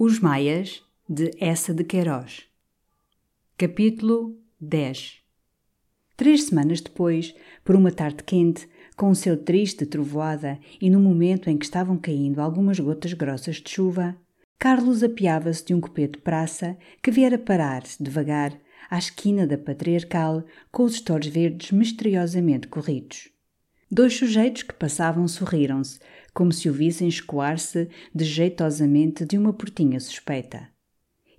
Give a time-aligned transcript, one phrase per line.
[0.00, 2.44] Os Maias, de Essa de Queiroz.
[3.56, 5.16] Capítulo 10
[6.16, 11.50] Três semanas depois, por uma tarde quente, com o céu triste trovoada e no momento
[11.50, 14.16] em que estavam caindo algumas gotas grossas de chuva,
[14.56, 18.56] Carlos apiava-se de um copê de praça que viera parar, devagar,
[18.88, 23.32] à esquina da Patriarcal, com os estores verdes misteriosamente corridos.
[23.90, 25.98] Dois sujeitos que passavam sorriram-se,
[26.34, 30.68] como se o vissem escoar-se dejeitosamente de uma portinha suspeita.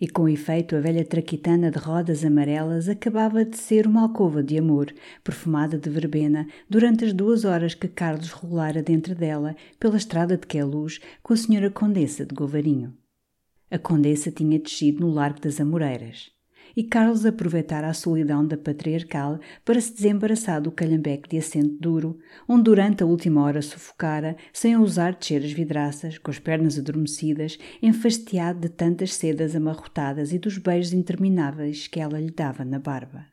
[0.02, 4.58] E com efeito a velha traquitana de rodas amarelas acabava de ser uma alcova de
[4.58, 4.92] amor,
[5.24, 10.48] perfumada de verbena, durante as duas horas que Carlos rolara dentro dela, pela estrada de
[10.48, 12.98] Queluz, com a senhora Condessa de Govarinho.
[13.70, 16.39] A Condessa tinha descido no Largo das Amoreiras
[16.76, 22.20] e Carlos aproveitara a solidão da patriarcal para se desembaraçar do calhambeque de assento duro,
[22.48, 27.58] onde durante a última hora sufocara, sem ousar descer as vidraças, com as pernas adormecidas,
[27.82, 33.26] enfastiado de tantas sedas amarrotadas e dos beijos intermináveis que ela lhe dava na barba.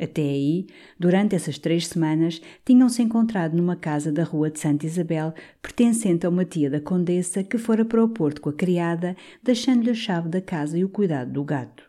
[0.00, 0.66] Até aí,
[0.98, 6.28] durante essas três semanas, tinham-se encontrado numa casa da rua de Santa Isabel, pertencente a
[6.28, 10.28] uma tia da condessa que fora para o porto com a criada, deixando-lhe a chave
[10.28, 11.87] da casa e o cuidado do gato.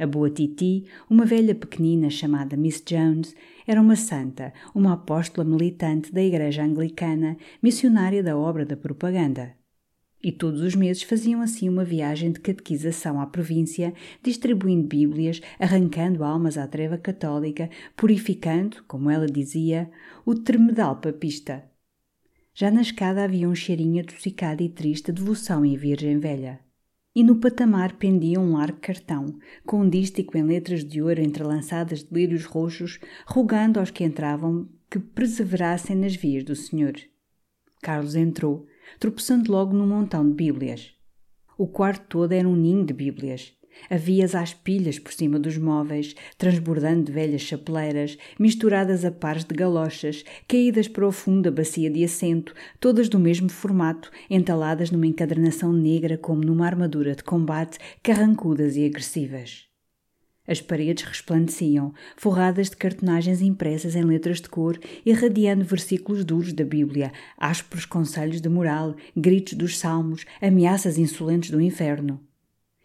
[0.00, 3.34] A boa Titi, uma velha pequenina chamada Miss Jones,
[3.66, 9.54] era uma santa, uma apóstola militante da Igreja Anglicana, missionária da obra da propaganda.
[10.24, 16.24] E todos os meses faziam assim uma viagem de catequização à província, distribuindo Bíblias, arrancando
[16.24, 19.90] almas à treva católica, purificando, como ela dizia,
[20.24, 21.62] o termedal papista.
[22.54, 26.69] Já na escada havia um cheirinho adocicado e triste de devoção e Virgem Velha
[27.14, 32.04] e no patamar pendia um largo cartão, com um dístico em letras de ouro entrelaçadas
[32.04, 36.94] de lírios roxos, rogando aos que entravam que perseverassem nas vias do Senhor.
[37.82, 38.66] Carlos entrou,
[38.98, 40.94] tropeçando logo num montão de Bíblias.
[41.56, 43.54] O quarto todo era um ninho de Bíblias.
[43.88, 49.54] Havia-as às pilhas por cima dos móveis, transbordando de velhas chapeleiras, misturadas a pares de
[49.54, 55.06] galochas, caídas para o fundo da bacia de assento, todas do mesmo formato, entaladas numa
[55.06, 59.70] encadernação negra como numa armadura de combate, carrancudas e agressivas.
[60.46, 66.64] As paredes resplandeciam, forradas de cartonagens impressas em letras de cor, irradiando versículos duros da
[66.64, 72.20] Bíblia, ásperos conselhos de moral, gritos dos salmos, ameaças insolentes do inferno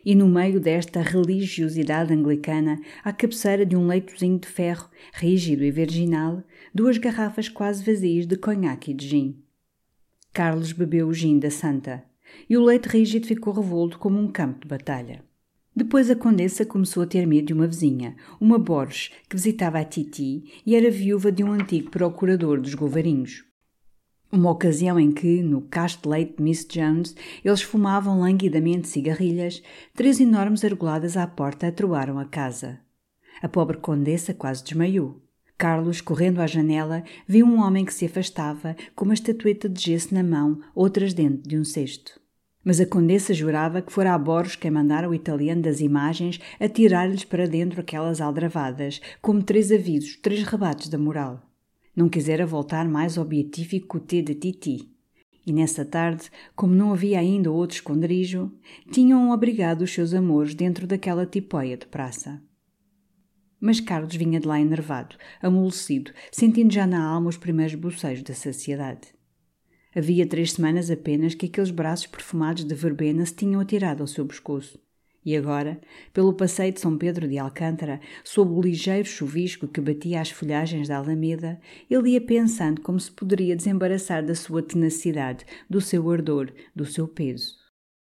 [0.05, 5.71] e no meio desta religiosidade anglicana, à cabeceira de um leitozinho de ferro, rígido e
[5.71, 6.43] virginal,
[6.73, 9.35] duas garrafas quase vazias de conhaque e de gin.
[10.31, 12.03] Carlos bebeu o gin da santa,
[12.49, 15.23] e o leite rígido ficou revolto como um campo de batalha.
[15.73, 19.83] Depois a condessa começou a ter medo de uma vizinha, uma Borges, que visitava a
[19.83, 23.44] Titi e era viúva de um antigo procurador dos Govarinhos.
[24.35, 29.63] Uma ocasião em que, no de Miss Jones, eles fumavam languidamente cigarrilhas,
[29.93, 32.81] três enormes argoladas à porta atroaram a casa.
[33.41, 35.21] A pobre condessa quase desmaiou.
[35.57, 40.13] Carlos, correndo à janela, viu um homem que se afastava, com uma estatueta de gesso
[40.13, 42.19] na mão, outras dentro de um cesto.
[42.61, 47.23] Mas a condessa jurava que fora a Borges quem mandara o italiano das imagens atirar-lhes
[47.23, 51.44] para dentro aquelas aldravadas, como três avisos, três rebates da moral.
[51.95, 54.89] Não quisera voltar mais ao beatífico T de Titi.
[55.45, 58.51] E nessa tarde, como não havia ainda outro esconderijo,
[58.91, 62.41] tinham abrigado os seus amores dentro daquela tipóia de praça.
[63.59, 68.33] Mas Carlos vinha de lá enervado, amolecido, sentindo já na alma os primeiros bocejos da
[68.33, 69.15] saciedade.
[69.95, 74.25] Havia três semanas apenas que aqueles braços perfumados de verbena se tinham atirado ao seu
[74.25, 74.77] pescoço.
[75.25, 75.81] E agora,
[76.13, 80.87] pelo passeio de São Pedro de Alcântara, sob o ligeiro chuvisco que batia as folhagens
[80.87, 81.59] da alameda,
[81.89, 87.07] ele ia pensando como se poderia desembaraçar da sua tenacidade, do seu ardor, do seu
[87.07, 87.55] peso.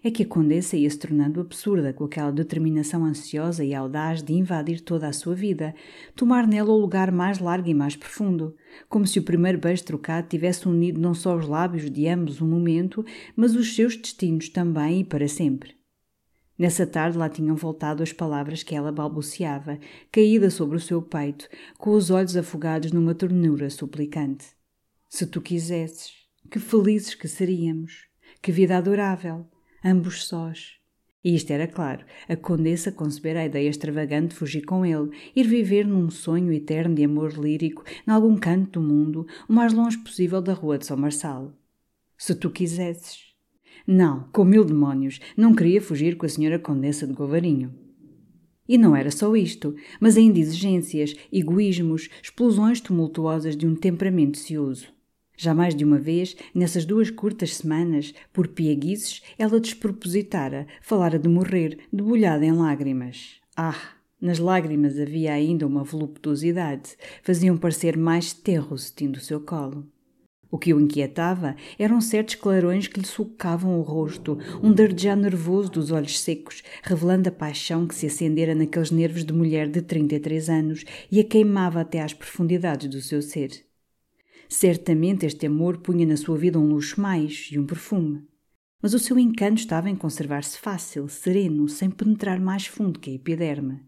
[0.03, 4.34] É que a condessa ia se tornando absurda com aquela determinação ansiosa e audaz de
[4.34, 5.73] invadir toda a sua vida,
[6.16, 8.56] tomar nela o lugar mais largo e mais profundo,
[8.90, 12.47] como se o primeiro beijo trocado tivesse unido não só os lábios de ambos um
[12.47, 15.83] momento, mas os seus destinos também e para sempre.
[16.58, 19.79] Nessa tarde lá tinham voltado as palavras que ela balbuciava,
[20.11, 24.46] caída sobre o seu peito, com os olhos afogados numa ternura suplicante.
[25.09, 26.11] Se tu quisesses,
[26.52, 28.08] que felizes que seríamos,
[28.41, 29.47] que vida adorável,
[29.84, 30.73] ambos sós.
[31.23, 35.47] E isto era claro, a condessa concebera a ideia extravagante de fugir com ele, ir
[35.47, 39.97] viver num sonho eterno de amor lírico, em algum canto do mundo, o mais longe
[39.97, 41.53] possível da rua de São Marçal.
[42.17, 43.33] Se tu quisesses,
[43.85, 47.74] não, com mil demónios, não queria fugir com a senhora Condessa de Govarinho.
[48.68, 54.88] E não era só isto, mas ainda exigências, egoísmos, explosões tumultuosas de um temperamento cioso.
[55.35, 61.28] Já mais de uma vez, nessas duas curtas semanas, por pieguices, ela despropositara, falara de
[61.28, 63.41] morrer, debulhada em lágrimas.
[63.56, 63.76] Ah!
[64.22, 69.86] Nas lágrimas havia ainda uma voluptuosidade, faziam parecer mais terro sentindo o seu colo.
[70.53, 75.72] O que o inquietava eram certos clarões que lhe sucavam o rosto, um dardejar nervoso
[75.72, 80.50] dos olhos secos, revelando a paixão que se acendera naqueles nervos de mulher de 33
[80.50, 83.66] anos e a queimava até às profundidades do seu ser.
[84.47, 88.22] Certamente este amor punha na sua vida um luxo mais e um perfume.
[88.79, 93.14] Mas o seu encanto estava em conservar-se fácil, sereno, sem penetrar mais fundo que a
[93.16, 93.82] epiderme.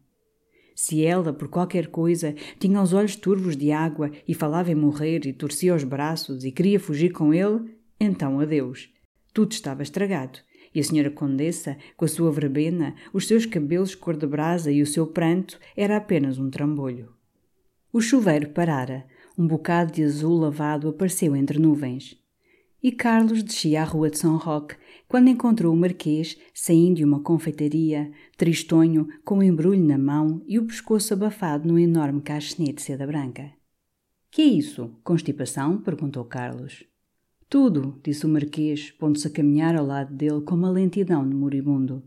[0.75, 5.25] Se ela, por qualquer coisa, tinha os olhos turvos de água e falava em morrer
[5.25, 7.61] e torcia os braços e queria fugir com ele,
[7.97, 8.89] então adeus.
[9.33, 10.39] Tudo estava estragado.
[10.73, 14.81] E a senhora Condessa, com a sua verbena, os seus cabelos cor de brasa e
[14.81, 17.13] o seu pranto, era apenas um trambolho.
[17.93, 19.05] O chuveiro parara.
[19.37, 22.17] Um bocado de azul lavado apareceu entre nuvens
[22.85, 24.75] e Carlos descia a rua de São Roque
[25.07, 30.57] quando encontrou o Marquês saindo de uma confeitaria, tristonho, com um embrulho na mão e
[30.57, 33.51] o pescoço abafado num enorme cachenê de seda branca.
[34.31, 34.95] Que é isso?
[35.03, 35.77] Constipação?
[35.77, 36.83] perguntou Carlos.
[37.47, 42.03] Tudo, disse o Marquês, pondo-se a caminhar ao lado dele com uma lentidão de moribundo.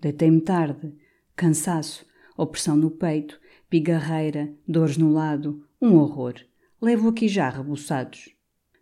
[0.00, 0.94] Deitei-me tarde.
[1.36, 2.04] Cansaço,
[2.36, 3.38] opressão no peito,
[3.70, 6.34] pigarreira, dores no lado, um horror.
[6.80, 8.37] Levo aqui já rebuçados.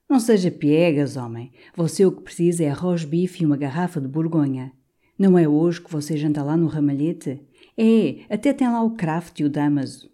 [0.09, 1.51] Não seja piegas, homem.
[1.75, 4.73] Você o que precisa é arroz bife e uma garrafa de Borgonha.
[5.19, 7.41] Não é hoje que você janta lá no ramalhete?
[7.77, 10.09] É, até tem lá o craft e o damaso.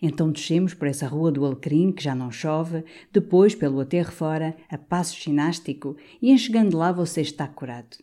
[0.00, 4.56] Então descemos por essa rua do Alecrim, que já não chove, depois pelo aterro fora,
[4.70, 7.96] a passo ginástico, e em chegando lá você está curado.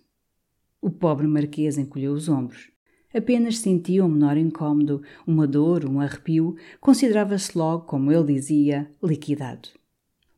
[0.81, 2.69] O pobre marquês encolheu os ombros.
[3.13, 9.78] Apenas sentia um menor incômodo, uma dor, um arrepio, considerava-se logo, como ele dizia, liquidado.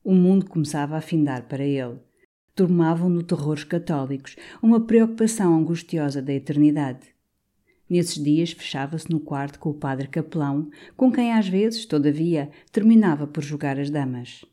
[0.03, 1.99] O mundo começava a findar para ele.
[2.55, 7.07] Dormavam no terror os católicos, uma preocupação angustiosa da eternidade.
[7.87, 13.27] Nesses dias fechava-se no quarto com o padre capelão, com quem às vezes, todavia, terminava
[13.27, 14.43] por jogar as damas.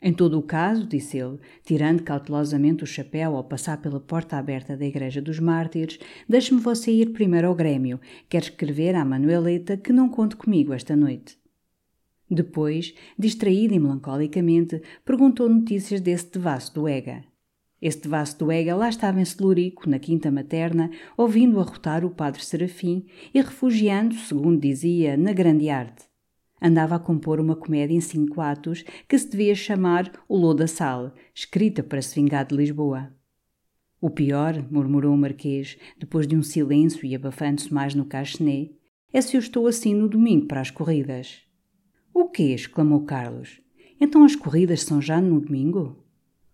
[0.00, 4.74] Em todo o caso, disse ele, tirando cautelosamente o chapéu ao passar pela porta aberta
[4.74, 8.00] da Igreja dos Mártires, deixe-me você ir primeiro ao Grêmio.
[8.26, 11.36] Quer escrever à Manueleta que não conte comigo esta noite.
[12.30, 17.24] Depois, distraída e melancolicamente, perguntou notícias desse devasso do Ega.
[17.80, 22.44] Esse devasso do Ega lá estava em Celurico, na quinta materna, ouvindo arrotar o padre
[22.44, 26.04] Serafim e refugiando, segundo dizia, na grande arte.
[26.60, 31.14] Andava a compor uma comédia em cinco atos que se devia chamar O Loda Sal,
[31.32, 33.12] escrita para se vingar de Lisboa.
[34.00, 38.72] O pior, murmurou o Marquês, depois de um silêncio e abafando-se mais no cachenê,
[39.12, 41.47] é se eu estou assim no domingo para as corridas.
[42.20, 42.52] O quê?
[42.52, 43.60] exclamou Carlos.
[44.00, 46.04] Então as corridas são já no domingo?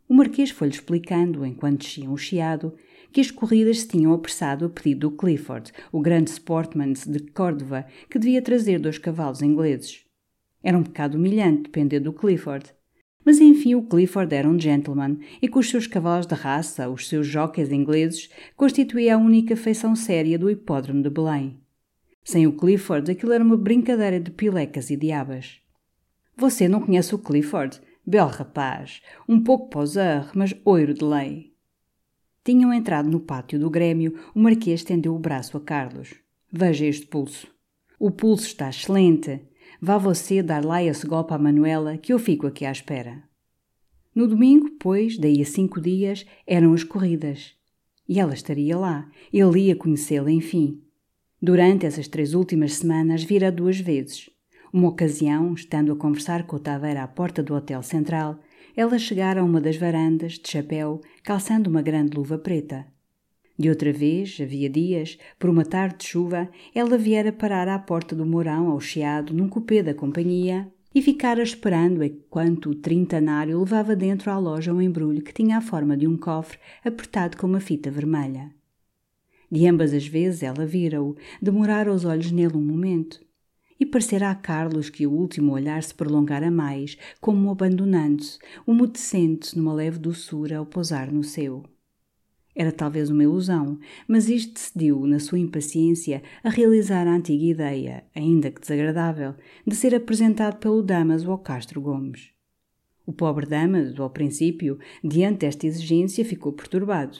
[0.06, 2.74] O Marquês foi-lhe explicando, enquanto desciam o chiado,
[3.10, 7.86] que as corridas se tinham apressado a pedido do Clifford, o grande sportman de Córdoba,
[8.10, 10.04] que devia trazer dois cavalos ingleses.
[10.62, 12.66] Era um pecado humilhante depender do Clifford.
[13.24, 17.08] Mas enfim, o Clifford era um gentleman e com os seus cavalos de raça, os
[17.08, 21.63] seus jockeys ingleses, constituía a única feição séria do hipódromo de Belém.
[22.24, 25.60] Sem o Clifford, aquilo era uma brincadeira de pilecas e diabas.
[26.36, 27.80] Você não conhece o Clifford?
[28.06, 31.54] Belo rapaz, um pouco poseur, mas oiro de lei.
[32.42, 36.14] Tinham entrado no pátio do Grêmio, o Marquês estendeu o braço a Carlos.
[36.52, 37.46] Veja este pulso.
[37.98, 39.40] O pulso está excelente.
[39.80, 43.22] Vá você dar lá esse golpe à Manuela, que eu fico aqui à espera.
[44.14, 47.54] No domingo, pois, daí a cinco dias, eram as corridas.
[48.08, 49.10] E ela estaria lá.
[49.32, 50.83] Ele ia conhecê-la, enfim.
[51.46, 54.30] Durante essas três últimas semanas vira duas vezes.
[54.72, 58.38] Uma ocasião, estando a conversar com o Taveira à porta do Hotel Central,
[58.74, 62.86] ela chegara a uma das varandas, de chapéu, calçando uma grande luva preta.
[63.58, 68.16] De outra vez, havia dias, por uma tarde de chuva, ela viera parar à porta
[68.16, 73.94] do Mourão, ao chiado, num cupê da companhia, e ficara esperando enquanto o trintanário levava
[73.94, 77.60] dentro à loja um embrulho que tinha a forma de um cofre apertado com uma
[77.60, 78.50] fita vermelha.
[79.50, 83.20] De ambas as vezes ela vira-o, demorara os olhos nele um momento.
[83.78, 89.74] E parecerá a Carlos que o último olhar se prolongara mais, como abandonando-se, umedecendo-se numa
[89.74, 91.64] leve doçura ao pousar no seu.
[92.54, 98.04] Era talvez uma ilusão, mas isto decidiu, na sua impaciência, a realizar a antiga ideia,
[98.14, 99.34] ainda que desagradável,
[99.66, 102.30] de ser apresentado pelo Damaso ao Castro Gomes.
[103.04, 107.18] O pobre Damaso, ao princípio, diante desta exigência, ficou perturbado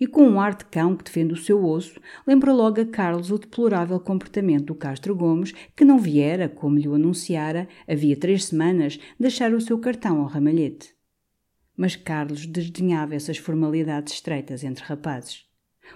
[0.00, 3.30] e com um ar de cão que defende o seu osso, lembra logo a Carlos
[3.30, 8.44] o deplorável comportamento do Castro Gomes, que não viera, como lhe o anunciara, havia três
[8.44, 10.94] semanas, deixar o seu cartão ao ramalhete.
[11.76, 15.44] Mas Carlos desdenhava essas formalidades estreitas entre rapazes.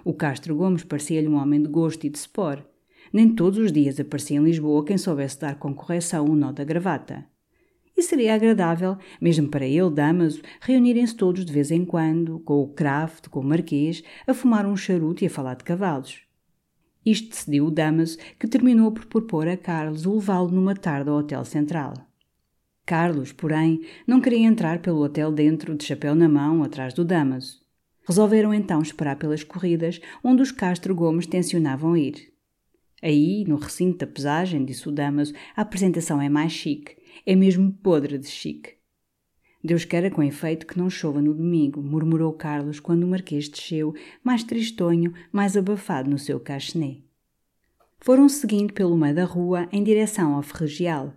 [0.04, 2.64] O Castro Gomes parecia-lhe um homem de gosto e de spor.
[3.12, 6.64] Nem todos os dias aparecia em Lisboa quem soubesse dar com correção o nó da
[6.64, 7.31] gravata.
[8.02, 12.66] E seria agradável, mesmo para ele, Damaso, reunirem-se todos de vez em quando, com o
[12.66, 16.22] Kraft, com o Marquês, a fumar um charuto e a falar de cavalos.
[17.06, 21.18] Isto decidiu o Damaso, que terminou por propor a Carlos o levá-lo numa tarde ao
[21.18, 21.94] Hotel Central.
[22.84, 27.62] Carlos, porém, não queria entrar pelo hotel dentro, de chapéu na mão, atrás do Damaso.
[28.04, 32.32] Resolveram então esperar pelas corridas, onde os Castro Gomes tencionavam ir.
[33.00, 37.72] Aí, no recinto da pesagem, disse o Damaso, a apresentação é mais chique é mesmo
[37.72, 38.74] podre de chique.
[39.64, 43.94] Deus queira com efeito que não chova no domingo, murmurou Carlos quando o Marquês desceu,
[44.22, 46.98] mais tristonho, mais abafado no seu cachené.
[48.00, 51.14] Foram seguindo pelo meio da rua em direção ao Ferregial.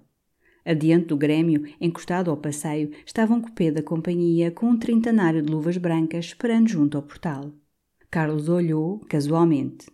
[0.63, 5.51] Adiante do Grêmio, encostado ao passeio, estava um cupê da companhia com um trintanário de
[5.51, 7.51] luvas brancas esperando junto ao portal.
[8.11, 9.87] Carlos olhou, casualmente,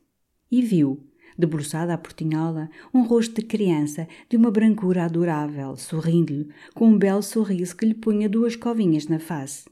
[0.52, 1.02] e viu,
[1.38, 7.22] debruçada à portinhola, um rosto de criança de uma brancura adorável, sorrindo-lhe, com um belo
[7.22, 9.66] sorriso que lhe punha duas covinhas na face.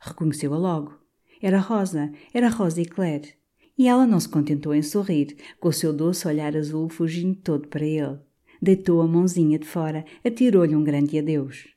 [0.00, 0.98] Reconheceu-a logo.
[1.40, 3.34] Era Rosa, era Rosa Eclair.
[3.76, 7.68] E ela não se contentou em sorrir, com o seu doce olhar azul fugindo todo
[7.68, 8.18] para ele.
[8.60, 11.68] Deitou a mãozinha de fora, atirou-lhe um grande adeus.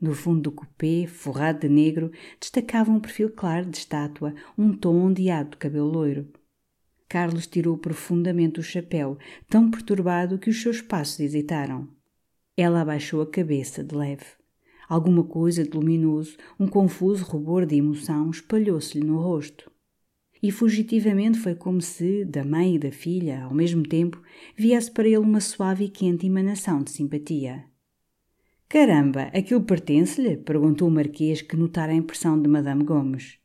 [0.00, 4.96] No fundo do cupê, forrado de negro, destacava um perfil claro de estátua, um tom
[4.96, 6.26] ondeado de cabelo loiro.
[7.10, 11.88] Carlos tirou profundamente o chapéu, tão perturbado que os seus passos hesitaram.
[12.56, 14.26] Ela abaixou a cabeça de leve.
[14.88, 19.68] Alguma coisa de luminoso, um confuso rubor de emoção espalhou-se-lhe no rosto.
[20.40, 24.22] E fugitivamente foi como se, da mãe e da filha, ao mesmo tempo,
[24.56, 27.64] viesse para ele uma suave e quente emanação de simpatia.
[28.68, 30.36] Caramba, aquilo pertence-lhe?
[30.36, 33.36] perguntou o Marquês, que notara a impressão de Madame Gomes.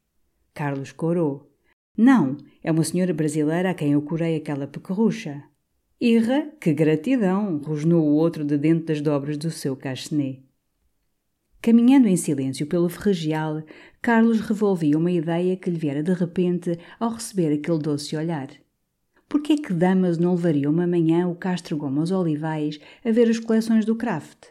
[0.53, 1.54] Carlos corou.
[1.97, 5.43] Não, é uma senhora brasileira a quem eu curei aquela pequerrucha.
[5.99, 7.57] Irra, que gratidão!
[7.63, 10.39] rosnou o outro de dentro das dobras do seu cachené.
[11.61, 13.63] Caminhando em silêncio pelo ferregial,
[14.01, 18.49] Carlos revolvia uma ideia que lhe viera de repente ao receber aquele doce olhar.
[19.27, 23.29] Por que é que Damas não levaria uma manhã o Castro Gomes Olivais a ver
[23.29, 24.49] as coleções do Kraft?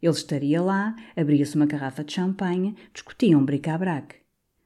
[0.00, 4.21] Ele estaria lá, abria-se uma garrafa de champanhe, discutiam um bric-a-brac.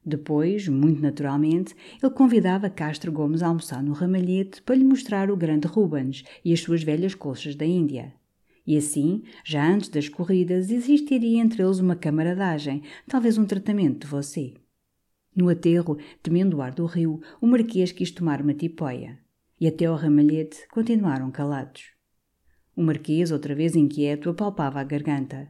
[0.09, 5.35] Depois, muito naturalmente, ele convidava Castro Gomes a almoçar no ramalhete para lhe mostrar o
[5.35, 8.13] grande Rubens e as suas velhas colchas da Índia.
[8.65, 14.07] E assim, já antes das corridas, existiria entre eles uma camaradagem, talvez um tratamento de
[14.07, 14.53] você.
[15.35, 19.19] No aterro, temendo o ar do rio, o Marquês quis tomar uma tipóia.
[19.59, 21.91] E até ao ramalhete continuaram calados.
[22.73, 25.49] O Marquês, outra vez inquieto, apalpava a garganta.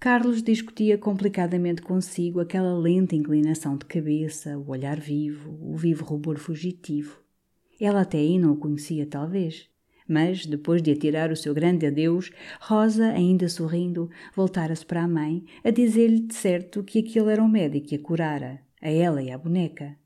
[0.00, 6.38] Carlos discutia complicadamente consigo aquela lenta inclinação de cabeça, o olhar vivo, o vivo rubor
[6.38, 7.20] fugitivo.
[7.78, 9.68] Ela até aí não o conhecia, talvez.
[10.08, 12.30] Mas, depois de atirar o seu grande adeus,
[12.62, 17.48] Rosa, ainda sorrindo, voltara-se para a mãe, a dizer-lhe de certo que aquele era o
[17.48, 19.99] médico que a curara, a ela e à boneca.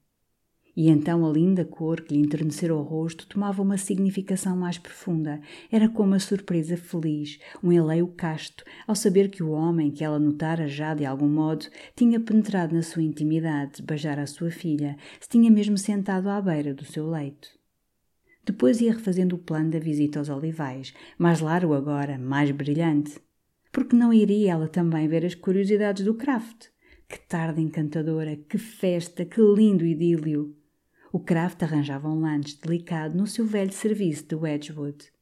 [0.77, 5.41] E então a linda cor que lhe enternecera o rosto tomava uma significação mais profunda.
[5.71, 10.19] Era como a surpresa feliz, um eleio casto, ao saber que o homem, que ela
[10.19, 15.29] notara já de algum modo, tinha penetrado na sua intimidade, beijara a sua filha, se
[15.29, 17.49] tinha mesmo sentado à beira do seu leito.
[18.45, 23.19] Depois ia refazendo o plano da visita aos olivais, mais largo agora, mais brilhante.
[23.71, 26.67] Porque não iria ela também ver as curiosidades do craft?
[27.09, 30.64] Que tarde encantadora, que festa, que lindo idílio!
[31.15, 35.13] O Kraft arranjava um lanche delicado no seu velho serviço de Wedgwood.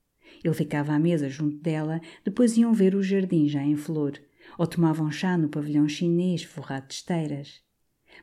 [0.43, 4.19] Ele ficava à mesa junto dela, depois iam ver o jardim já em flor,
[4.57, 7.61] ou tomavam chá no pavilhão chinês forrado de esteiras.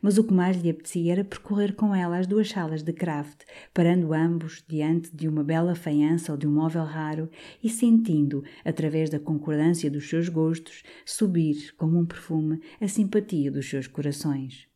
[0.02, 3.44] Mas o que mais lhe apetecia era percorrer com ela as duas salas de craft,
[3.72, 7.30] parando ambos diante de uma bela faiança ou de um móvel raro
[7.64, 13.70] e sentindo, através da concordância dos seus gostos, subir, como um perfume, a simpatia dos
[13.70, 14.69] seus corações.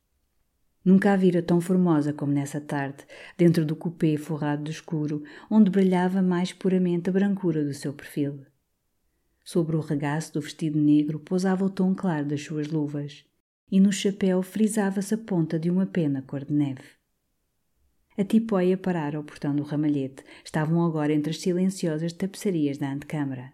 [0.84, 3.06] Nunca a vira tão formosa como nessa tarde,
[3.38, 8.46] dentro do cupê forrado de escuro, onde brilhava mais puramente a brancura do seu perfil.
[9.44, 13.26] Sobre o regaço do vestido negro pousava o tom claro das suas luvas,
[13.72, 16.84] e no chapéu frisava-se a ponta de uma pena cor de neve.
[18.16, 20.24] A tipóia parara ao portão do ramalhete.
[20.46, 23.52] Estavam agora entre as silenciosas tapeçarias da antecâmara.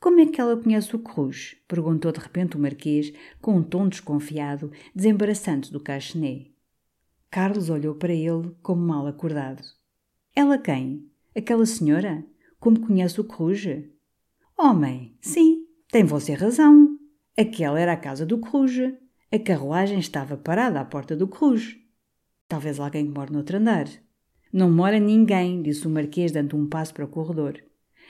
[0.00, 1.58] Como é que ela conhece o Cruz?
[1.68, 6.46] perguntou de repente o Marquês, com um tom desconfiado, desembaraçante do cachené.
[7.30, 9.62] Carlos olhou para ele como mal acordado.
[10.34, 11.06] Ela quem?
[11.36, 12.24] Aquela senhora?
[12.58, 13.62] Como conhece o Cruz?
[14.58, 16.98] Homem, sim, tem você razão.
[17.36, 18.78] Aquela era a casa do Cruz.
[19.30, 21.76] A carruagem estava parada à porta do cruz.
[22.48, 23.86] Talvez alguém que mora noutro andar.
[24.52, 27.62] Não mora ninguém, disse o Marquês, dando um passo para o corredor.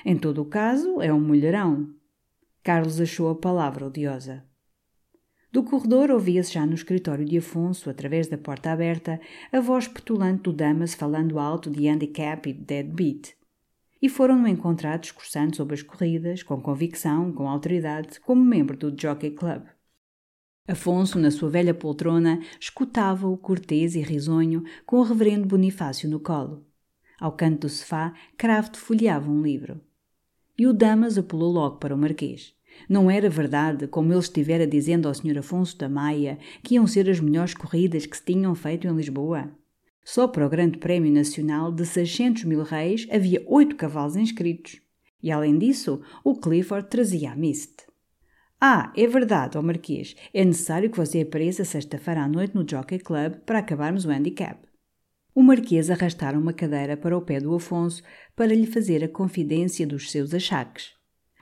[0.04, 1.94] Em todo o caso, é um mulherão.
[2.62, 4.44] Carlos achou a palavra odiosa.
[5.52, 10.44] Do corredor ouvia-se já no escritório de Afonso, através da porta aberta, a voz petulante
[10.44, 13.36] do Damas falando alto de handicap e de deadbeat.
[14.00, 19.32] E foram-no encontrar discursando sobre as corridas, com convicção, com autoridade, como membro do Jockey
[19.32, 19.64] Club.
[20.68, 26.64] Afonso, na sua velha poltrona, escutava-o cortês e risonho, com o reverendo Bonifácio no colo.
[27.18, 29.80] Ao canto do sofá, Craft folheava um livro.
[30.60, 32.52] E o Damas apelou logo para o Marquês.
[32.86, 35.38] Não era verdade, como ele estivera dizendo ao Sr.
[35.38, 39.50] Afonso da Maia, que iam ser as melhores corridas que se tinham feito em Lisboa?
[40.04, 44.82] Só para o Grande Prémio Nacional de 600 mil reis havia oito cavalos inscritos.
[45.22, 47.86] E além disso, o Clifford trazia a Mist.
[48.60, 52.98] Ah, é verdade, ó Marquês, é necessário que você apareça sexta-feira à noite no Jockey
[52.98, 54.69] Club para acabarmos o handicap.
[55.32, 58.02] O Marquês arrastara uma cadeira para o pé do Afonso
[58.34, 60.92] para lhe fazer a confidência dos seus achaques.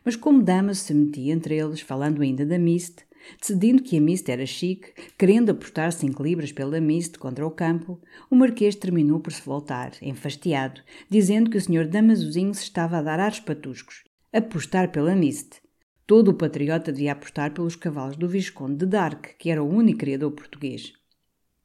[0.04, 3.02] Mas como Dama se metia entre eles, falando ainda da Mist,
[3.40, 8.00] decidindo que a Mist era chique, querendo apostar cinco libras pela Mist contra o campo,
[8.30, 11.86] o Marquês terminou por se voltar, enfastiado, dizendo que o Sr.
[11.88, 14.04] Damazuzinho se estava a dar ares patuscos.
[14.32, 15.62] Apostar pela Mist.
[16.06, 20.00] Todo o patriota devia apostar pelos cavalos do Visconde de Dark, que era o único
[20.00, 20.92] criador português.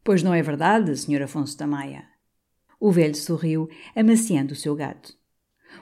[0.04, 1.24] Pois não é verdade, Sr.
[1.24, 2.13] Afonso da Maia?
[2.86, 5.18] O velho sorriu, amaciando o seu gato.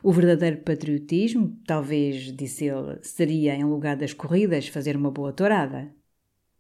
[0.04, 5.92] O verdadeiro patriotismo, talvez, disse ele, seria, em lugar das corridas, fazer uma boa tourada.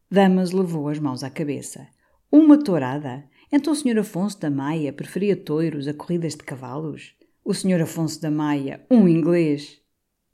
[0.10, 1.88] Damas levou as mãos à cabeça.
[2.32, 3.24] Uma tourada?
[3.52, 4.00] Então o Sr.
[4.00, 7.14] Afonso da Maia preferia touros a corridas de cavalos?
[7.46, 7.84] O Sr.
[7.84, 9.80] Afonso da Maia, um inglês!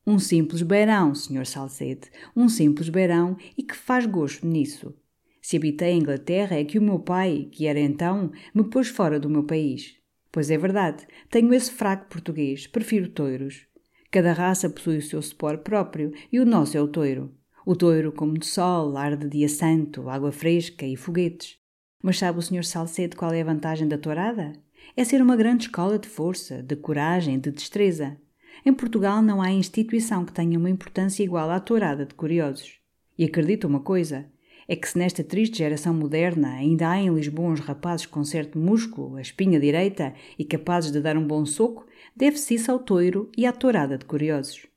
[0.06, 1.46] Um simples beirão, Sr.
[1.46, 4.96] Salcede, um simples beirão e que faz gosto nisso.
[5.42, 9.20] Se habitei a Inglaterra é que o meu pai, que era então, me pôs fora
[9.20, 9.97] do meu país.
[10.38, 13.66] Pois é verdade, tenho esse fraco português, prefiro toiros.
[14.12, 17.34] Cada raça possui o seu spor próprio e o nosso é o toiro.
[17.66, 21.58] O toiro como de sol, ar de dia santo, água fresca e foguetes.
[22.04, 22.64] Mas sabe o Sr.
[22.64, 24.54] Salcedo qual é a vantagem da tourada?
[24.96, 28.16] É ser uma grande escola de força, de coragem, de destreza.
[28.64, 32.80] Em Portugal não há instituição que tenha uma importância igual à tourada de curiosos.
[33.18, 34.32] E acredito uma coisa,
[34.68, 38.60] é que se nesta triste geração moderna ainda há em Lisboa uns rapazes com certo
[38.60, 43.32] músculo, a espinha direita e capazes de dar um bom soco, deve-se isso ao toiro
[43.38, 44.68] e à tourada de curiosos.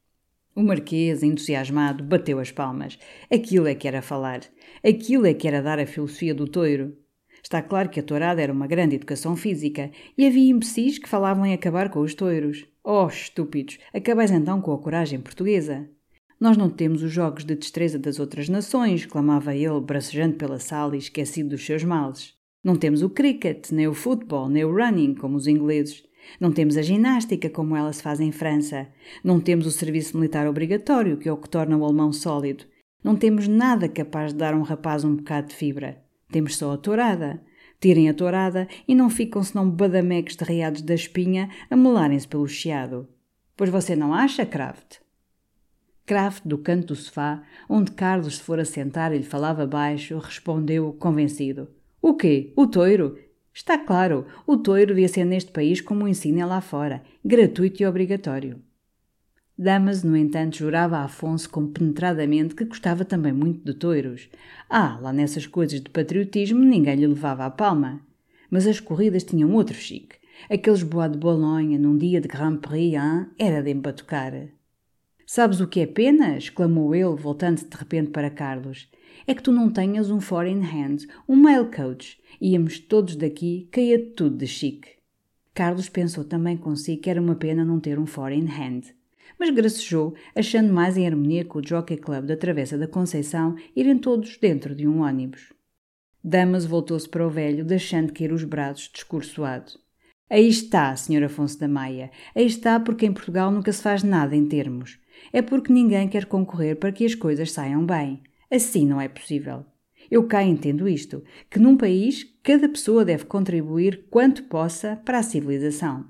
[0.55, 2.99] O Marquês, entusiasmado, bateu as palmas.
[3.33, 4.41] Aquilo é que era falar.
[4.85, 6.97] Aquilo é que era dar a filosofia do toiro.
[7.43, 11.47] Está claro que a tourada era uma grande educação física e havia imbecis que falavam
[11.47, 12.67] em acabar com os toiros.
[12.85, 15.89] Oh, estúpidos, acabais então com a coragem portuguesa.
[16.41, 20.97] Nós não temos os jogos de destreza das outras nações, clamava ele, bracejando pela sala
[20.97, 22.33] e esquecido dos seus males.
[22.65, 26.03] Não temos o cricket, nem o futebol, nem o running, como os ingleses.
[26.41, 28.89] Não temos a ginástica, como ela se faz em França.
[29.23, 32.65] Não temos o serviço militar obrigatório, que é o que torna o alemão sólido.
[33.05, 36.03] Não temos nada capaz de dar a um rapaz um bocado de fibra.
[36.33, 37.43] Temos só a tourada.
[37.79, 43.09] Tirem a tourada e não ficam senão badameques derreados da espinha a melarem-se pelo chiado.
[43.57, 45.00] Pois você não acha, Kraft?
[46.11, 50.93] Kraft, do canto do sofá, onde Carlos se fora sentar e lhe falava baixo, respondeu,
[50.95, 51.69] convencido:
[52.03, 52.53] O quê?
[52.57, 53.17] O toiro?
[53.55, 57.87] Está claro, o toiro devia ser neste país como o ensino lá fora, gratuito e
[57.87, 58.61] obrigatório.
[59.57, 64.29] Damas, no entanto, jurava a Afonso compenetradamente que gostava também muito de toiros.
[64.69, 68.01] Ah, lá nessas coisas de patriotismo ninguém lhe levava a palma.
[68.51, 70.17] Mas as corridas tinham outro chique.
[70.51, 73.29] Aqueles bois de Bolonha num dia de Grand Prix, hein?
[73.39, 74.33] era de embatucar.
[75.33, 76.37] Sabes o que é pena?
[76.37, 78.91] exclamou ele, voltando-se de repente para Carlos.
[79.29, 82.21] É que tu não tenhas um foreign hand, um mail coach.
[82.41, 84.89] Íamos todos daqui, caía tudo de chique.
[85.55, 88.93] Carlos pensou também consigo que era uma pena não ter um foreign hand.
[89.39, 93.99] Mas gracejou, achando mais em harmonia com o Jockey Club da Travessa da Conceição irem
[93.99, 95.53] todos dentro de um ônibus.
[96.25, 99.75] Damas voltou-se para o velho, deixando cair os braços, discursoado.
[100.29, 101.23] Aí está, Sr.
[101.27, 102.11] Afonso da Maia.
[102.35, 104.99] Aí está porque em Portugal nunca se faz nada em termos
[105.33, 108.23] é porque ninguém quer concorrer para que as coisas saiam bem.
[108.51, 109.65] Assim não é possível.
[110.11, 115.23] Eu cá entendo isto, que num país cada pessoa deve contribuir quanto possa para a
[115.23, 116.07] civilização.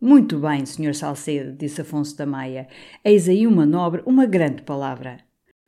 [0.00, 0.94] Muito bem, Sr.
[0.94, 2.68] Salcedo, disse Afonso da Maia.
[3.04, 5.18] Eis aí uma nobre, uma grande palavra.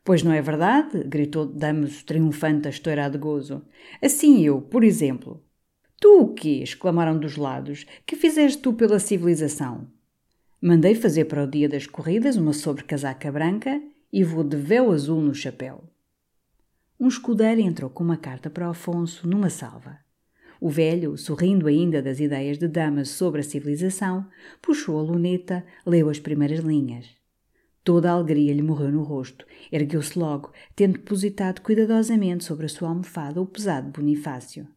[0.03, 1.03] Pois não é verdade?
[1.03, 3.61] gritou Damos triunfante a estourar de gozo.
[4.01, 5.43] Assim eu, por exemplo.
[5.99, 6.61] Tu o quê?
[6.63, 7.85] exclamaram dos lados.
[8.05, 9.87] Que fizeste tu pela civilização?
[10.63, 13.81] Mandei fazer para o dia das corridas uma sobrecasaca branca
[14.13, 15.83] e vou de véu azul no chapéu.
[16.99, 19.97] um escudeiro entrou com uma carta para Afonso numa salva.
[20.59, 24.27] O velho, sorrindo ainda das ideias de damas sobre a civilização,
[24.61, 27.09] puxou a luneta, leu as primeiras linhas.
[27.83, 29.47] Toda a alegria lhe morreu no rosto.
[29.71, 34.67] Ergueu-se logo, tendo depositado cuidadosamente sobre a sua almofada o pesado Bonifácio.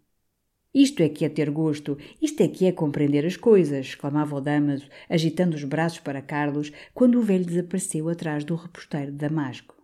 [0.74, 4.40] Isto é que é ter gosto, isto é que é compreender as coisas, exclamava o
[4.40, 9.76] Damaso, agitando os braços para Carlos, quando o velho desapareceu atrás do reposteiro de Damasco.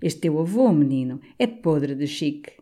[0.00, 2.52] Este teu avô, menino, é podre de chique.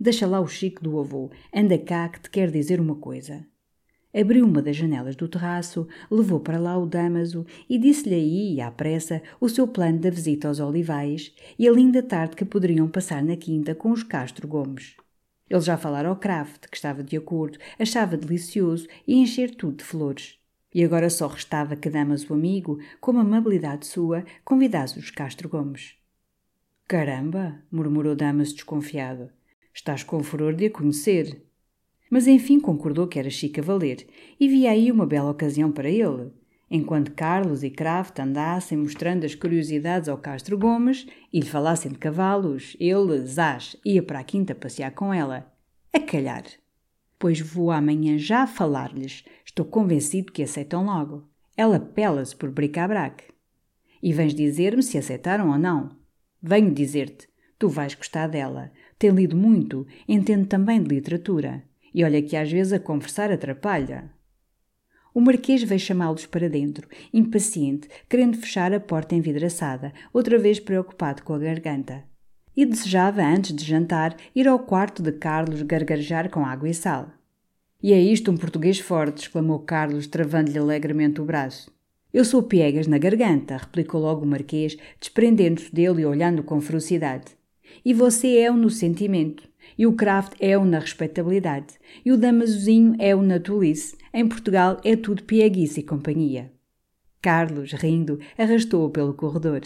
[0.00, 3.46] Deixa lá o chique do avô, anda cá que te quer dizer uma coisa.
[4.14, 8.70] Abriu uma das janelas do terraço, levou para lá o Damaso e disse-lhe aí, à
[8.70, 13.22] pressa, o seu plano da visita aos olivais e a linda tarde que poderiam passar
[13.22, 15.03] na quinta com os Castro Gomes.
[15.54, 19.84] Ele já falara ao Kraft, que estava de acordo, achava delicioso e encher tudo de
[19.84, 20.36] flores.
[20.74, 25.94] E agora só restava que Damaso amigo, com amabilidade sua, convidasse os Castro Gomes.
[26.88, 27.62] Caramba!
[27.70, 29.30] murmurou Damaso desconfiado.
[29.72, 31.46] Estás com furor de a conhecer.
[32.10, 34.08] Mas enfim concordou que era chique a valer
[34.40, 36.32] e via aí uma bela ocasião para ele.
[36.70, 41.98] Enquanto Carlos e Kraft andassem mostrando as curiosidades ao Castro Gomes e lhe falassem de
[41.98, 45.52] cavalos, ele, Zás, ia para a quinta passear com ela.
[45.92, 46.44] A calhar.
[47.18, 49.24] Pois vou amanhã já falar-lhes.
[49.44, 51.28] Estou convencido que aceitam logo.
[51.56, 53.24] Ela pela-se por bric-a-brac.
[54.02, 55.96] E vens dizer-me se aceitaram ou não.
[56.42, 57.28] Venho dizer-te.
[57.58, 58.72] Tu vais gostar dela.
[58.98, 61.62] Tem lido muito, entende também de literatura.
[61.94, 64.10] E olha que às vezes a conversar atrapalha.
[65.14, 71.22] O Marquês veio chamá-los para dentro, impaciente, querendo fechar a porta envidraçada, outra vez preocupado
[71.22, 72.02] com a garganta.
[72.56, 77.12] E desejava, antes de jantar, ir ao quarto de Carlos gargarejar com água e sal.
[77.80, 81.70] E é isto um português forte, exclamou Carlos, travando-lhe alegremente o braço.
[82.12, 87.26] Eu sou piegas na garganta, replicou logo o Marquês, desprendendo-se dele e olhando com ferocidade.
[87.84, 89.48] E você é o no sentimento.
[89.76, 91.74] E o Kraft é o na respeitabilidade.
[92.04, 93.96] E o Damasozinho é o na tolice.
[94.12, 96.52] Em Portugal é tudo pieguice e companhia.
[97.20, 99.62] Carlos, rindo, arrastou-o pelo corredor.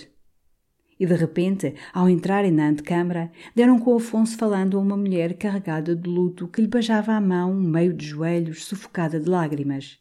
[0.98, 5.94] E de repente, ao entrarem na antecâmara, deram com Afonso falando a uma mulher carregada
[5.94, 9.98] de luto que lhe beijava a mão, meio de joelhos, sufocada de lágrimas.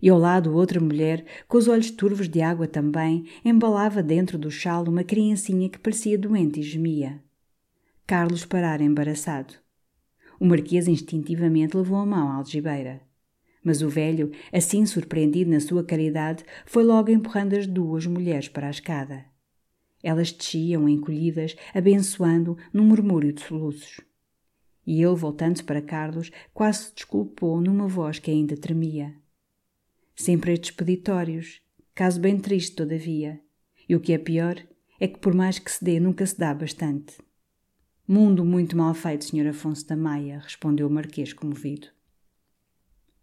[0.00, 4.50] E ao lado outra mulher, com os olhos turvos de água também, embalava dentro do
[4.50, 7.20] chalo uma criancinha que parecia doente e gemia.
[8.12, 9.54] Carlos parara embaraçado.
[10.38, 13.00] O marquês instintivamente levou a mão à algibeira.
[13.64, 18.66] Mas o velho, assim surpreendido na sua caridade, foi logo empurrando as duas mulheres para
[18.66, 19.24] a escada.
[20.02, 24.02] Elas desciam encolhidas, abençoando num murmúrio de soluços.
[24.86, 29.14] E ele, voltando-se para Carlos, quase se desculpou numa voz que ainda tremia.
[30.14, 31.62] Sempre estes peditórios,
[31.94, 33.40] caso bem triste, todavia.
[33.88, 34.62] E o que é pior
[35.00, 37.16] é que, por mais que se dê, nunca se dá bastante.
[38.06, 39.48] Mundo muito mal feito, Sr.
[39.50, 41.86] Afonso da Maia, respondeu o Marquês comovido.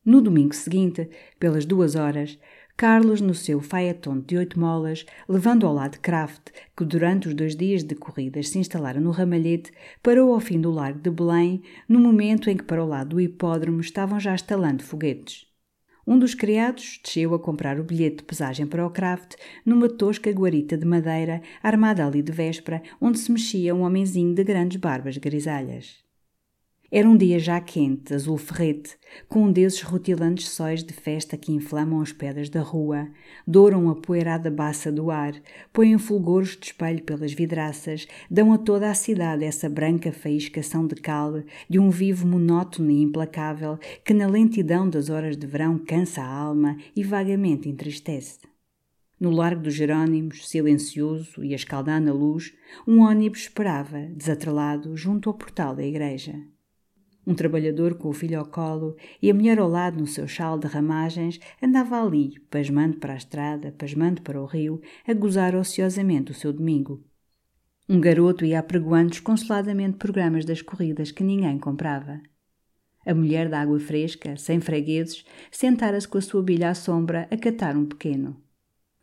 [0.05, 2.39] No domingo seguinte, pelas duas horas,
[2.77, 7.57] Carlos, no seu faeton de oito molas, levando ao lado Kraft, que durante os dois
[7.57, 9.69] dias de corridas se instalara no ramalhete,
[10.01, 13.21] parou ao fim do largo de Belém, no momento em que para o lado do
[13.21, 15.48] hipódromo estavam já instalando foguetes.
[16.09, 20.31] Um dos criados desceu a comprar o bilhete de pesagem para o Kraft numa tosca
[20.31, 25.17] guarita de madeira armada ali de véspera, onde se mexia um homenzinho de grandes barbas
[25.17, 26.08] grisalhas.
[26.91, 28.97] Era um dia já quente, azul ferrete,
[29.27, 33.07] com um desses rutilantes sóis de festa que inflamam as pedras da rua,
[33.45, 35.39] douram a poeirada baça do ar,
[35.71, 40.95] põem fulgores de espelho pelas vidraças, dão a toda a cidade essa branca faíscação de
[40.95, 46.23] cal, de um vivo monótono e implacável que na lentidão das horas de verão cansa
[46.23, 48.39] a alma e vagamente entristece.
[49.19, 52.51] No Largo dos Jerônimos, silencioso e a escaldar na luz,
[52.87, 56.33] um ônibus esperava, desatrelado, junto ao portal da igreja
[57.25, 60.57] um trabalhador com o filho ao colo e a mulher ao lado no seu chal
[60.57, 66.31] de ramagens, andava ali, pasmando para a estrada, pasmando para o rio, a gozar ociosamente
[66.31, 67.03] o seu domingo.
[67.87, 72.21] Um garoto ia apregoando desconsoladamente programas das corridas que ninguém comprava.
[73.05, 77.37] A mulher da água fresca, sem fregueses, sentara-se com a sua bilha à sombra a
[77.37, 78.37] catar um pequeno.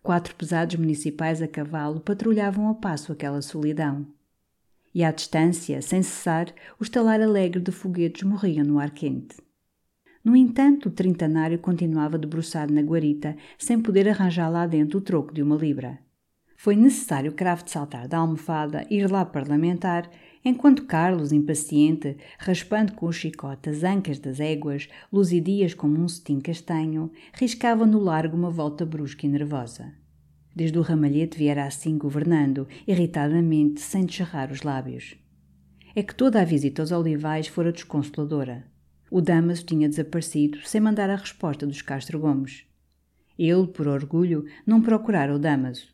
[0.03, 4.07] Quatro pesados municipais a cavalo patrulhavam a passo aquela solidão
[4.97, 6.47] e à distância, sem cessar,
[6.81, 9.37] o estalar alegre de foguetes morria no ar quente.
[10.25, 15.35] No entanto, o trintanário continuava debruçado na guarita, sem poder arranjar lá dentro o troco
[15.35, 15.99] de uma libra.
[16.57, 20.09] Foi necessário Kraft saltar da almofada ir lá parlamentar,
[20.43, 26.41] enquanto Carlos, impaciente, raspando com o chicote as ancas das éguas, luzidias como um cetim
[26.41, 29.93] castanho, riscava no largo uma volta brusca e nervosa.
[30.57, 35.15] Desde o ramalhete viera assim governando, irritadamente, sem descerrar os lábios.
[35.95, 38.65] é que toda a visita aos olivais fora desconsoladora.
[39.11, 42.65] O Damaso tinha desaparecido sem mandar a resposta dos Castro Gomes.
[43.39, 45.89] Ele, por orgulho, não procurara o Damaso.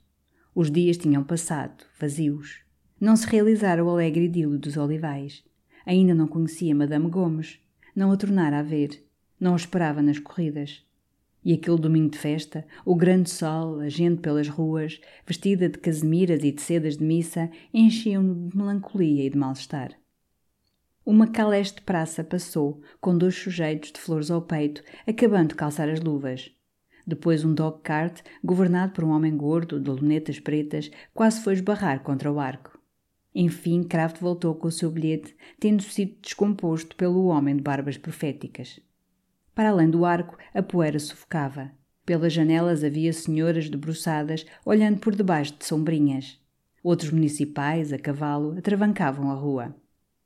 [0.55, 2.61] Os dias tinham passado, vazios.
[3.01, 5.42] Não se realizara o alegre idílio dos olivais.
[5.85, 7.59] Ainda não conhecia Madame Gomes.
[7.96, 9.05] Não a tornara a ver.
[9.40, 10.85] Não a esperava nas corridas.
[11.45, 16.45] E aquele domingo de festa, o grande sol, a gente pelas ruas, vestida de casemiras
[16.45, 19.93] e de sedas de missa, enchiam-no de melancolia e de mal-estar.
[21.05, 26.01] Uma caleste praça passou, com dois sujeitos de flores ao peito, acabando de calçar as
[26.01, 26.53] luvas.
[27.05, 32.05] Depois um dog cart, governado por um homem gordo, de lunetas pretas, quase foi esbarrar
[32.05, 32.79] contra o arco.
[33.35, 38.79] Enfim, Kraft voltou com o seu bilhete, tendo sido descomposto pelo homem de barbas proféticas.
[39.55, 41.71] Para além do arco, a poeira sufocava.
[42.05, 46.41] Pelas janelas havia senhoras debruçadas, olhando por debaixo de sombrinhas.
[46.83, 49.77] Outros municipais, a cavalo, atravancavam a rua.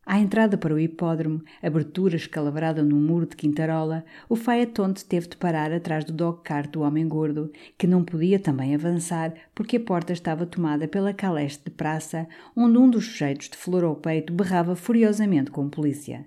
[0.06, 5.36] À entrada para o hipódromo, abertura escalavrada num muro de quintarola, o Faetonte teve de
[5.36, 10.12] parar atrás do dog-cart do homem gordo, que não podia também avançar porque a porta
[10.12, 14.76] estava tomada pela caleste de praça, onde um dos sujeitos de flor ao peito berrava
[14.76, 16.24] furiosamente com a polícia.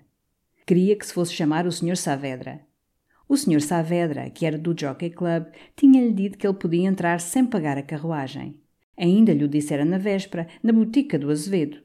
[0.65, 1.95] Queria que se fosse chamar o Sr.
[1.95, 2.68] Saavedra.
[3.31, 3.61] O Sr.
[3.61, 7.83] Saavedra, que era do Jockey Club, tinha-lhe dito que ele podia entrar sem pagar a
[7.83, 8.59] carruagem.
[8.97, 11.77] Ainda lhe o dissera na véspera, na botica do Azevedo.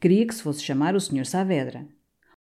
[0.00, 1.26] Queria que se fosse chamar o Sr.
[1.26, 1.88] Saavedra.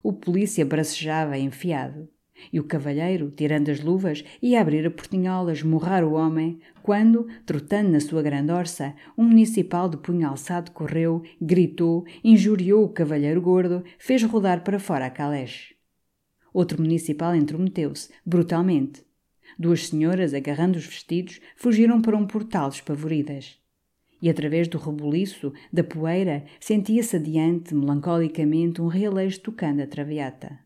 [0.03, 2.07] O polícia bracejava enfiado.
[2.53, 7.89] E o cavalheiro, tirando as luvas, ia abrir a portinhola, esmurrar o homem, quando, trotando
[7.89, 13.83] na sua grande orça, um municipal de punho alçado correu, gritou, injuriou o cavalheiro gordo,
[13.99, 15.80] fez rodar para fora a caleche.
[16.53, 19.05] Outro municipal intrometeu-se, brutalmente.
[19.59, 23.61] Duas senhoras, agarrando os vestidos, fugiram para um portal espavoridas
[24.23, 30.59] e através do rebuliço, da poeira, sentia-se adiante, melancolicamente, um realeixo tocando a traviata.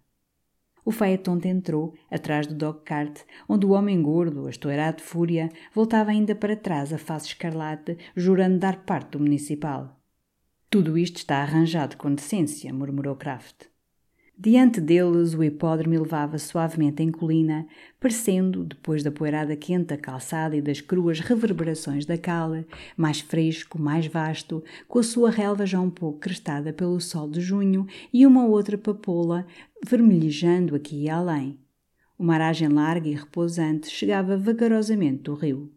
[0.85, 6.35] O Faetonte entrou, atrás do dog-cart, onde o homem gordo, estourado de fúria, voltava ainda
[6.35, 9.99] para trás a face escarlate, jurando dar parte do municipal.
[10.68, 13.73] Tudo isto está arranjado com decência, murmurou Kraft.
[14.37, 17.68] Diante deles, o hipódromo levava suavemente em colina,
[18.01, 22.66] parecendo, depois da poeirada quente da calçada e das cruas reverberações da cala,
[22.97, 27.40] mais fresco, mais vasto, com a sua relva já um pouco crestada pelo sol de
[27.40, 29.47] junho e uma outra papoula
[29.87, 31.57] vermelhejando aqui e além.
[32.18, 35.73] Uma aragem larga e repousante chegava vagarosamente do rio.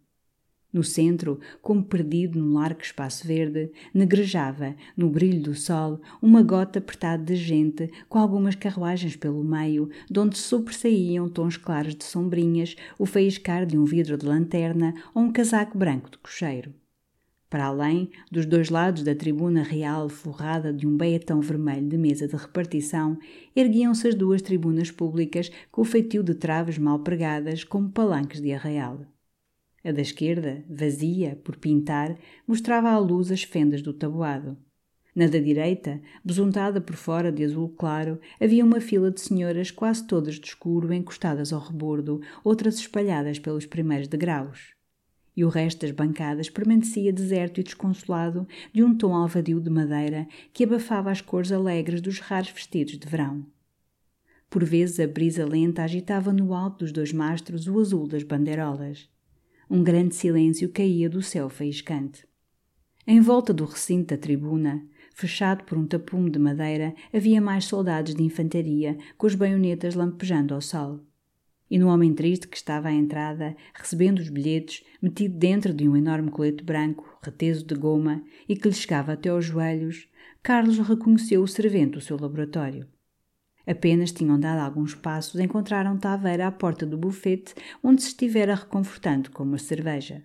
[0.71, 6.79] No centro, como perdido num largo espaço verde, negrejava, no brilho do sol, uma gota
[6.79, 12.75] apertada de gente, com algumas carruagens pelo meio, de onde sobressaíam tons claros de sombrinhas,
[12.99, 16.73] o faiscar de um vidro de lanterna ou um casaco branco de cocheiro.
[17.49, 22.27] Para além, dos dois lados da tribuna real forrada de um beiatão vermelho de mesa
[22.27, 23.17] de repartição,
[23.55, 28.51] erguiam-se as duas tribunas públicas com o feitio de traves mal pregadas como palanques de
[28.51, 28.99] arraial.
[29.87, 34.57] A da esquerda, vazia, por pintar, mostrava à luz as fendas do tabuado.
[35.15, 40.05] Na da direita, besuntada por fora de azul claro, havia uma fila de senhoras quase
[40.05, 44.73] todas de escuro encostadas ao rebordo, outras espalhadas pelos primeiros degraus.
[45.33, 50.27] E o resto das bancadas permanecia deserto e desconsolado, de um tom alvadio de madeira
[50.51, 53.45] que abafava as cores alegres dos raros vestidos de verão.
[54.49, 59.07] Por vezes a brisa lenta agitava no alto dos dois mastros o azul das bandeirolas.
[59.69, 62.25] Um grande silêncio caía do céu faiscante.
[63.05, 64.81] Em volta do recinto da tribuna,
[65.13, 70.53] fechado por um tapume de madeira, havia mais soldados de infantaria, com as baionetas lampejando
[70.53, 71.01] ao sol.
[71.69, 75.97] E no homem triste que estava à entrada, recebendo os bilhetes, metido dentro de um
[75.97, 80.07] enorme colete branco, reteso de goma, e que lhe chegava até aos joelhos,
[80.41, 82.87] Carlos reconheceu o servente do seu laboratório.
[83.67, 87.53] Apenas tinham dado alguns passos, encontraram Taveira à porta do bufete,
[87.83, 90.23] onde se estivera reconfortando com uma cerveja.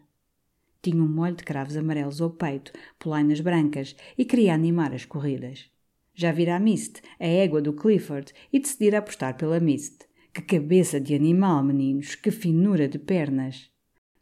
[0.81, 5.69] Tinha um molho de cravos amarelos ao peito, polainas brancas, e queria animar as corridas.
[6.15, 10.07] Já vira a Mist, a égua do Clifford, e decidira apostar pela Mist.
[10.33, 12.15] Que cabeça de animal, meninos!
[12.15, 13.71] Que finura de pernas!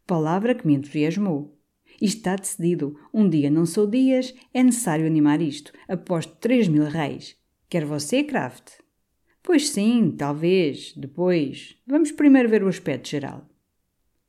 [0.07, 1.57] Palavra que me entusiasmou.
[2.01, 2.97] Está decidido.
[3.13, 5.71] Um dia não sou dias, é necessário animar isto.
[5.87, 7.37] Aposto três mil reis.
[7.69, 8.80] Quer você, Kraft?
[9.43, 11.75] Pois sim, talvez, depois.
[11.87, 13.47] Vamos primeiro ver o aspecto geral.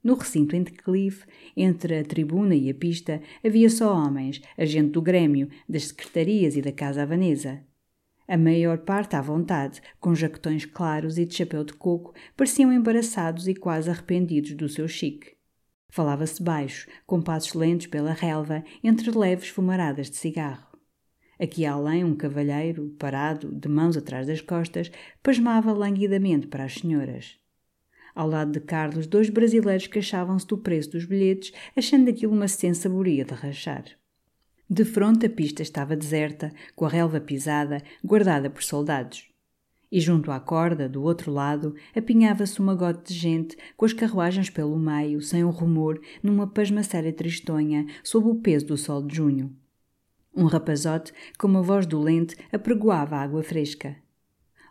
[0.03, 1.25] No recinto em declive,
[1.57, 6.57] entre a tribuna e a pista, havia só homens, a gente do grêmio, das secretarias
[6.57, 7.63] e da casa havanesa.
[8.27, 13.47] A maior parte à vontade, com jaquetões claros e de chapéu de coco, pareciam embaraçados
[13.47, 15.37] e quase arrependidos do seu chique.
[15.89, 20.72] Falava-se baixo, com passos lentos pela relva, entre leves fumaradas de cigarro.
[21.43, 27.37] Aqui além, um cavalheiro, parado, de mãos atrás das costas, pasmava languidamente para as senhoras.
[28.15, 33.25] Ao lado de Carlos, dois brasileiros queixavam-se do preço dos bilhetes, achando aquilo uma sensaboria
[33.25, 33.83] de rachar.
[34.71, 39.29] De fronte a pista estava deserta, com a relva pisada, guardada por soldados.
[39.91, 44.49] E junto à corda, do outro lado, apinhava-se uma gote de gente, com as carruagens
[44.49, 49.57] pelo meio, sem um rumor, numa pasmaceira tristonha, sob o peso do sol de junho.
[50.35, 53.97] Um rapazote, com uma voz dolente, apregoava água fresca.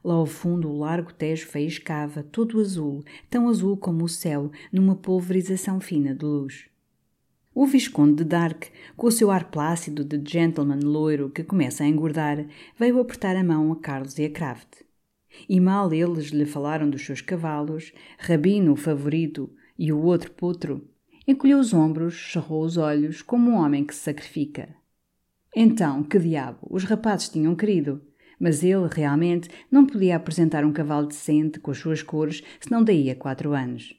[0.04, 4.96] Lá ao fundo, o largo tejo faiscava, todo azul, tão azul como o céu, numa
[4.96, 6.66] pulverização fina de luz.
[7.54, 8.66] O Visconde de Dark,
[8.98, 12.44] com o seu ar plácido de gentleman loiro que começa a engordar,
[12.80, 14.84] veio apertar a mão a Carlos e a Kraft.
[15.48, 20.88] E mal eles lhe falaram dos seus cavalos, Rabino, o favorito, e o outro potro,
[21.28, 24.81] encolheu os ombros, cerrou os olhos, como um homem que se sacrifica.
[25.56, 28.02] Então, que diabo, os rapazes tinham querido.
[28.40, 33.10] Mas ele, realmente, não podia apresentar um cavalo decente com as suas cores, senão daí
[33.12, 33.96] a quatro anos.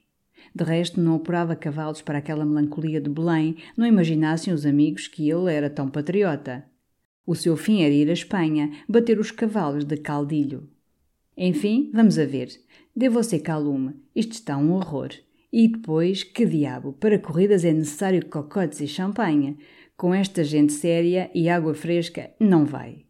[0.54, 5.30] De resto, não operava cavalos para aquela melancolia de Belém, não imaginassem os amigos que
[5.30, 6.64] ele era tão patriota.
[7.24, 10.68] O seu fim era ir à Espanha, bater os cavalos de Caldilho.
[11.36, 12.48] Enfim, vamos a ver.
[12.94, 15.10] Dê você calume, isto está um horror.
[15.52, 19.58] E depois, que diabo, para corridas é necessário cocotes e champanhe.
[20.02, 23.04] Com esta gente séria e água fresca, não vai.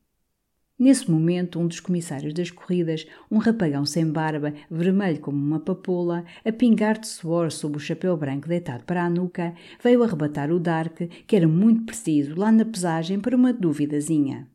[0.79, 6.23] Nesse momento, um dos comissários das corridas, um rapagão sem barba, vermelho como uma papoula,
[6.45, 10.61] a pingar de suor sob o chapéu branco deitado para a nuca, veio arrebatar o
[10.61, 14.47] Dark, que era muito preciso lá na pesagem para uma duvidazinha.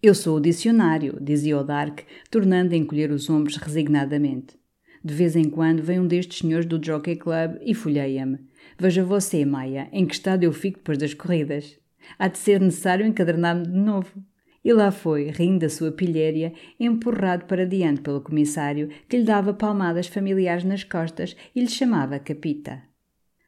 [0.00, 4.56] Eu sou o dicionário, dizia o Dark, tornando a encolher os ombros resignadamente.
[5.02, 8.38] De vez em quando vem um destes senhores do Jockey Club e folheia-me.
[8.80, 11.78] Veja você, Maia, em que estado eu fico depois das corridas.
[12.18, 14.24] Há de ser necessário encadernar-me de novo.
[14.64, 19.52] E lá foi, rindo da sua pilhéria, empurrado para diante pelo comissário, que lhe dava
[19.52, 22.82] palmadas familiares nas costas e lhe chamava Capita.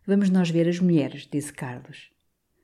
[0.06, 2.10] Vamos nós ver as mulheres, disse Carlos.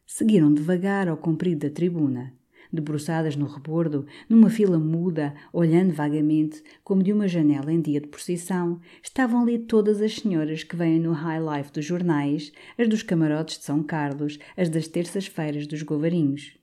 [0.04, 2.34] Seguiram devagar ao comprido da tribuna
[2.72, 8.08] debruçadas no rebordo, numa fila muda, olhando vagamente, como de uma janela em dia de
[8.08, 13.02] procissão, estavam ali todas as senhoras que vêm no high life dos jornais, as dos
[13.02, 16.58] camarotes de São Carlos, as das terças-feiras dos Govarinhos.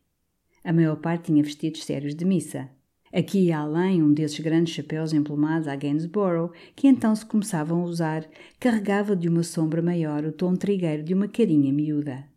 [0.64, 2.70] A maior parte tinha vestidos sérios de missa.
[3.14, 7.86] Aqui e além, um desses grandes chapéus emplumados a Gainsborough, que então se começavam a
[7.86, 8.28] usar,
[8.60, 12.35] carregava de uma sombra maior o tom trigueiro de uma carinha miúda.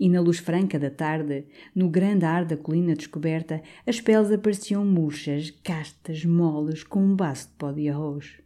[0.00, 4.84] E na luz franca da tarde, no grande ar da colina descoberta, as peles apareciam
[4.84, 8.42] murchas, castas, moles, com um baço de pó de arroz.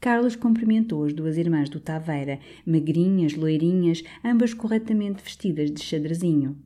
[0.00, 6.56] Carlos cumprimentou as duas irmãs do Taveira, magrinhas, loirinhas, ambas corretamente vestidas de xadrezinho.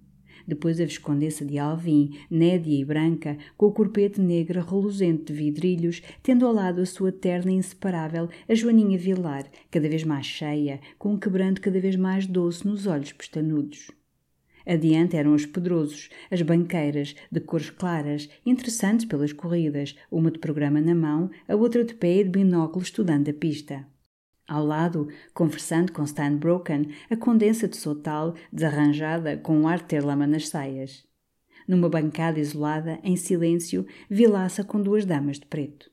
[0.47, 6.03] Depois a Viscondessa de Alvim, nédia e branca, com o corpete negro reluzente de vidrilhos,
[6.23, 11.15] tendo ao lado a sua terna inseparável, a Joaninha Vilar, cada vez mais cheia, com
[11.15, 13.91] um quebranto cada vez mais doce nos olhos pestanudos.
[14.67, 20.81] Adiante eram os pedrosos, as banqueiras, de cores claras, interessantes pelas corridas, uma de programa
[20.81, 23.87] na mão, a outra de pé e de binóculo estudando a pista.
[24.47, 29.85] Ao lado, conversando com Stan Broken, a condensa de Sotal, desarranjada, com um ar de
[29.85, 31.07] ter lama nas saias.
[31.67, 35.91] Numa bancada isolada, em silêncio, vilaça com duas damas de preto.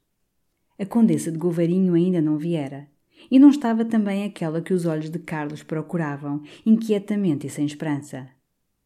[0.79, 2.88] A condessa de Govarinho ainda não viera.
[3.29, 8.29] E não estava também aquela que os olhos de Carlos procuravam, inquietamente e sem esperança.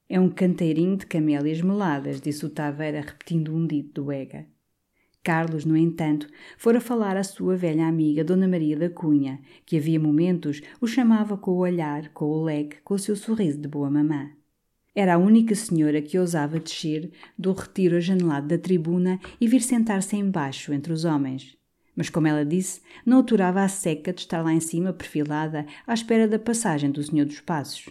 [0.09, 4.45] É um canteirinho de camélias meladas, disse o Taveira, repetindo um dito do Ega.
[5.23, 9.97] Carlos, no entanto, fora falar à sua velha amiga Dona Maria da Cunha, que havia
[9.97, 13.89] momentos o chamava com o olhar, com o leque, com o seu sorriso de boa
[13.89, 14.31] mamã.
[14.93, 20.17] Era a única senhora que ousava descer do retiro ajanelado da tribuna e vir sentar-se
[20.17, 21.57] embaixo entre os homens.
[21.95, 25.93] Mas, como ela disse, não aturava a seca de estar lá em cima perfilada à
[25.93, 27.89] espera da passagem do Senhor dos Passos.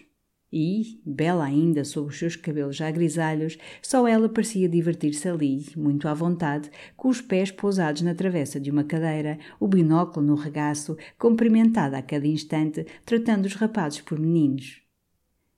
[0.52, 6.06] E, bela ainda sob os seus cabelos já grisalhos, só ela parecia divertir-se ali, muito
[6.06, 10.94] à vontade, com os pés pousados na travessa de uma cadeira, o binóculo no regaço,
[11.18, 14.82] cumprimentada a cada instante, tratando os rapazes por meninos.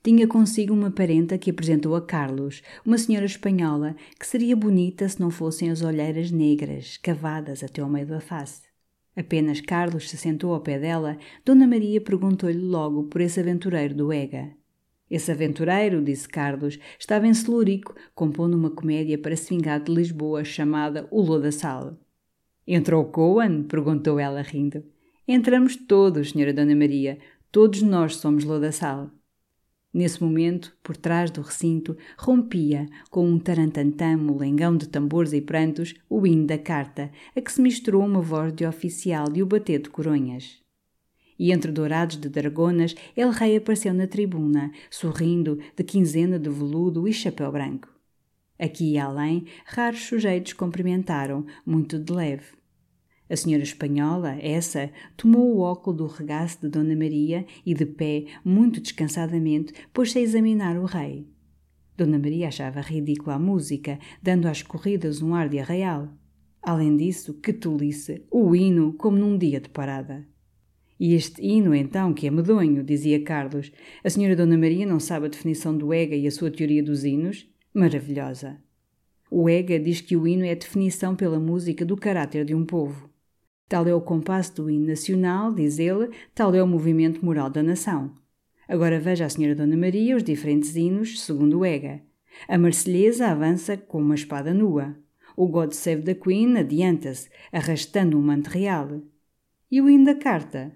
[0.01, 5.18] Tinha consigo uma parenta que apresentou a Carlos, uma senhora espanhola que seria bonita se
[5.18, 8.62] não fossem as olheiras negras, cavadas até ao meio da face.
[9.16, 14.12] Apenas Carlos se sentou ao pé dela, Dona Maria perguntou-lhe logo por esse aventureiro do
[14.12, 14.55] Ega.
[15.11, 20.44] Esse aventureiro, disse Carlos, estava em Celurico, compondo uma comédia para se vingar de Lisboa
[20.44, 21.98] chamada O Lodaçal.
[22.66, 23.64] Entrou Coan?
[23.64, 24.82] perguntou ela rindo.
[25.28, 27.18] Entramos todos, senhora Dona Maria.
[27.52, 29.11] Todos nós somos Lodaçal.
[29.92, 35.94] Nesse momento, por trás do recinto, rompia, com um tarantantã molengão de tambores e prantos,
[36.11, 39.80] o hino da carta, a que se misturou uma voz de oficial e o bater
[39.80, 40.63] de coronhas.
[41.39, 47.09] E entre dourados de dragonas, El Rei apareceu na tribuna, sorrindo, de quinzena de veludo
[47.09, 47.89] e chapéu branco.
[48.59, 52.47] Aqui e além, raros sujeitos cumprimentaram, muito de leve.
[53.28, 58.26] A senhora espanhola, essa, tomou o óculo do regaço de Dona Maria e, de pé,
[58.45, 61.26] muito descansadamente, pôs-se a examinar o rei.
[61.97, 66.09] Dona Maria achava ridícula a música, dando às corridas um ar de arraial.
[66.62, 70.26] Além disso, que tolice, o hino como num dia de parada.
[70.99, 73.72] E este hino, então, que é medonho, dizia Carlos.
[74.03, 77.05] A senhora Dona Maria não sabe a definição do EGA e a sua teoria dos
[77.05, 77.49] hinos?
[77.72, 78.59] Maravilhosa.
[79.30, 82.64] O EGA diz que o hino é a definição pela música do caráter de um
[82.64, 83.11] povo.
[83.68, 87.62] Tal é o compasso do hino nacional, diz ele, tal é o movimento moral da
[87.62, 88.14] nação.
[88.68, 92.01] Agora veja a Senhora Dona Maria os diferentes hinos segundo o EGA.
[92.49, 94.97] A Marselhesa avança com uma espada nua.
[95.36, 99.03] O God Save the Queen adianta-se, arrastando um manto real.
[99.70, 100.72] E o hino da carta?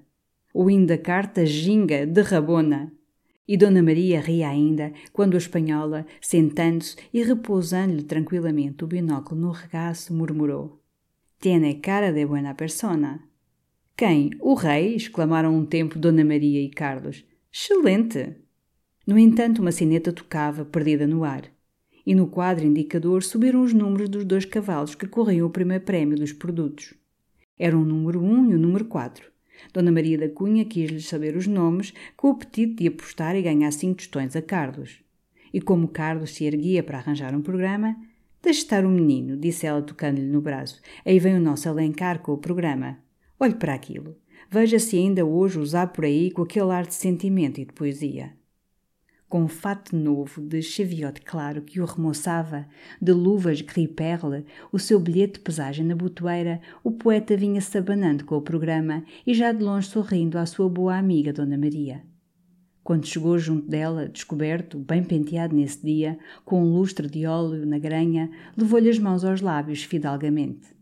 [0.53, 2.93] O hino da carta ginga, derrabona.
[3.47, 9.51] E Dona Maria ria ainda quando a espanhola, sentando-se e repousando-lhe tranquilamente o binóculo no
[9.51, 10.81] regaço, murmurou:
[11.41, 13.23] Tiene cara de buena persona.
[13.97, 14.31] Quem?
[14.41, 14.95] O rei?
[14.95, 17.25] exclamaram um tempo Dona Maria e Carlos.
[17.53, 18.37] Excelente!
[19.07, 21.45] No entanto, uma sineta tocava, perdida no ar.
[22.07, 26.17] E no quadro indicador subiram os números dos dois cavalos que corriam o primeiro prémio
[26.17, 26.95] dos produtos.
[27.59, 29.38] Eram o número 1 um e o número 4.
[29.73, 33.71] Dona Maria da Cunha quis-lhes saber os nomes, com o apetite de apostar e ganhar
[33.73, 35.01] cinco tostões a Carlos.
[35.53, 37.97] E como Carlos se erguia para arranjar um programa,
[38.41, 40.81] Deixe estar o menino, disse ela tocando-lhe no braço.
[41.05, 42.99] Aí vem o nosso alencar com o programa.
[43.39, 44.17] Olhe para aquilo.
[44.49, 48.38] Veja se ainda hoje usar por aí com aquele ar de sentimento e de poesia.
[49.29, 52.67] Com um fato novo de chaviote claro que o remoçava,
[53.01, 58.37] de luvas gris-perle, o seu bilhete de pesagem na botoeira, o poeta vinha-se abanando com
[58.37, 62.03] o programa e já de longe sorrindo à sua boa amiga Dona Maria.
[62.83, 67.79] Quando chegou junto dela, descoberto, bem penteado nesse dia, com um lustre de óleo na
[67.79, 70.75] granha, levou-lhe as mãos aos lábios fidalgamente.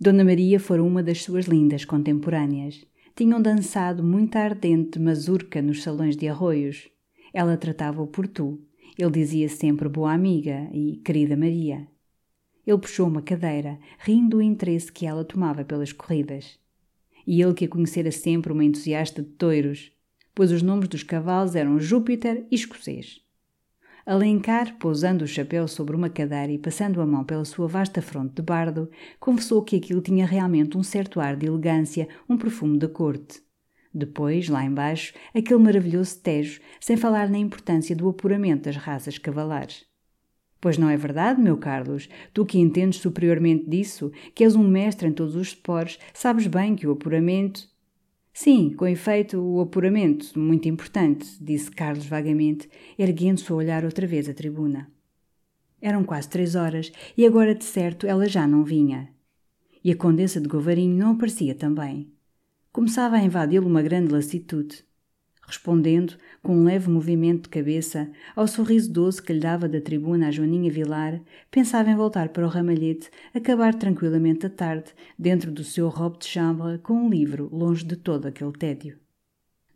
[0.00, 2.82] Dona Maria fora uma das suas lindas contemporâneas.
[3.14, 6.93] Tinham dançado muita ardente mazurca nos salões de arroios.
[7.34, 8.60] Ela tratava-o por tu.
[8.96, 11.88] Ele dizia sempre boa amiga e querida Maria.
[12.64, 16.56] Ele puxou uma cadeira, rindo do interesse que ela tomava pelas corridas.
[17.26, 19.90] E ele que a conhecera sempre uma entusiasta de touros,
[20.32, 23.20] pois os nomes dos cavalos eram Júpiter e Escocês.
[24.06, 28.34] Alencar, pousando o chapéu sobre uma cadeira e passando a mão pela sua vasta fronte
[28.34, 32.88] de bardo, confessou que aquilo tinha realmente um certo ar de elegância, um perfume da
[32.88, 33.42] corte.
[33.94, 39.84] Depois, lá embaixo, aquele maravilhoso tejo, sem falar na importância do apuramento das raças cavalares.
[40.60, 42.08] Pois não é verdade, meu Carlos?
[42.32, 46.74] Tu que entendes superiormente disso, que és um mestre em todos os esportes, sabes bem
[46.74, 47.72] que o apuramento
[48.36, 52.68] Sim, com efeito, o apuramento, muito importante, disse Carlos vagamente,
[52.98, 54.90] erguendo-se a olhar outra vez a tribuna.
[55.80, 59.08] Eram quase três horas e agora, de certo, ela já não vinha.
[59.84, 62.13] E a Condessa de Govarinho não aparecia também.
[62.74, 64.84] Começava a invadi-lo uma grande lassitude
[65.46, 70.26] respondendo, com um leve movimento de cabeça, ao sorriso doce que lhe dava da tribuna
[70.26, 71.22] a Joaninha Vilar,
[71.52, 76.26] pensava em voltar para o ramalhete, acabar tranquilamente a tarde, dentro do seu robe de
[76.26, 78.98] chambre, com um livro, longe de todo aquele tédio.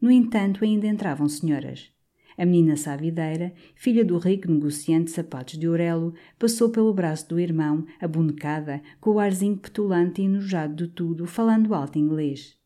[0.00, 1.92] No entanto, ainda entravam senhoras.
[2.36, 7.38] A menina sabideira, filha do rico negociante de sapatos de Aurelo, passou pelo braço do
[7.38, 12.57] irmão, abonecada, com o arzinho petulante e enojado de tudo, falando alto inglês.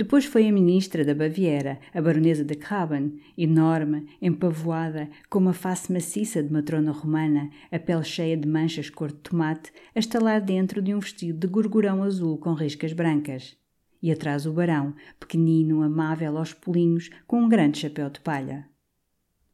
[0.00, 5.92] Depois foi a ministra da Baviera, a baronesa de Craben, enorme, empavoada, com uma face
[5.92, 10.80] maciça de matrona romana, a pele cheia de manchas cor de tomate, a estalar dentro
[10.80, 13.58] de um vestido de gorgurão azul com riscas brancas.
[14.02, 18.66] E atrás o barão, pequenino, amável aos pulinhos, com um grande chapéu de palha.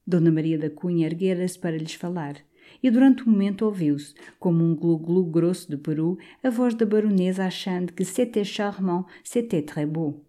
[0.06, 2.36] Dona Maria da Cunha erguera-se para lhes falar,
[2.80, 7.46] e durante um momento ouviu-se, como um glu-glu grosso de peru, a voz da baronesa
[7.46, 10.24] achando que c'était charmant, c'était très beau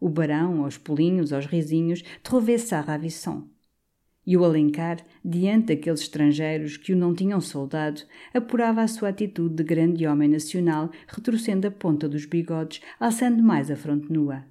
[0.00, 3.46] o barão, aos pulinhos, aos risinhos, trouvait ça ravissant.
[4.26, 9.56] E o Alencar, diante daqueles estrangeiros que o não tinham soldado, apurava a sua atitude
[9.56, 14.44] de grande homem nacional, retorcendo a ponta dos bigodes, alçando mais a fronte nua.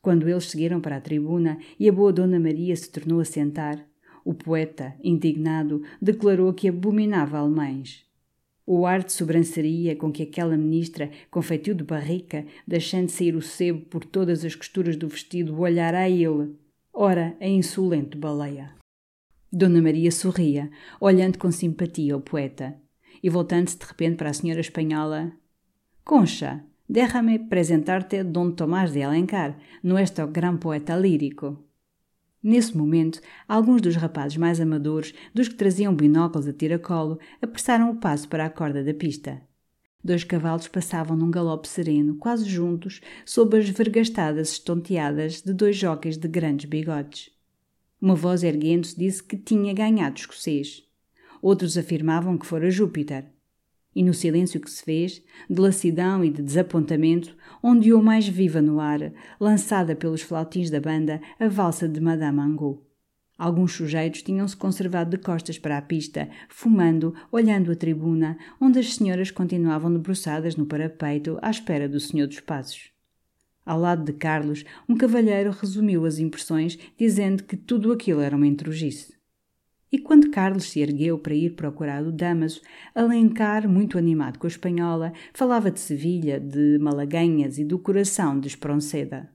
[0.00, 3.86] Quando eles seguiram para a tribuna e a boa Dona Maria se tornou a sentar,
[4.24, 8.04] o poeta, indignado, declarou que abominava alemães.
[8.66, 13.42] O ar de sobranceria com que aquela ministra, com feitio de barrica, deixando sair o
[13.42, 16.54] sebo por todas as costuras do vestido, olhara a ele,
[16.94, 18.74] Ora, a insolente baleia.
[19.50, 22.76] Dona Maria sorria, olhando com simpatia o poeta,
[23.22, 25.32] e voltando-se de repente para a senhora espanhola.
[26.04, 31.64] Concha, déjame presentarte Dom Tomás de Alencar, nuestro gran poeta lírico.
[32.42, 37.96] Nesse momento, alguns dos rapazes mais amadores, dos que traziam binóculos a tiracolo, apressaram o
[37.96, 39.40] passo para a corda da pista.
[40.04, 46.16] Dois cavalos passavam num galope sereno, quase juntos, sob as vergastadas estonteadas de dois jockeys
[46.16, 47.30] de grandes bigodes.
[48.00, 50.82] Uma voz erguendo-se disse que tinha ganhado escocês.
[51.40, 53.31] Outros afirmavam que fora Júpiter.
[53.94, 58.80] E no silêncio que se fez, de lassidão e de desapontamento, ondeou mais viva no
[58.80, 62.80] ar, lançada pelos flautins da banda, a valsa de Madame Angot.
[63.36, 68.94] Alguns sujeitos tinham-se conservado de costas para a pista, fumando, olhando a tribuna, onde as
[68.94, 72.92] senhoras continuavam debruçadas no parapeito à espera do senhor dos passos.
[73.64, 78.46] Ao lado de Carlos, um cavalheiro resumiu as impressões, dizendo que tudo aquilo era uma
[78.46, 79.14] intrugice.
[79.92, 82.62] E quando Carlos se ergueu para ir procurar o Damaso,
[82.94, 88.48] Alencar, muito animado com a espanhola, falava de Sevilha, de Malaguenhas e do coração de
[88.48, 89.30] Espronceda.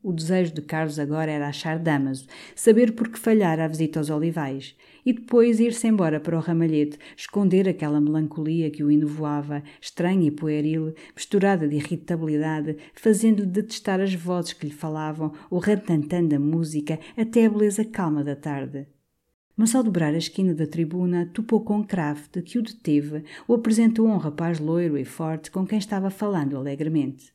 [0.00, 4.08] O desejo de Carlos agora era achar Damaso, saber por que falhara a visita aos
[4.08, 10.28] olivais, e depois ir-se embora para o ramalhete, esconder aquela melancolia que o enovoava, estranha
[10.28, 16.38] e pueril, misturada de irritabilidade, fazendo-lhe detestar as vozes que lhe falavam, o rantantan da
[16.38, 18.86] música, até a beleza calma da tarde.
[19.56, 24.08] Mas ao dobrar a esquina da tribuna, topou com Kraft, que o deteve, o apresentou
[24.08, 27.32] a um rapaz loiro e forte com quem estava falando alegremente.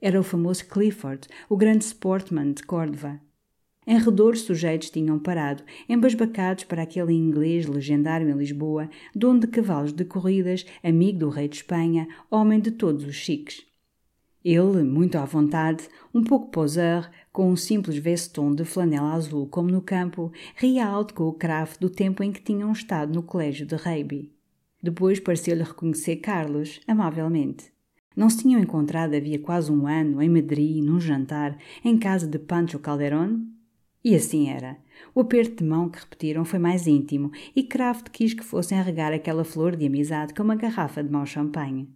[0.00, 3.20] Era o famoso Clifford, o grande sportman de Córdoba.
[3.86, 9.92] Em redor, sujeitos tinham parado, embasbacados para aquele inglês legendário em Lisboa, dono de cavalos
[9.92, 13.65] de corridas, amigo do rei de Espanha, homem de todos os chiques.
[14.48, 19.72] Ele, muito à vontade, um pouco poseur, com um simples veston de flanela azul como
[19.72, 23.66] no campo, ria alto com o craft do tempo em que tinham estado no colégio
[23.66, 24.32] de Reiby.
[24.80, 27.72] Depois pareceu-lhe reconhecer Carlos, amavelmente.
[28.14, 32.38] Não se tinham encontrado havia quase um ano, em Madrid, num jantar, em casa de
[32.38, 33.40] Pancho Calderón?
[34.04, 34.76] E assim era.
[35.12, 39.12] O aperto de mão que repetiram foi mais íntimo e Kraft quis que fossem regar
[39.12, 41.92] aquela flor de amizade com uma garrafa de mau champanhe.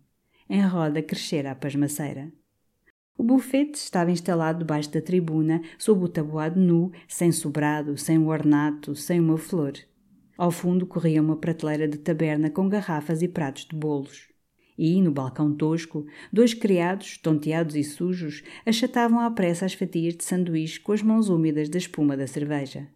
[0.48, 2.39] Em roda crescera a pasmaceira.
[3.21, 8.29] O bufete estava instalado debaixo da tribuna, sob o tabuado nu, sem sobrado, sem um
[8.29, 9.75] ornato, sem uma flor.
[10.39, 14.31] Ao fundo corria uma prateleira de taberna com garrafas e pratos de bolos
[14.79, 20.25] e, no balcão tosco, dois criados, tonteados e sujos, achatavam à pressa as fatias de
[20.25, 22.89] sanduíche com as mãos úmidas da espuma da cerveja.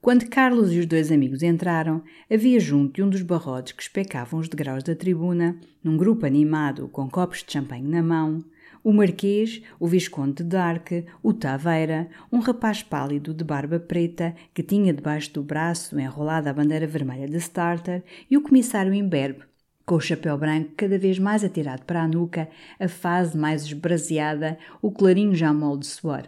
[0.00, 4.40] Quando Carlos e os dois amigos entraram, havia junto de um dos barrotes que especavam
[4.40, 8.42] os degraus da tribuna, num grupo animado com copos de champanhe na mão,
[8.84, 14.62] o Marquês, o Visconde de Darque, o Taveira, um rapaz pálido de barba preta que
[14.62, 19.42] tinha debaixo do braço enrolada a bandeira vermelha de Starter e o comissário imberbe,
[19.86, 24.58] com o chapéu branco cada vez mais atirado para a nuca, a fase mais esbraseada,
[24.80, 26.24] o clarinho já mole de suor.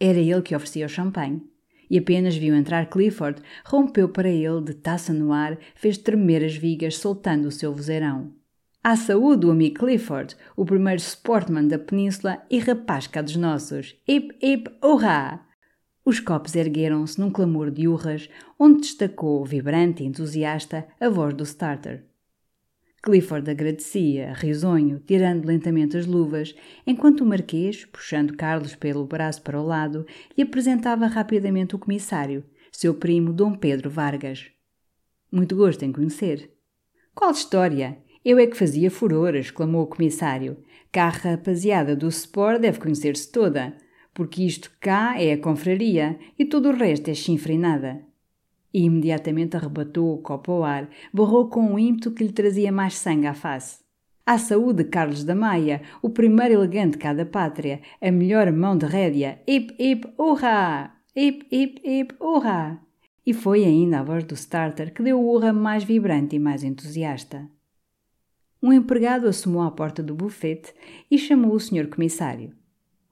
[0.00, 1.42] Era ele que oferecia o champanhe.
[1.88, 6.56] E apenas viu entrar Clifford, rompeu para ele, de taça no ar, fez tremer as
[6.56, 8.32] vigas, soltando o seu vozeirão.
[8.86, 13.96] À saúde, o amigo Clifford, o primeiro sportman da península e rapaz cá dos nossos.
[14.06, 15.48] Hip, hip, hurrá!
[16.04, 18.28] Os copos ergueram-se num clamor de urras,
[18.58, 22.04] onde destacou, vibrante e entusiasta, a voz do starter.
[23.02, 26.54] Clifford agradecia, risonho, tirando lentamente as luvas,
[26.86, 30.06] enquanto o Marquês, puxando Carlos pelo braço para o lado,
[30.36, 34.50] lhe apresentava rapidamente o comissário, seu primo Dom Pedro Vargas.
[35.32, 36.52] Muito gosto em conhecer.
[37.14, 38.03] Qual história?
[38.24, 40.56] Eu é que fazia furor, exclamou o comissário.
[40.90, 43.76] Cá a rapaziada do Sport deve conhecer-se toda,
[44.14, 47.52] porque isto cá é a confraria e todo o resto é chinfra
[48.74, 52.96] e imediatamente arrebatou o copo ao ar, borrou com um ímpeto que lhe trazia mais
[52.98, 53.84] sangue à face.
[54.26, 58.76] À saúde de Carlos da Maia, o primeiro elegante cá da pátria, a melhor mão
[58.76, 60.92] de rédea, hip hip hurra!
[61.14, 62.80] Hip hip hip hurra!
[63.24, 66.64] E foi ainda a voz do starter que deu o urra mais vibrante e mais
[66.64, 67.48] entusiasta.
[68.64, 70.72] Um empregado assomou à porta do bufete
[71.10, 72.54] e chamou o senhor comissário.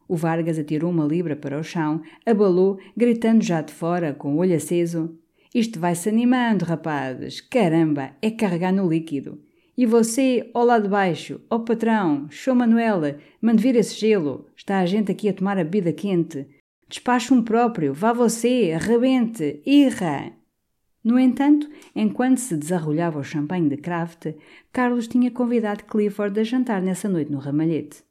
[0.09, 4.39] O Vargas atirou uma libra para o chão, abalou, gritando já de fora, com o
[4.39, 5.15] olho aceso:
[5.55, 7.43] isto vai-se animando, rapazes.
[7.43, 9.43] Caramba, é carregar no líquido.
[9.77, 14.47] E você, ao lado de baixo, ó patrão, show Manuela, mande vir esse gelo.
[14.57, 16.47] Está a gente aqui a tomar a bebida quente.
[16.89, 20.33] Despache um próprio, vá você, arrebente, irra.
[21.05, 24.35] No entanto, enquanto se desarrolhava o champanhe de Kraft,
[24.73, 28.05] Carlos tinha convidado Clifford a jantar nessa noite no ramalhete.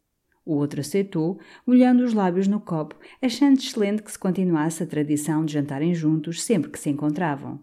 [0.43, 5.45] O outro aceitou, molhando os lábios no copo, achando excelente que se continuasse a tradição
[5.45, 7.59] de jantarem juntos sempre que se encontravam.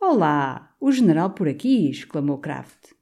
[0.00, 0.76] Olá!
[0.78, 1.90] O general por aqui!
[1.90, 2.92] exclamou Kraft.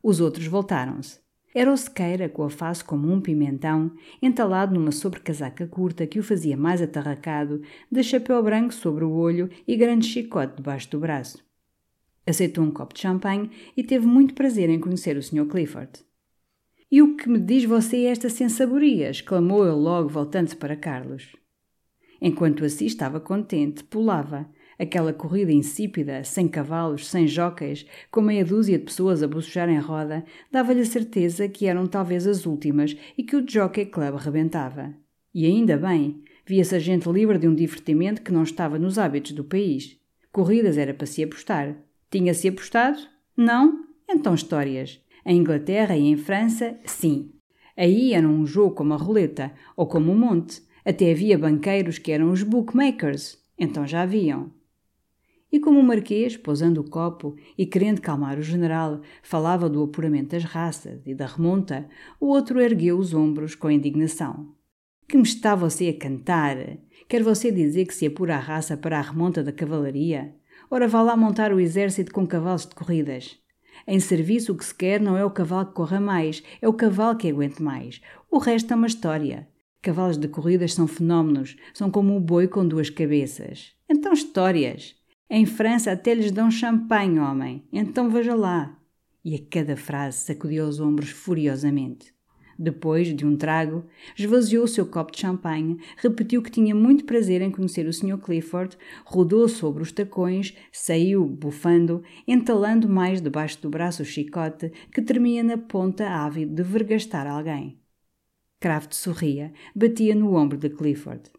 [0.00, 1.23] Os outros voltaram-se.
[1.54, 6.22] Era o sequeira, com a face como um pimentão, entalado numa sobrecasaca curta que o
[6.22, 11.38] fazia mais atarracado, de chapéu branco sobre o olho e grande chicote debaixo do braço.
[12.26, 15.46] Aceitou um copo de champanhe e teve muito prazer em conhecer o Sr.
[15.46, 15.92] Clifford.
[16.90, 19.10] E o que me diz você esta sensaboria?
[19.10, 21.36] exclamou ele logo, voltando-se para Carlos.
[22.20, 24.48] Enquanto assim estava contente, pulava,
[24.78, 29.78] Aquela corrida insípida, sem cavalos, sem jockeys, com meia dúzia de pessoas a bocejar em
[29.78, 34.94] roda, dava-lhe a certeza que eram talvez as últimas e que o Jockey Club rebentava.
[35.32, 39.32] E ainda bem, via-se a gente livre de um divertimento que não estava nos hábitos
[39.32, 39.98] do país.
[40.32, 41.76] Corridas era para se apostar.
[42.10, 42.98] Tinha-se apostado?
[43.36, 43.84] Não?
[44.08, 45.00] Então histórias.
[45.24, 47.30] Em Inglaterra e em França, sim.
[47.76, 50.62] Aí era um jogo como a roleta, ou como o monte.
[50.84, 53.38] Até havia banqueiros que eram os bookmakers.
[53.58, 54.52] Então já haviam.
[55.54, 60.30] E como o Marquês, pousando o copo e querendo calmar o general, falava do apuramento
[60.30, 61.88] das raças e da remonta,
[62.18, 64.48] o outro ergueu os ombros com indignação.
[65.06, 66.56] Que me está você a cantar?
[67.08, 70.34] Quer você dizer que se apura a raça para a remonta da cavalaria?
[70.68, 73.38] Ora, vá lá montar o exército com cavalos de corridas.
[73.86, 76.72] Em serviço o que se quer não é o cavalo que corra mais, é o
[76.72, 78.00] cavalo que aguente mais.
[78.28, 79.46] O resto é uma história.
[79.80, 83.72] Cavalos de corridas são fenómenos, são como o boi com duas cabeças.
[83.88, 84.96] Então histórias.
[85.28, 87.64] Em França até lhes dão champanhe, homem.
[87.72, 88.78] Então veja lá.
[89.24, 92.14] E a cada frase sacudiu os ombros furiosamente.
[92.58, 93.84] Depois de um trago,
[94.16, 98.18] esvaziou o seu copo de champanhe, repetiu que tinha muito prazer em conhecer o Sr.
[98.18, 105.02] Clifford, rodou sobre os tacões, saiu bufando, entalando mais debaixo do braço o chicote que
[105.02, 107.78] tremia na ponta ávido de vergastar alguém.
[108.60, 111.30] Kraft sorria, batia no ombro de Clifford.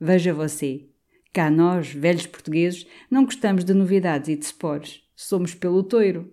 [0.00, 0.88] Veja você,
[1.32, 5.02] Cá nós, velhos portugueses, não gostamos de novidades e de spores.
[5.16, 6.30] Somos pelo toiro.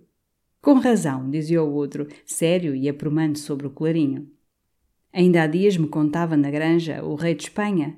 [0.62, 4.30] Com razão, dizia o outro, sério e aprumando sobre o clarinho.
[5.14, 7.97] Ainda há dias me contava na granja o rei de Espanha.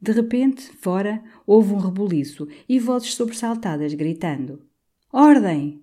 [0.00, 4.62] De repente, fora, houve um rebuliço e vozes sobressaltadas gritando:
[5.10, 5.82] Ordem!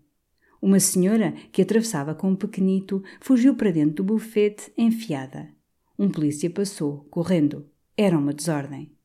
[0.61, 5.49] Uma senhora que atravessava com um pequenito fugiu para dentro do bufete enfiada.
[5.97, 7.69] Um polícia passou, correndo.
[7.95, 8.96] Era uma desordem.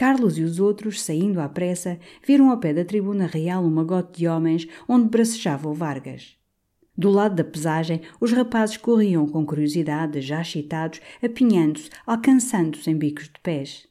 [0.00, 4.20] Carlos e os outros, saindo à pressa, viram ao pé da tribuna real um magote
[4.20, 6.38] de homens onde bracejava o Vargas.
[6.96, 13.24] Do lado da pesagem, os rapazes corriam com curiosidade, já excitados, apinhando-se, alcançando-se em bicos
[13.24, 13.89] de pés.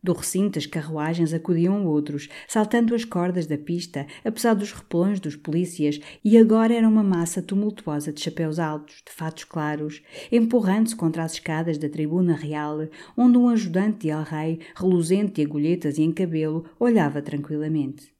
[0.00, 5.34] Do recinto, as carruagens acudiam outros, saltando as cordas da pista, apesar dos repelões dos
[5.34, 11.24] polícias, e agora era uma massa tumultuosa de chapéus altos, de fatos claros, empurrando-se contra
[11.24, 16.12] as escadas da tribuna real, onde um ajudante de el-rei, reluzente de agulhetas e em
[16.12, 18.17] cabelo, olhava tranquilamente.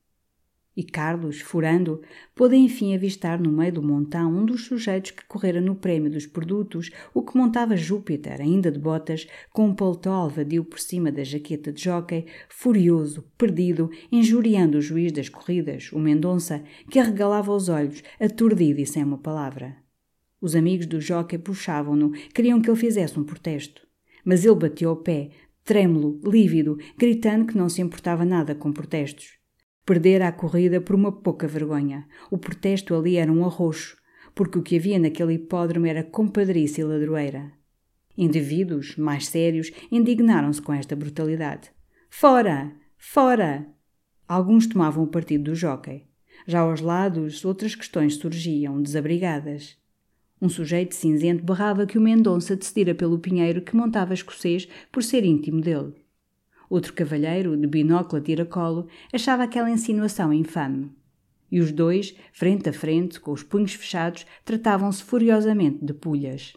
[0.78, 2.00] E Carlos, furando,
[2.36, 6.24] pôde enfim avistar no meio do montão um dos sujeitos que correra no prémio dos
[6.24, 11.24] produtos, o que montava Júpiter, ainda de botas, com um paletó alvadio por cima da
[11.24, 17.68] jaqueta de jockey, furioso, perdido, injuriando o juiz das corridas, o Mendonça, que arregalava os
[17.68, 19.78] olhos, aturdido e sem uma palavra.
[20.40, 23.82] Os amigos do jockey puxavam-no, queriam que ele fizesse um protesto.
[24.24, 25.30] Mas ele bateu o pé,
[25.64, 29.37] trêmulo, lívido, gritando que não se importava nada com protestos.
[29.88, 32.06] Perdera a corrida por uma pouca vergonha.
[32.30, 33.96] O protesto ali era um arroxo,
[34.34, 37.50] porque o que havia naquele hipódromo era compadrice e ladroeira.
[38.14, 41.70] Indivíduos, mais sérios, indignaram-se com esta brutalidade.
[42.10, 42.70] Fora!
[42.98, 43.66] Fora!
[44.28, 46.06] Alguns tomavam o partido do jockey.
[46.46, 49.78] Já aos lados, outras questões surgiam, desabrigadas.
[50.38, 55.24] Um sujeito cinzento berrava que o Mendonça decidira pelo pinheiro que montava escocês por ser
[55.24, 55.94] íntimo dele.
[56.68, 60.90] Outro cavalheiro, de binóculo a tiracolo, achava aquela insinuação infame.
[61.50, 66.52] E os dois, frente a frente, com os punhos fechados, tratavam-se furiosamente de pulhas.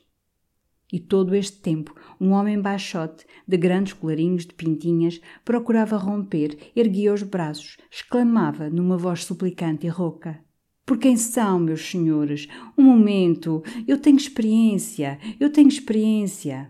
[0.91, 7.13] E todo este tempo, um homem baixote, de grandes colarinhos de pintinhas, procurava romper, erguia
[7.13, 10.43] os braços, exclamava numa voz suplicante e rouca.
[10.85, 12.49] Por quem são, meus senhores?
[12.77, 13.63] Um momento!
[13.87, 15.17] Eu tenho experiência!
[15.39, 16.69] Eu tenho experiência!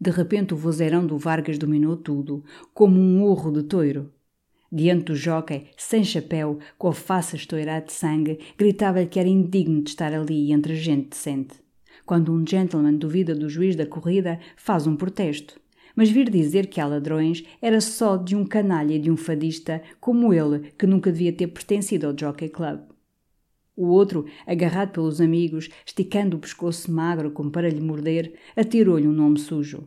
[0.00, 4.12] De repente o vozeirão do Vargas dominou tudo, como um urro de toiro.
[4.70, 9.82] Diante do jockey, sem chapéu, com a face estourada de sangue, gritava-lhe que era indigno
[9.82, 11.56] de estar ali entre gente decente.
[12.04, 15.60] Quando um gentleman duvida do juiz da corrida, faz um protesto.
[15.96, 19.82] Mas vir dizer que há ladrões era só de um canalha e de um fadista
[19.98, 22.80] como ele, que nunca devia ter pertencido ao Jockey Club.
[23.78, 29.12] O outro, agarrado pelos amigos, esticando o pescoço magro como para lhe morder, atirou-lhe um
[29.12, 29.86] nome sujo.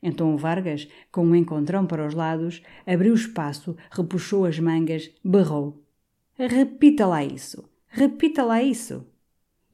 [0.00, 5.82] Então Vargas, com um encontrão para os lados, abriu espaço, repuxou as mangas, berrou.
[6.38, 7.68] Repita lá isso!
[7.88, 9.04] Repita lá isso!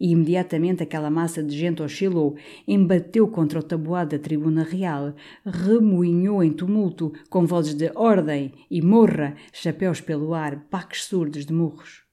[0.00, 2.36] E imediatamente aquela massa de gente oscilou,
[2.66, 8.80] embateu contra o tabuado da tribuna real, remoinhou em tumulto, com vozes de ordem e
[8.80, 12.10] morra, chapéus pelo ar, baques surdos de murros.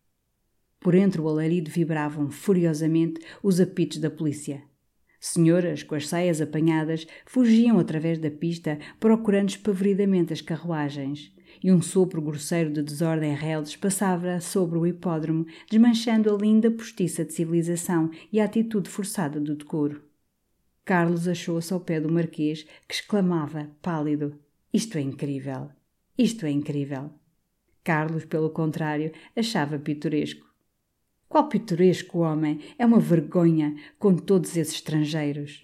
[0.80, 4.64] Por entre o alarido vibravam furiosamente os apitos da polícia.
[5.20, 11.34] Senhoras, com as saias apanhadas, fugiam através da pista, procurando espavoridamente as carruagens.
[11.62, 17.26] E um sopro grosseiro de desordem reles passava sobre o hipódromo, desmanchando a linda postiça
[17.26, 20.02] de civilização e a atitude forçada do decoro.
[20.86, 24.40] Carlos achou-se ao pé do marquês, que exclamava, pálido:
[24.74, 25.70] Isto é incrível!
[26.18, 27.12] Isto é incrível!
[27.84, 30.49] Carlos, pelo contrário, achava pitoresco.
[31.30, 32.60] Qual pitoresco homem!
[32.76, 35.62] É uma vergonha com todos esses estrangeiros.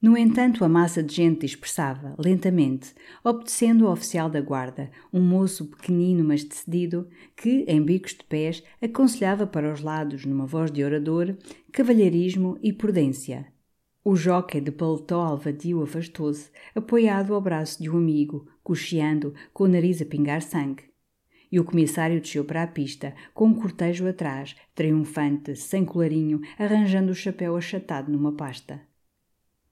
[0.00, 5.66] No entanto, a massa de gente dispersava, lentamente, obedecendo ao oficial da guarda, um moço
[5.66, 7.06] pequenino mas decidido,
[7.36, 11.36] que, em bicos de pés, aconselhava para os lados, numa voz de orador,
[11.70, 13.52] cavalheirismo e prudência.
[14.02, 19.68] O jockey de paletó alvadio afastou-se, apoiado ao braço de um amigo, cocheando, com o
[19.68, 20.89] nariz a pingar sangue
[21.50, 27.12] e o comissário desceu para a pista, com um cortejo atrás, triunfante, sem colarinho, arranjando
[27.12, 28.80] o chapéu achatado numa pasta.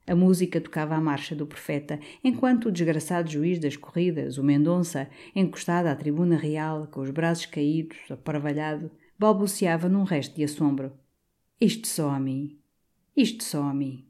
[0.07, 5.09] A música tocava a marcha do profeta, enquanto o desgraçado juiz das corridas, o Mendonça,
[5.37, 10.93] encostado à tribuna real, com os braços caídos, aparvalhado, balbuciava num resto de assombro.
[11.61, 12.59] Isto só a mim.
[13.15, 14.07] Isto só a mim.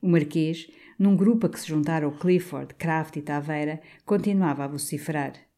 [0.00, 5.49] O Marquês, num grupo a que se juntaram Clifford, Kraft e Taveira, continuava a vociferar.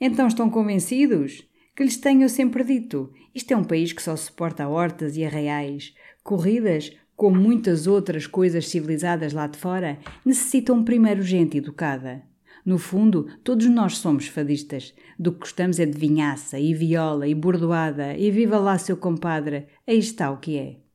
[0.00, 1.46] Então estão convencidos?
[1.76, 3.12] Que lhes tenho sempre dito.
[3.34, 5.94] Isto é um país que só suporta hortas e arraiais.
[6.22, 12.22] Corridas, como muitas outras coisas civilizadas lá de fora, necessitam primeiro gente educada.
[12.64, 14.94] No fundo, todos nós somos fadistas.
[15.18, 19.66] Do que gostamos é de vinhaça e viola e bordoada e viva lá seu compadre.
[19.86, 20.89] Aí está o que é.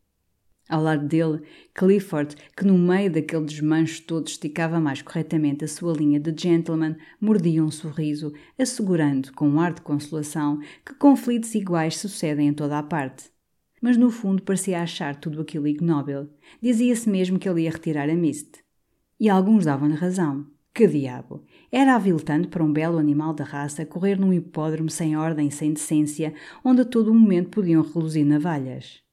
[0.68, 1.43] Ao lado dele,
[1.76, 6.95] Clifford, que no meio daquele desmancho todo esticava mais corretamente a sua linha de gentleman,
[7.22, 12.80] mordia um sorriso, assegurando, com um ar de consolação, que conflitos iguais sucedem em toda
[12.80, 13.30] a parte.
[13.80, 16.30] Mas no fundo parecia achar tudo aquilo ignóbil.
[16.59, 18.63] Dizia-se mesmo que ele ia retirar a Mist.
[19.20, 20.47] E alguns davam-lhe razão.
[20.74, 21.45] Que diabo!
[21.72, 26.34] Era aviltante para um belo animal da raça correr num hipódromo sem ordem sem decência,
[26.63, 29.05] onde a todo momento podiam reluzir navalhas.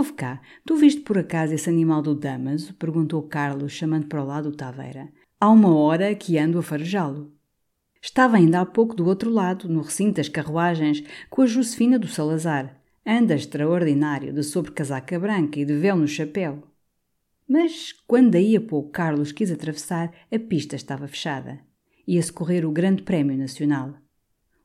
[0.00, 2.72] Ouve cá, tu viste por acaso esse animal do Damaso?
[2.72, 5.12] perguntou Carlos, chamando para o lado o Taveira.
[5.38, 7.30] Há uma hora que ando a farejá-lo.
[8.00, 12.08] Estava ainda há pouco do outro lado, no recinto das carruagens, com a Josefina do
[12.08, 12.80] Salazar.
[13.06, 16.62] Anda extraordinário, de sobrecasaca branca e de véu no chapéu.
[17.46, 21.60] Mas, quando daí a pouco Carlos quis atravessar, a pista estava fechada.
[22.08, 23.96] Ia-se correr o Grande Prémio Nacional.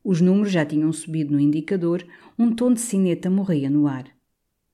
[0.01, 2.07] Os números já tinham subido no indicador,
[2.39, 4.14] um tom de sineta morria no ar.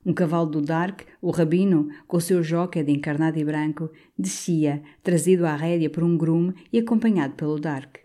[0.04, 4.82] Um cavalo do Dark, o Rabino, com o seu jockey de encarnado e branco, descia,
[5.04, 7.98] trazido à rédea por um grume e acompanhado pelo Dark.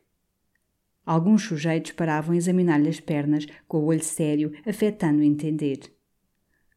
[1.07, 5.81] Alguns sujeitos paravam a examinar-lhe as pernas, com o olho sério, afetando entender.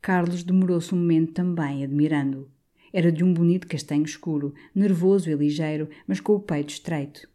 [0.01, 2.49] Carlos demorou-se um momento também, admirando-o.
[2.93, 7.29] Era de um bonito castanho escuro, nervoso e ligeiro, mas com o peito estreito.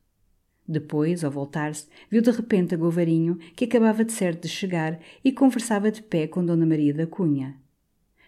[0.66, 5.30] Depois, ao voltar-se, viu de repente a Govarinho, que acabava de certo de chegar, e
[5.30, 7.62] conversava de pé com Dona Maria da Cunha.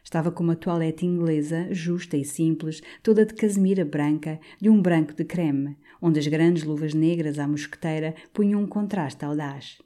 [0.06, 5.12] Estava com uma toilette inglesa, justa e simples, toda de casemira branca, de um branco
[5.12, 9.78] de creme, onde as grandes luvas negras à mosqueteira punham um contraste audaz.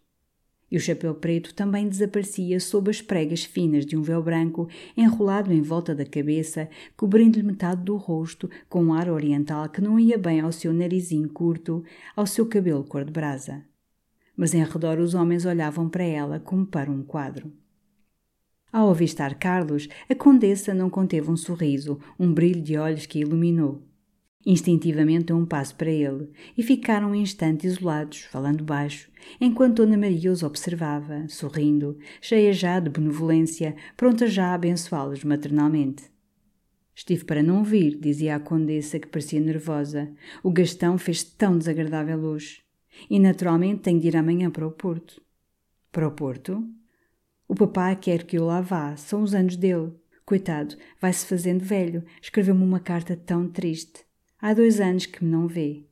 [0.71, 5.55] E o chapéu preto também desaparecia sob as pregas finas de um véu branco enrolado
[5.55, 6.69] em volta da cabeça,
[6.99, 11.31] cobrindo-lhe metade do rosto com um ar oriental que não ia bem ao seu narizinho
[11.31, 11.83] curto,
[12.15, 13.65] ao seu cabelo cor de brasa.
[14.37, 17.51] Mas em redor os homens olhavam para ela como para um quadro.
[18.73, 23.83] Ao avistar Carlos, a condessa não conteve um sorriso, um brilho de olhos que iluminou.
[24.47, 29.11] Instintivamente deu um passo para ele e ficaram um instante isolados, falando baixo,
[29.41, 36.05] enquanto Dona Maria os observava, sorrindo, cheia já de benevolência, pronta já a abençoá-los maternalmente.
[36.95, 40.11] Estive para não vir, dizia a condessa, que parecia nervosa.
[40.43, 42.63] O Gastão fez tão desagradável hoje.
[43.09, 45.23] E naturalmente tenho de ir amanhã para o Porto.
[45.91, 46.63] Para o Porto?
[47.51, 49.93] O papá quer que eu lá vá, são os anos dele.
[50.25, 52.05] Coitado, vai-se fazendo velho.
[52.23, 54.05] Escreveu-me uma carta tão triste.
[54.41, 55.85] Há dois anos que me não vê.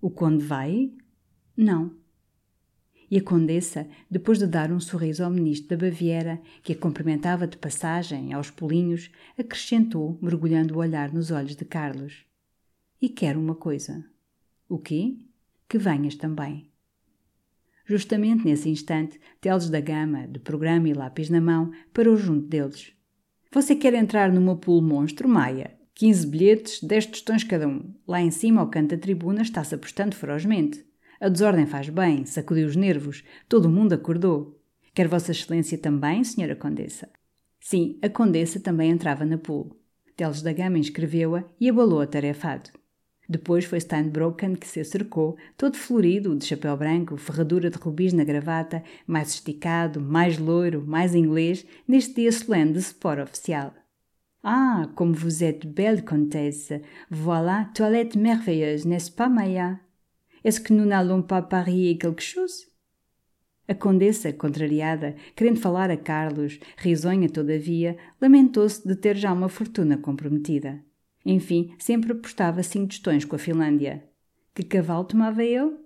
[0.00, 0.94] O conde vai?
[1.54, 1.94] Não.
[3.10, 7.46] E a condessa, depois de dar um sorriso ao ministro da Baviera, que a cumprimentava
[7.46, 12.24] de passagem aos pulinhos, acrescentou, mergulhando o olhar nos olhos de Carlos.
[12.98, 14.02] E quero uma coisa.
[14.66, 15.18] O quê?
[15.68, 16.72] Que venhas também.
[17.86, 22.92] Justamente nesse instante, Teles da Gama, de programa e lápis na mão, parou junto deles.
[23.52, 25.76] Você quer entrar no meu pool monstro, Maia?
[25.94, 27.94] 15 bilhetes, 10 tostões cada um.
[28.06, 30.84] Lá em cima, ao canto da tribuna, está-se apostando ferozmente.
[31.20, 34.60] A desordem faz bem, sacudiu os nervos, todo o mundo acordou.
[34.92, 37.08] Quer Vossa Excelência também, Senhora Condessa?
[37.60, 39.78] Sim, a Condessa também entrava na pool.
[40.16, 42.70] Teles da Gama inscreveu-a e abalou atarefado.
[43.28, 48.24] Depois foi Steinbrocken que se acercou, todo florido, de chapéu branco, ferradura de rubis na
[48.24, 53.72] gravata, mais esticado, mais loiro, mais inglês, neste dia solene de sport oficial.
[54.42, 56.70] Ah, comme vous êtes belle, comtesse.
[57.10, 59.80] Voilà, toilette merveilleuse, n'est-ce pas, Maya?
[60.44, 62.66] Est-ce que nous n'allons pas parier quelque chose?
[63.66, 69.96] A condessa, contrariada, querendo falar a Carlos, risonha todavia, lamentou-se de ter já uma fortuna
[69.96, 70.84] comprometida.
[71.24, 74.04] Enfim, sempre apostava cinco tostões com a Finlândia.
[74.54, 75.76] Que cavalo tomava ele?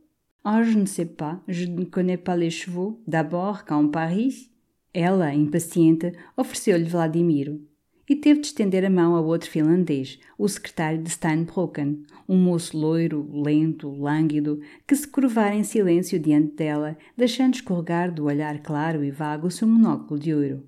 [0.44, 3.00] Ah, je ne sais pas, je ne connais pas les chevaux.
[3.06, 4.50] D'abord, quand Paris.
[4.92, 7.60] Ela, impaciente, ofereceu-lhe Vladimiro
[8.08, 12.76] e teve de estender a mão ao outro finlandês, o secretário de Steinbrocken, um moço
[12.76, 19.04] loiro, lento, lânguido, que se curvara em silêncio diante dela, deixando escorregar do olhar claro
[19.04, 20.64] e vago seu monóculo de ouro.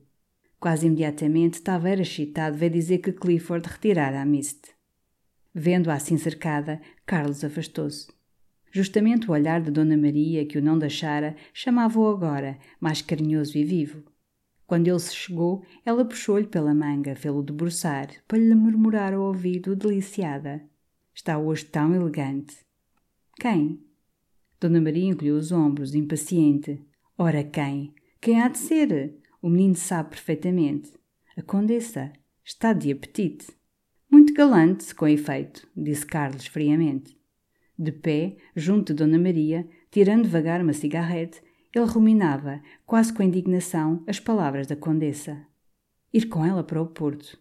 [0.61, 4.69] Quase imediatamente, Tavera excitado veio dizer que Clifford retirara a Mist.
[5.55, 8.09] Vendo-a assim cercada, Carlos afastou-se.
[8.71, 13.65] Justamente o olhar de Dona Maria, que o não deixara, chamava-o agora, mais carinhoso e
[13.65, 14.05] vivo.
[14.67, 19.75] Quando ele se chegou, ela puxou-lhe pela manga, fê-lo debruçar, para lhe murmurar ao ouvido,
[19.75, 20.63] deliciada.
[21.15, 22.59] Está hoje tão elegante.
[23.41, 23.83] Quem?
[24.61, 26.85] Dona Maria encolheu os ombros, impaciente.
[27.17, 27.95] Ora, quem?
[28.21, 29.20] Quem há de ser?
[29.43, 30.93] O menino sabe perfeitamente.
[31.35, 32.13] A condessa
[32.45, 33.47] está de apetite.
[34.11, 37.17] Muito galante, com efeito, disse Carlos friamente.
[37.79, 41.41] De pé, junto de Dona Maria, tirando devagar uma cigarrete,
[41.75, 45.47] ele ruminava, quase com indignação, as palavras da condessa.
[46.13, 47.39] Ir com ela para o Porto.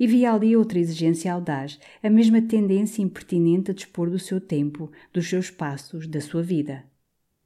[0.00, 4.90] E via ali outra exigência audaz, a mesma tendência impertinente a dispor do seu tempo,
[5.12, 6.84] dos seus passos, da sua vida.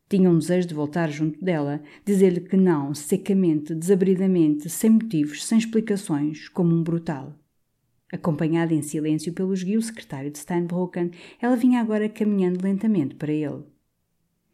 [0.08, 5.58] Tinha um desejo de voltar junto dela, dizer-lhe que não, secamente, desabridamente, sem motivos, sem
[5.58, 7.34] explicações, como um brutal.
[8.10, 13.64] Acompanhada em silêncio pelo esguio secretário de Steinbrocken, ela vinha agora caminhando lentamente para ele.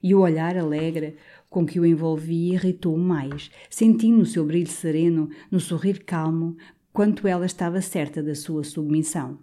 [0.03, 1.17] E o olhar alegre
[1.49, 6.57] com que o envolvia irritou-o mais, sentindo no seu brilho sereno, no sorrir calmo,
[6.93, 9.39] quanto ela estava certa da sua submissão.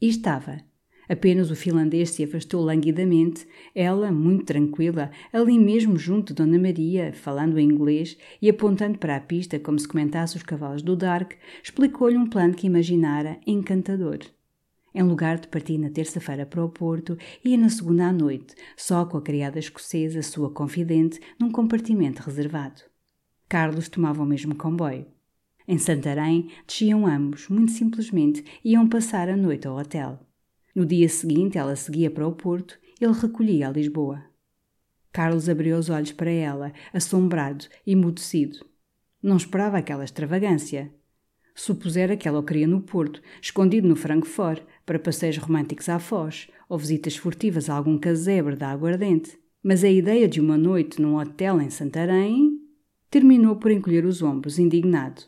[0.00, 0.62] E estava,
[1.08, 7.12] Apenas o finlandês se afastou languidamente, ela, muito tranquila, ali mesmo junto de Dona Maria,
[7.12, 11.34] falando em inglês e apontando para a pista como se comentasse os cavalos do Dark,
[11.62, 14.18] explicou-lhe um plano que imaginara encantador.
[14.94, 19.04] Em lugar de partir na terça-feira para o Porto, ia na segunda à noite, só
[19.04, 22.80] com a criada escocesa, sua confidente, num compartimento reservado.
[23.48, 25.06] Carlos tomava o mesmo comboio.
[25.68, 30.25] Em Santarém, desciam ambos, muito simplesmente, iam passar a noite ao hotel.
[30.76, 34.22] No dia seguinte, ela seguia para o Porto, ele recolhia a Lisboa.
[35.10, 38.58] Carlos abriu os olhos para ela, assombrado, emudecido.
[39.22, 40.92] Não esperava aquela extravagância.
[41.54, 46.46] Supusera que ela o queria no Porto, escondido no Frankfurt, para passeios românticos à Foz,
[46.68, 49.38] ou visitas furtivas a algum casebre da aguardente.
[49.62, 52.50] Mas a ideia de uma noite num hotel em Santarém
[53.08, 55.22] terminou por encolher os ombros, indignado.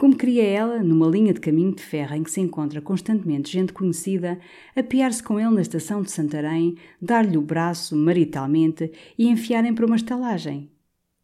[0.00, 3.70] Como queria ela, numa linha de caminho de ferro em que se encontra constantemente gente
[3.70, 4.40] conhecida,
[4.74, 9.96] apiar-se com ele na estação de Santarém, dar-lhe o braço maritalmente e enfiarem para uma
[9.96, 10.72] estalagem.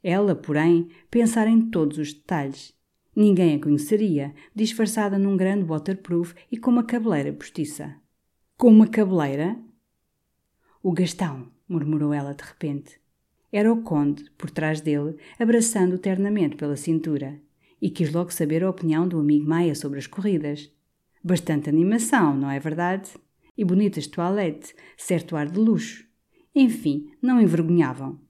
[0.02, 2.74] Ela, porém, pensar em todos os detalhes.
[3.16, 7.96] Ninguém a conheceria, disfarçada num grande waterproof e com uma cabeleira postiça.
[8.58, 9.58] Com uma cabeleira?
[10.82, 13.00] O Gastão, murmurou ela de repente.
[13.50, 17.40] Era o conde, por trás dele, abraçando-o ternamente pela cintura
[17.80, 20.70] e quis logo saber a opinião do amigo Maia sobre as corridas.
[21.22, 23.10] Bastante animação, não é verdade?
[23.56, 26.04] E bonitas toaletes, certo ar de luxo.
[26.54, 28.20] Enfim, não envergonhavam.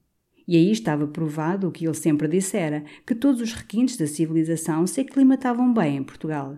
[0.47, 4.87] E aí estava provado o que ele sempre dissera, que todos os requintes da civilização
[4.87, 6.57] se aclimatavam bem em Portugal.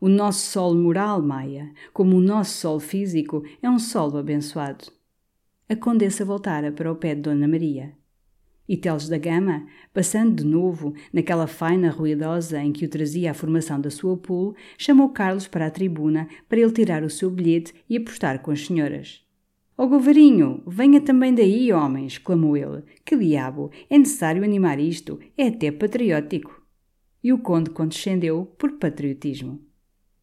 [0.00, 4.86] O nosso sol moral, Maia, como o nosso sol físico, é um solo abençoado.
[5.68, 7.96] A condessa voltara para o pé de Dona Maria.
[8.68, 13.34] E Teles da Gama, passando de novo naquela faina ruidosa em que o trazia a
[13.34, 17.74] formação da sua pool, chamou Carlos para a tribuna para ele tirar o seu bilhete
[17.88, 19.22] e apostar com as senhoras.
[19.76, 22.84] Ó Govarinho, venha também daí, homem, exclamou ele.
[23.04, 26.62] Que diabo, é necessário animar isto, é até patriótico.
[27.22, 29.60] E o conde condescendeu por patriotismo.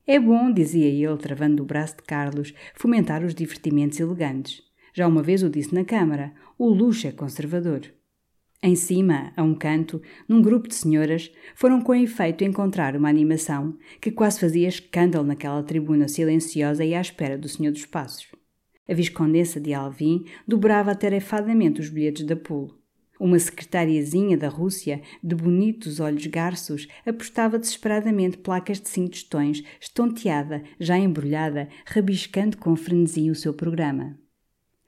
[0.07, 4.63] É bom, dizia ele, travando o braço de Carlos, fomentar os divertimentos elegantes.
[4.93, 7.81] Já uma vez o disse na Câmara, o luxo é conservador.
[8.63, 13.75] Em cima, a um canto, num grupo de senhoras, foram com efeito encontrar uma animação
[13.99, 18.27] que quase fazia escândalo naquela tribuna silenciosa e à espera do Senhor dos Passos.
[18.87, 22.79] A Viscondessa de Alvim dobrava atarefadamente os bilhetes da pulo.
[23.19, 30.61] Uma secretariazinha da Rússia, de bonitos olhos garços, apostava desesperadamente placas de cinco tostões, estonteada,
[30.79, 34.20] já embrulhada, rabiscando com frenesi o seu programa.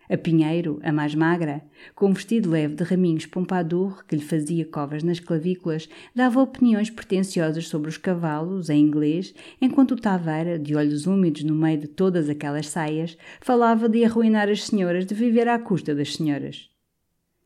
[0.09, 1.63] A Pinheiro, a mais magra,
[1.95, 6.89] com um vestido leve de raminhos pompadour que lhe fazia covas nas clavículas, dava opiniões
[6.89, 11.87] pretensiosas sobre os cavalos, em inglês, enquanto o Taveira, de olhos úmidos no meio de
[11.87, 16.69] todas aquelas saias, falava de arruinar as senhoras, de viver à custa das senhoras.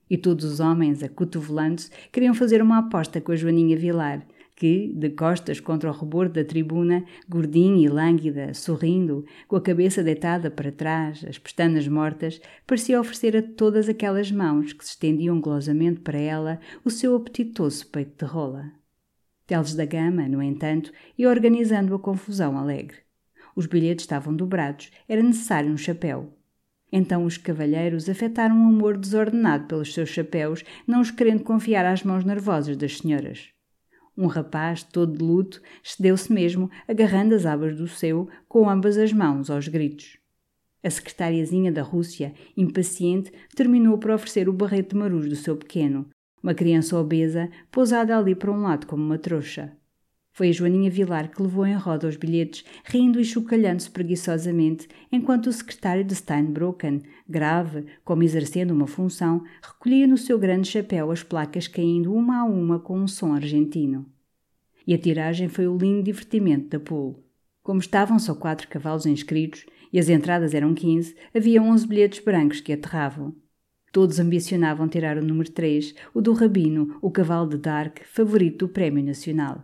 [0.09, 4.25] E todos os homens, acotovelando-se, queriam fazer uma aposta com a Joaninha Vilar,
[4.57, 10.03] que, de costas contra o rebordo da tribuna, gordinha e lânguida, sorrindo, com a cabeça
[10.03, 15.39] deitada para trás, as pestanas mortas, parecia oferecer a todas aquelas mãos que se estendiam
[15.39, 18.71] golosamente para ela o seu apetitoso peito de rola.
[19.45, 22.97] Teles da Gama, no entanto, ia organizando a confusão alegre.
[23.55, 26.33] Os bilhetes estavam dobrados, era necessário um chapéu.
[26.91, 32.01] Então os cavalheiros afetaram um amor desordenado pelos seus chapéus, não os querendo confiar às
[32.01, 33.55] mãos nervosas das senhoras.
[34.17, 39.13] Um rapaz, todo de luto, cedeu-se mesmo, agarrando as abas do seu, com ambas as
[39.13, 40.17] mãos aos gritos.
[40.83, 46.07] A secretariazinha da Rússia, impaciente, terminou por oferecer o barrete de maruz do seu pequeno,
[46.41, 49.77] uma criança obesa, pousada ali para um lado como uma trouxa.
[50.37, 55.47] Foi a Joaninha Vilar que levou em roda os bilhetes, rindo e chocalhando-se preguiçosamente, enquanto
[55.47, 61.23] o secretário de Steinbrocken, grave, como exercendo uma função, recolhia no seu grande chapéu as
[61.23, 64.05] placas caindo uma a uma com um som argentino.
[64.85, 67.25] E a tiragem foi o lindo divertimento da pool.
[67.63, 72.61] Como estavam só quatro cavalos inscritos e as entradas eram quinze, havia onze bilhetes brancos
[72.61, 73.35] que aterravam.
[73.91, 78.71] Todos ambicionavam tirar o número três, o do Rabino, o cavalo de Dark, favorito do
[78.71, 79.63] Prémio Nacional.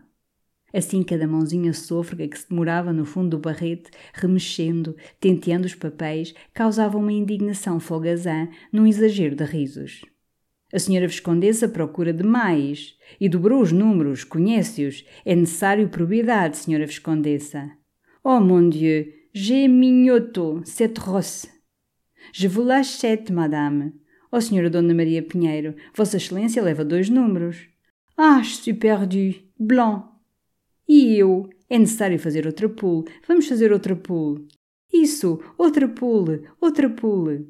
[0.73, 6.33] Assim cada mãozinha sôfrega que se demorava no fundo do barrete, remexendo, tenteando os papéis,
[6.53, 10.01] causava uma indignação folgazã num exagero de risos.
[10.73, 15.05] A senhora Viscondessa procura demais e dobrou os números, conhece-os.
[15.23, 17.69] É necessário probidade, senhora Viscondessa.
[18.23, 21.47] Oh mon Dieu, j'ai mignoto cette rosse.
[22.33, 23.93] Je vous l'achète, madame.
[24.31, 27.67] Oh, senhora Dona Maria Pinheiro, Vossa Excelência leva dois números.
[28.17, 29.35] Ah, je suis perdu.
[29.59, 30.12] Blanc.
[30.87, 31.49] E eu?
[31.69, 33.05] É necessário fazer outra pool.
[33.27, 34.45] Vamos fazer outra pool.
[34.91, 37.47] Isso, outra pool, outra pool.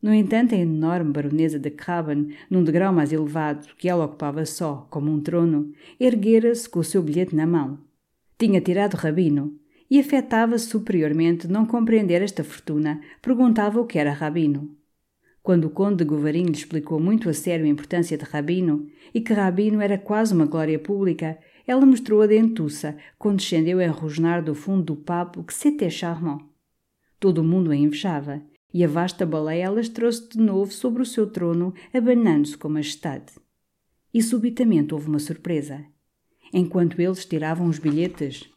[0.00, 4.86] No entanto, a enorme baronesa de Craben, num degrau mais elevado, que ela ocupava só,
[4.90, 7.78] como um trono, erguera-se com o seu bilhete na mão.
[8.38, 9.58] Tinha tirado Rabino
[9.90, 14.76] e afetava-se superiormente não compreender esta fortuna, perguntava o que era Rabino.
[15.42, 19.20] Quando o conde de Govarinho lhe explicou muito a sério a importância de Rabino e
[19.20, 21.38] que Rabino era quase uma glória pública,
[21.68, 26.40] ela mostrou a dentuça, condescendeu a enrosnar do fundo do papo que c'était charmant.
[27.20, 28.42] Todo o mundo a invejava,
[28.72, 33.34] e a vasta baleia alastrou-se de novo sobre o seu trono, abanando-se com majestade.
[34.14, 35.84] E subitamente houve uma surpresa.
[36.54, 38.48] Enquanto eles tiravam os bilhetes,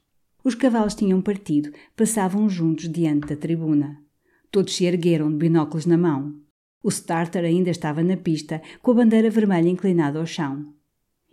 [0.41, 4.01] os cavalos tinham partido, passavam juntos diante da tribuna.
[4.49, 6.39] Todos se ergueram de binóculos na mão.
[6.81, 10.73] O starter ainda estava na pista, com a bandeira vermelha inclinada ao chão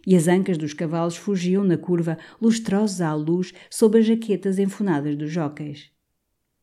[0.09, 5.15] e as ancas dos cavalos fugiam na curva, lustrosos à luz, sob as jaquetas enfunadas
[5.15, 5.91] dos jóqueis.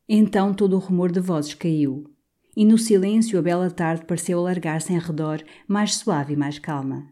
[0.08, 2.10] Então todo o rumor de vozes caiu,
[2.56, 7.06] e no silêncio a bela tarde pareceu alargar-se em redor, mais suave e mais calma.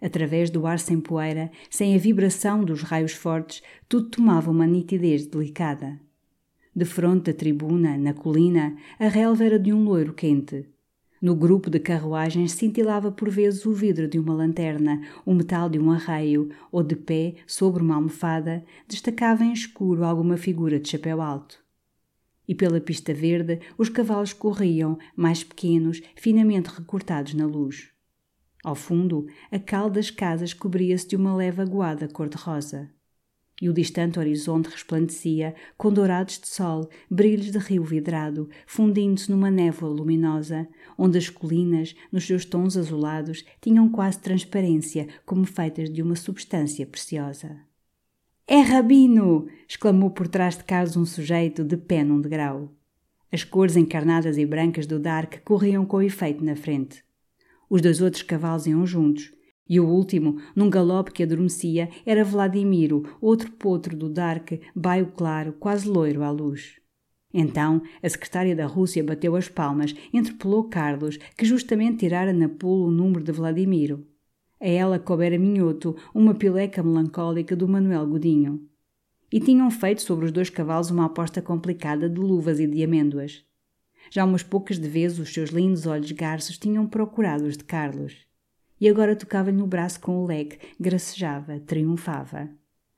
[0.00, 5.26] Através do ar sem poeira, sem a vibração dos raios fortes, tudo tomava uma nitidez
[5.26, 5.98] delicada.
[6.72, 10.68] De fronte da tribuna, na colina, a relva era de um loiro quente,
[11.20, 15.78] no grupo de carruagens cintilava por vezes o vidro de uma lanterna, o metal de
[15.78, 21.20] um arreio, ou de pé, sobre uma almofada, destacava em escuro alguma figura de chapéu
[21.20, 21.58] alto.
[22.46, 27.90] E pela pista verde os cavalos corriam, mais pequenos, finamente recortados na luz.
[28.64, 32.90] Ao fundo, a cal das casas cobria-se de uma leve aguada cor-de-rosa
[33.60, 39.50] e o distante horizonte resplandecia com dourados de sol, brilhos de rio vidrado, fundindo-se numa
[39.50, 46.02] névoa luminosa, onde as colinas, nos seus tons azulados, tinham quase transparência, como feitas de
[46.02, 47.56] uma substância preciosa.
[48.46, 49.46] É Rabino!
[49.68, 52.72] exclamou por trás de Carlos um sujeito de pé num degrau.
[53.30, 57.04] As cores encarnadas e brancas do Dark corriam com efeito na frente.
[57.68, 59.30] Os dois outros cavalos iam juntos,
[59.68, 65.52] e o último, num galope que adormecia, era Vladimiro, outro potro do Dark, baio claro,
[65.52, 66.80] quase loiro à luz.
[67.32, 72.86] Então, a secretária da Rússia bateu as palmas, interpelou Carlos, que justamente tirara na pula
[72.86, 74.06] o número de Vladimiro.
[74.60, 78.66] A ela coubera minhoto, uma pileca melancólica do Manuel Godinho.
[79.30, 83.44] E tinham feito sobre os dois cavalos uma aposta complicada de luvas e de amêndoas.
[84.10, 88.27] Já umas poucas de vezes os seus lindos olhos garços tinham procurado os de Carlos.
[88.80, 92.48] E agora tocava-lhe no braço com o leque, gracejava, triunfava.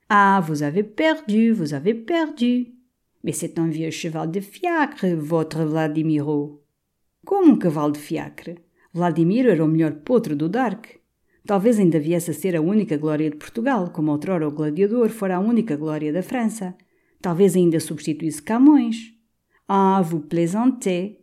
[0.07, 2.73] Ah, vous avez perdu, vous avez perdu.
[3.23, 6.61] Mais c'est un vieux cheval de fiacre, votre Vladimiro.
[7.25, 8.57] Como um cavalo de fiacre?
[8.93, 10.87] Vladimiro era o melhor potro do Dark.
[11.45, 15.37] Talvez ainda viesse a ser a única glória de Portugal, como outrora o gladiador fora
[15.37, 16.75] a única glória da França.
[17.21, 19.13] Talvez ainda substituísse Camões.
[19.67, 21.17] Ah, vous plaisantez.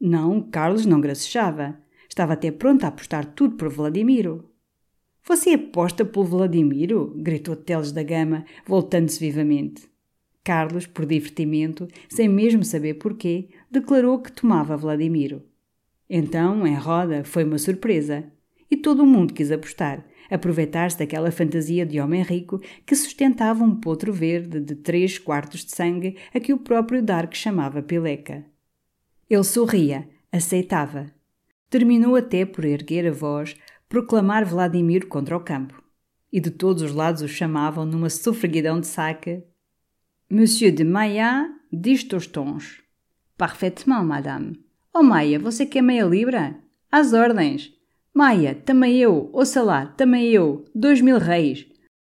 [0.00, 1.78] Não, Carlos não gracejava.
[2.14, 4.48] Estava até pronto a apostar tudo por Vladimiro.
[5.24, 7.12] Você aposta pelo Vladimiro?
[7.16, 9.88] gritou Teles da Gama, voltando-se vivamente.
[10.44, 15.42] Carlos, por divertimento, sem mesmo saber porquê, declarou que tomava Vladimiro.
[16.08, 18.30] Então, em roda, foi uma surpresa.
[18.70, 23.74] E todo o mundo quis apostar, aproveitar-se daquela fantasia de homem rico que sustentava um
[23.74, 28.44] potro verde de três quartos de sangue a que o próprio Dark chamava pileca.
[29.28, 31.12] Ele sorria, aceitava.
[31.74, 33.56] Terminou até por erguer a voz,
[33.88, 35.82] proclamar Vladimiro contra o campo.
[36.32, 39.42] E de todos os lados o chamavam numa sofreguidão de saca
[40.30, 42.80] Monsieur de Maia diz tostões.
[43.36, 44.64] Parfaitement, madame.
[44.94, 46.56] Oh, Maia, você quer meia libra?
[46.92, 47.72] Às ordens.
[48.14, 49.28] Maia, também eu.
[49.32, 50.64] Ouça lá, também eu.
[50.72, 51.66] Dois mil reis.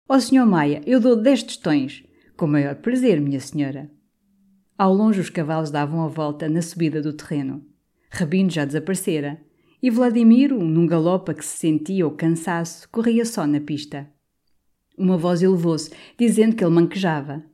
[0.07, 2.05] Ó oh, senhor Maia, eu dou dez tostões.
[2.37, 3.91] Com maior prazer, minha senhora.
[4.77, 7.65] Ao longe os cavalos davam a volta na subida do terreno.
[8.11, 9.41] Rabino já desaparecera.
[9.85, 14.09] E Vladimiro, num galope que se sentia o cansaço, corria só na pista.
[14.97, 17.45] Uma voz elevou-se, dizendo que ele manquejava.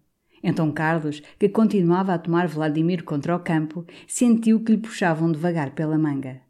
[0.41, 5.75] Então Carlos, que continuava a tomar Vladimir contra o campo, sentiu que lhe puxavam devagar
[5.75, 6.41] pela manga.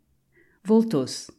[0.62, 1.32] Voltou-se.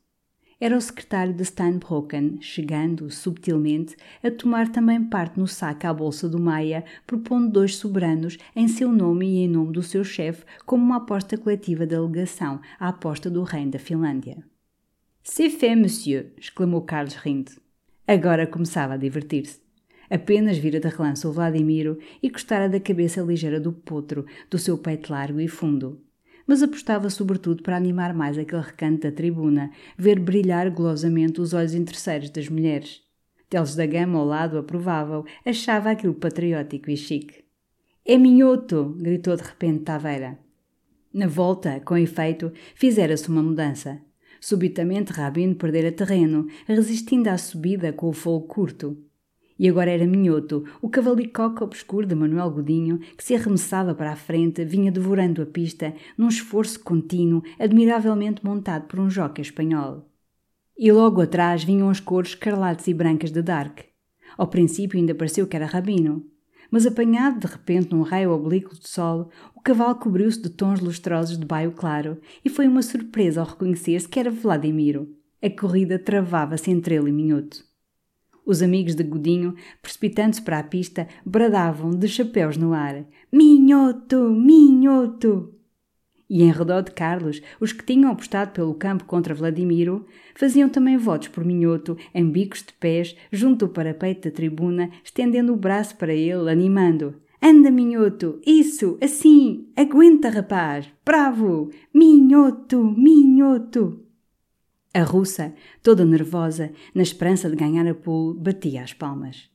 [0.63, 6.29] Era o secretário de Steinbrocken, chegando, subtilmente, a tomar também parte no saque à bolsa
[6.29, 10.83] do Maia, propondo dois soberanos em seu nome e em nome do seu chefe como
[10.85, 14.37] uma aposta coletiva de alegação à aposta do reino da Finlândia.
[15.23, 16.31] C'est fait, monsieur!
[16.37, 17.53] exclamou Carlos rindo.
[18.07, 19.59] Agora começava a divertir-se.
[20.11, 24.77] Apenas vira de relance o Vladimiro e gostara da cabeça ligeira do potro, do seu
[24.77, 25.99] peito largo e fundo.
[26.47, 31.73] Mas apostava sobretudo para animar mais aquele recanto da tribuna, ver brilhar golosamente os olhos
[31.73, 33.01] interesseiros das mulheres.
[33.49, 37.43] Teles da Gama ao lado aprovável, achava aquilo patriótico e chique.
[38.05, 38.95] É minhoto!
[38.97, 40.39] gritou de repente Taveira.
[41.13, 44.01] Na volta, com efeito, fizera-se uma mudança.
[44.39, 48.97] Subitamente Rabino perdera terreno, resistindo à subida com o fogo curto.
[49.61, 54.15] E agora era Minhoto, o cavalicoque obscuro de Manuel Godinho, que se arremessava para a
[54.15, 60.09] frente, vinha devorando a pista, num esforço contínuo, admiravelmente montado por um jockey espanhol.
[60.75, 63.81] E logo atrás vinham as cores escarlates e brancas de Dark.
[64.35, 66.25] Ao princípio ainda pareceu que era Rabino.
[66.71, 71.37] Mas apanhado de repente num raio oblíquo de sol, o cavalo cobriu-se de tons lustrosos
[71.37, 75.07] de baio claro e foi uma surpresa ao reconhecer-se que era Vladimiro.
[75.39, 77.69] A corrida travava-se entre ele e Minhoto.
[78.45, 84.29] Os amigos de Godinho, precipitando-se para a pista, bradavam de chapéus no ar: Minhoto!
[84.31, 85.53] Minhoto!
[86.29, 90.95] E em redor de Carlos, os que tinham apostado pelo campo contra Vladimiro faziam também
[90.95, 95.97] votos por Minhoto, em bicos de pés, junto ao parapeito da tribuna, estendendo o braço
[95.97, 97.15] para ele, animando.
[97.41, 98.39] Anda, Minhoto!
[98.47, 98.97] Isso!
[99.01, 99.67] Assim!
[99.75, 100.87] Aguenta, rapaz!
[101.03, 101.69] Bravo!
[101.93, 102.81] Minhoto!
[102.81, 104.10] Minhoto!
[104.93, 109.49] A russa, toda nervosa, na esperança de ganhar a pulo, batia as palmas.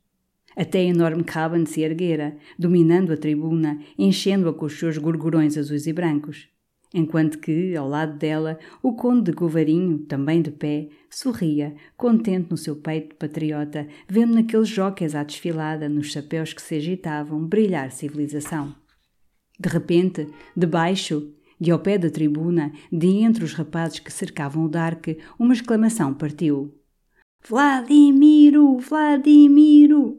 [0.56, 5.86] Até a enorme Caban se erguera, dominando a tribuna, enchendo-a com os seus gorgorões azuis
[5.86, 6.48] e brancos.
[6.94, 12.56] Enquanto que, ao lado dela, o conde de Govarinho, também de pé, sorria, contente no
[12.56, 17.90] seu peito de patriota, vendo naqueles jóqueis à desfilada, nos chapéus que se agitavam, brilhar
[17.90, 18.74] civilização.
[19.60, 20.26] De repente,
[20.56, 25.06] debaixo, de ao pé da tribuna, de entre os rapazes que cercavam o Dark,
[25.38, 26.74] uma exclamação partiu.
[27.48, 28.78] Vladimiro!
[28.78, 30.18] Vladimiro!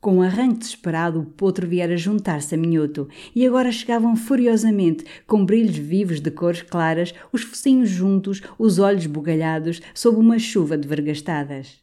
[0.00, 5.44] Com um arranque desesperado, o potro viera juntar-se a Minhoto, e agora chegavam furiosamente, com
[5.44, 10.86] brilhos vivos de cores claras, os focinhos juntos, os olhos bugalhados, sob uma chuva de
[10.86, 11.80] vergastadas.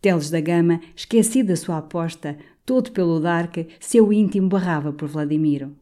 [0.00, 2.36] Teles da Gama, esquecido da sua aposta,
[2.66, 5.76] todo pelo Dark, seu íntimo barrava por Vladimiro.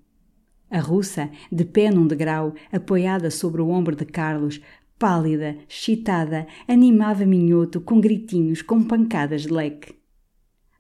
[0.71, 4.61] A russa, de pé num degrau, apoiada sobre o ombro de Carlos,
[4.99, 9.95] pálida, excitada, animava Minhoto com gritinhos, com pancadas de leque.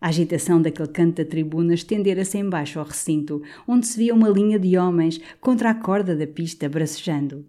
[0.00, 4.58] A agitação daquele canto da tribuna estendera-se embaixo ao recinto, onde se via uma linha
[4.58, 7.44] de homens contra a corda da pista bracejando.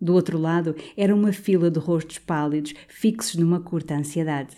[0.00, 4.56] Do outro lado era uma fila de rostos pálidos, fixos numa curta ansiedade.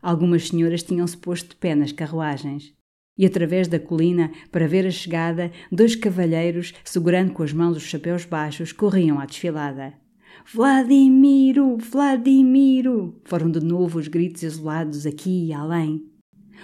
[0.00, 2.77] Algumas senhoras tinham-se posto de pé nas carruagens.
[3.18, 7.82] E através da colina, para ver a chegada, dois cavalheiros, segurando com as mãos os
[7.82, 9.92] chapéus baixos, corriam à desfilada.
[10.54, 11.76] Vladimiro!
[11.76, 13.20] Vladimiro!
[13.24, 16.02] Foram de novo os gritos isolados aqui e além.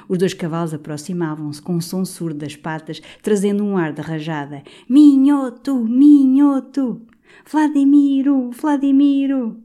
[0.09, 4.63] Os dois cavalos aproximavam-se com um som surdo das patas, trazendo um ar de rajada.
[4.89, 5.85] Minhoto!
[5.85, 7.03] Minhoto!
[7.51, 8.51] Vladimiro!
[8.53, 9.63] Vladimiro!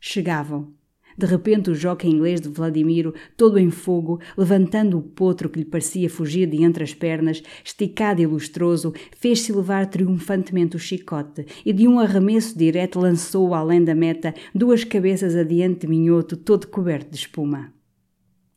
[0.00, 0.79] Chegavam.
[1.16, 5.64] De repente, o jockey inglês de Vladimiro, todo em fogo, levantando o potro que lhe
[5.64, 11.72] parecia fugir de entre as pernas, esticado e lustroso, fez-se levar triunfantemente o chicote e,
[11.72, 17.10] de um arremesso direto, lançou além da meta duas cabeças adiante de Minhoto, todo coberto
[17.10, 17.72] de espuma.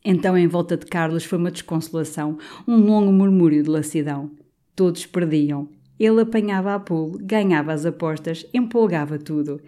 [0.04, 2.36] Então, em volta de Carlos, foi uma desconsolação,
[2.68, 4.30] um longo murmúrio de lassidão.
[4.76, 5.68] Todos perdiam.
[5.98, 9.60] Ele apanhava a pulo, ganhava as apostas, empolgava tudo.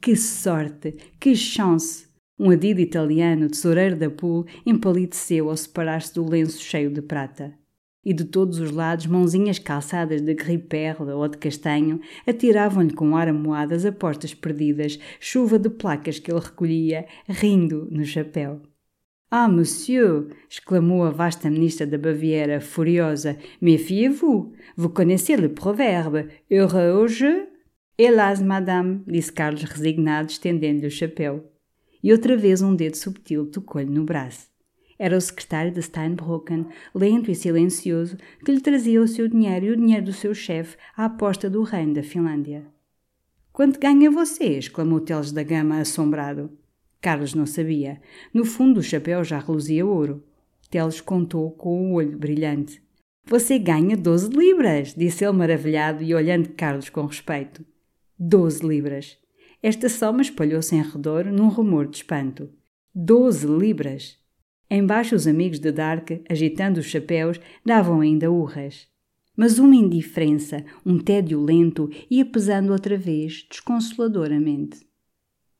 [0.00, 0.96] Que sorte!
[1.18, 2.07] Que chance!
[2.40, 7.52] Um adido italiano, tesoureiro da pool, empalideceu ao separar-se do lenço cheio de prata.
[8.04, 13.16] E de todos os lados, mãozinhas calçadas de gris perle ou de castanho atiravam-lhe com
[13.16, 18.62] ar amoado as apostas perdidas, chuva de placas que ele recolhia, rindo no chapéu.
[19.28, 20.28] Ah, monsieur!
[20.48, 23.36] exclamou a vasta ministra da Baviera, furiosa.
[23.60, 24.54] Méfiez-vous!
[24.76, 26.28] Vous connaissez le proverbe.
[26.48, 27.48] Heureux?
[27.98, 31.57] Hélas, madame, disse Carlos resignado, estendendo-lhe o chapéu
[32.02, 34.48] e outra vez um dedo subtil tocou-lhe no braço.
[34.98, 39.70] Era o secretário de Steinbrocken, lento e silencioso, que lhe trazia o seu dinheiro e
[39.70, 42.66] o dinheiro do seu chefe à aposta do reino da Finlândia.
[43.52, 44.44] Quanto ganha você?
[44.44, 46.50] exclamou Teles da Gama, assombrado.
[47.00, 48.00] Carlos não sabia.
[48.34, 50.24] No fundo, o chapéu já reluzia ouro.
[50.68, 52.82] Teles contou com o olho brilhante.
[53.24, 57.64] Você ganha doze libras, disse ele maravilhado e olhando Carlos com respeito.
[58.18, 59.18] Doze libras.
[59.62, 62.48] Esta soma espalhou-se em redor num rumor de espanto.
[62.94, 64.16] Doze libras!
[64.70, 68.86] Embaixo os amigos de Dark, agitando os chapéus, davam ainda urras.
[69.36, 74.86] Mas uma indiferença, um tédio lento, ia pesando outra vez, desconsoladoramente.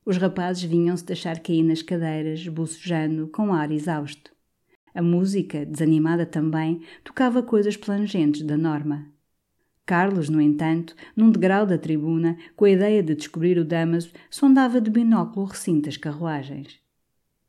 [0.05, 4.31] Os rapazes vinham-se deixar cair nas cadeiras, bocejando, com ar exausto.
[4.95, 9.07] A música, desanimada também, tocava coisas plangentes da norma.
[9.89, 14.83] Carlos, no entanto, num degrau da tribuna, com a ideia de descobrir o Damaso, sondava
[14.83, 16.79] de binóculo o recinto das carruagens.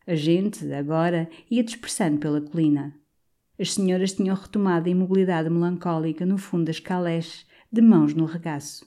[0.07, 2.95] A gente, agora, ia dispersando pela colina.
[3.59, 8.85] As senhoras tinham retomado a imobilidade melancólica no fundo das caleches, de mãos no regaço.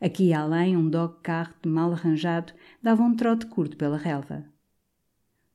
[0.00, 1.16] Aqui além, um dog
[1.62, 4.46] de mal arranjado dava um trote curto pela relva.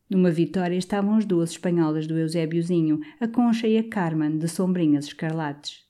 [0.08, 5.06] Numa vitória estavam as duas espanholas do Eusébiozinho, a Concha e a Carmen, de sombrinhas
[5.06, 5.90] escarlates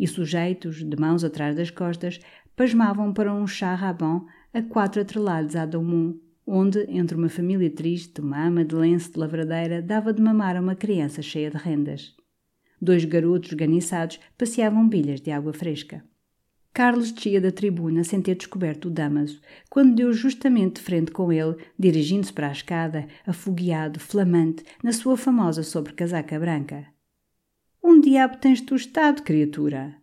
[0.00, 2.18] e sujeitos, de mãos atrás das costas,
[2.56, 8.22] pasmavam para um chá rabão a quatro atrelados à Daumont, onde, entre uma família triste,
[8.22, 12.14] uma ama de lenço de lavradeira dava de mamar a uma criança cheia de rendas.
[12.80, 16.02] Dois garotos ganiçados passeavam bilhas de água fresca.
[16.72, 21.30] Carlos descia da tribuna sem ter descoberto o Damaso, quando deu justamente de frente com
[21.30, 26.86] ele, dirigindo-se para a escada, afogueado, flamante, na sua famosa sobrecasaca branca.
[27.82, 29.96] Um diabo tens tu estado, criatura?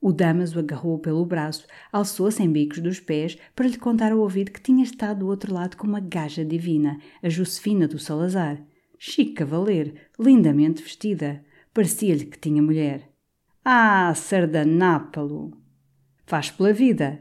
[0.00, 4.18] O Damas o agarrou pelo braço, alçou-se em bicos dos pés para lhe contar ao
[4.18, 8.60] ouvido que tinha estado do outro lado com uma gaja divina, a Josefina do Salazar.
[8.98, 11.44] Chique cavaleiro, lindamente vestida.
[11.72, 13.08] Parecia-lhe que tinha mulher.
[13.64, 15.52] Ah, sardanápalo!
[16.26, 17.20] Faz pela vida.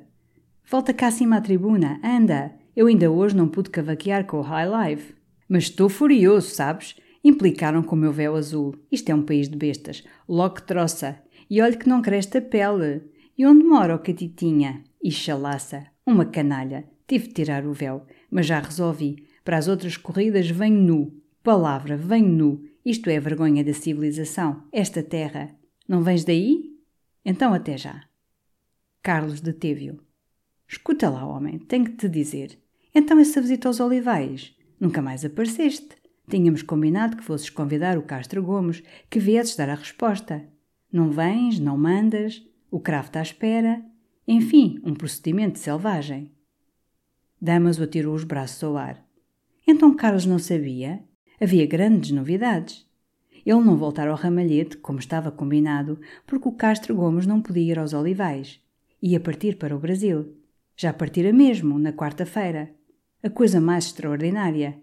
[0.65, 2.53] Volta cá acima à tribuna, anda.
[2.75, 5.15] Eu ainda hoje não pude cavaquear com o High Life.
[5.47, 6.95] Mas estou furioso, sabes?
[7.23, 8.75] Implicaram com o meu véu azul.
[8.91, 10.03] Isto é um país de bestas.
[10.27, 11.21] Logo troça.
[11.49, 13.01] E olhe que não cresce a pele.
[13.37, 14.83] E onde mora o catitinha?
[15.03, 15.87] E chalaça.
[16.05, 16.87] Uma canalha.
[17.07, 18.05] Tive de tirar o véu.
[18.31, 19.27] Mas já resolvi.
[19.43, 21.21] Para as outras corridas venho nu.
[21.43, 22.63] Palavra, venho nu.
[22.85, 24.63] Isto é a vergonha da civilização.
[24.71, 25.55] Esta terra.
[25.87, 26.75] Não vens daí?
[27.25, 28.03] Então até já.
[29.01, 29.99] Carlos deteve-o.
[30.67, 32.59] Escuta lá, homem, tenho que te dizer.
[32.93, 34.55] Então essa visita aos olivais?
[34.79, 35.98] Nunca mais apareceste.
[36.29, 40.45] Tínhamos combinado que fosses convidar o Castro Gomes, que viesses dar a resposta.
[40.91, 43.83] Não vens, não mandas, o cravo está à espera.
[44.27, 46.31] Enfim, um procedimento selvagem.
[47.41, 49.03] Damaso atirou os braços ao ar.
[49.67, 51.03] Então Carlos não sabia?
[51.41, 52.87] Havia grandes novidades.
[53.43, 57.79] Ele não voltara ao ramalhete, como estava combinado, porque o Castro Gomes não podia ir
[57.79, 58.61] aos Olivais.
[59.01, 60.35] Ia partir para o Brasil.
[60.75, 62.69] Já partira mesmo, na quarta-feira.
[63.23, 64.79] A coisa mais extraordinária.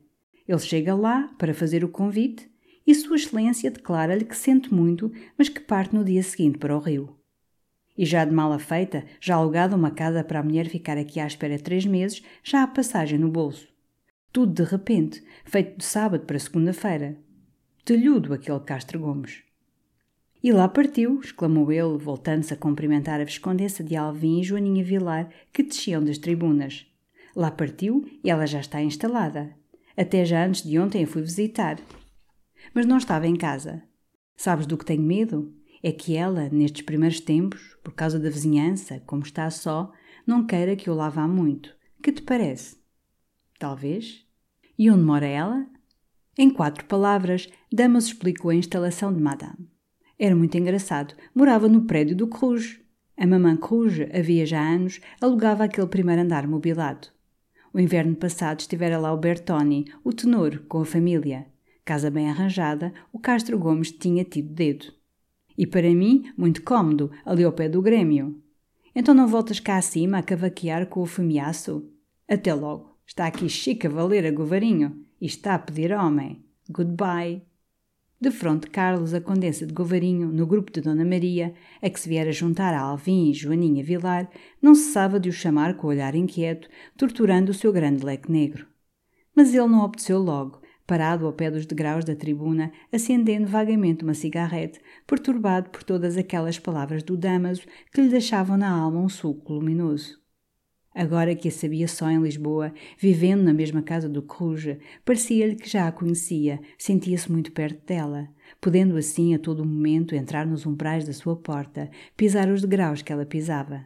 [0.49, 2.51] Ele chega lá para fazer o convite
[2.87, 6.81] e Sua Excelência declara-lhe que sente muito, mas que parte no dia seguinte para o
[6.81, 7.17] Rio.
[7.99, 11.27] E já de mala feita, já alugada uma casa para a mulher ficar aqui à
[11.27, 13.67] espera três meses, já há passagem no bolso.
[14.33, 17.17] Tudo de repente, feito de sábado para segunda-feira.
[17.85, 19.43] Telhudo aquele Castro Gomes.
[20.43, 25.31] E lá partiu, exclamou ele, voltando-se a cumprimentar a Viscondessa de Alvim e Joaninha Vilar,
[25.53, 26.87] que desciam das tribunas.
[27.35, 29.57] Lá partiu e ela já está instalada.
[29.97, 31.79] Até já antes de ontem a fui visitar.
[32.75, 33.83] Mas não estava em casa.
[34.37, 35.55] Sabes do que tenho medo?
[35.83, 39.93] É que ela, nestes primeiros tempos, por causa da vizinhança, como está só,
[40.27, 41.75] não queira que eu lá vá muito.
[42.03, 42.77] Que te parece?
[43.59, 44.27] Talvez.
[44.79, 45.67] E onde mora ela?
[46.37, 49.71] Em quatro palavras, Damas explicou a instalação de Madame.
[50.19, 51.15] Era muito engraçado.
[51.35, 52.81] Morava no prédio do Cruz.
[53.17, 57.09] A mamã Cruz, havia já anos, alugava aquele primeiro andar mobilado.
[57.77, 61.47] O inverno passado estivera lá o Bertoni, o tenor, com a família.
[61.85, 64.87] Casa bem arranjada, o Castro Gomes tinha tido dedo.
[65.59, 68.43] E para mim, muito cômodo, ali ao pé do Grêmio.
[68.95, 71.87] Então não voltas cá acima a cavaquear com o fumiaço?
[72.27, 72.97] Até logo.
[73.07, 76.43] Está aqui Chica Valera Govarinho e está a pedir homem.
[76.71, 77.43] Goodbye.
[78.19, 81.53] De fronte, Carlos, a Condessa de Govarinho, no grupo de Dona Maria,
[81.83, 84.31] a que se viera juntar a Alvim e Joaninha Vilar,
[84.61, 86.67] não cessava de o chamar com o olhar inquieto,
[86.97, 88.67] torturando o seu grande leque negro.
[89.35, 94.15] Mas ele não obteceu logo, parado ao pé dos degraus da tribuna, acendendo vagamente uma
[94.15, 99.53] cigarrete, perturbado por todas aquelas palavras do Damaso que lhe deixavam na alma um sulco
[99.53, 100.26] luminoso.
[100.97, 104.65] Agora que a sabia só em Lisboa, vivendo na mesma casa do Cruz,
[105.05, 108.27] parecia-lhe que já a conhecia, sentia-se muito perto dela,
[108.63, 113.13] podendo assim a todo momento entrar nos umbrais da sua porta, pisar os degraus que
[113.13, 113.85] ela pisava.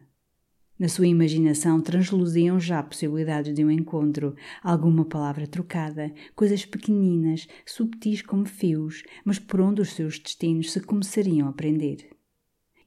[0.78, 8.22] Na sua imaginação transluziam já possibilidades de um encontro, alguma palavra trocada, coisas pequeninas, subtis
[8.22, 12.19] como fios, mas por onde os seus destinos se começariam a prender.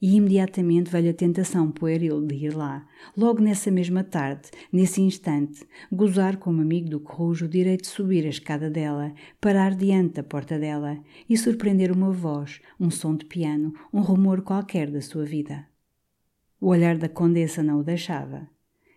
[0.06, 2.86] E imediatamente veio a tentação pueril de ir lá,
[3.16, 8.26] logo nessa mesma tarde, nesse instante, gozar como amigo do Corrujo o direito de subir
[8.26, 11.00] a escada dela, parar diante da porta dela
[11.30, 15.66] e surpreender uma voz, um som de piano, um rumor qualquer da sua vida.
[16.60, 18.50] O olhar da condessa não o deixava.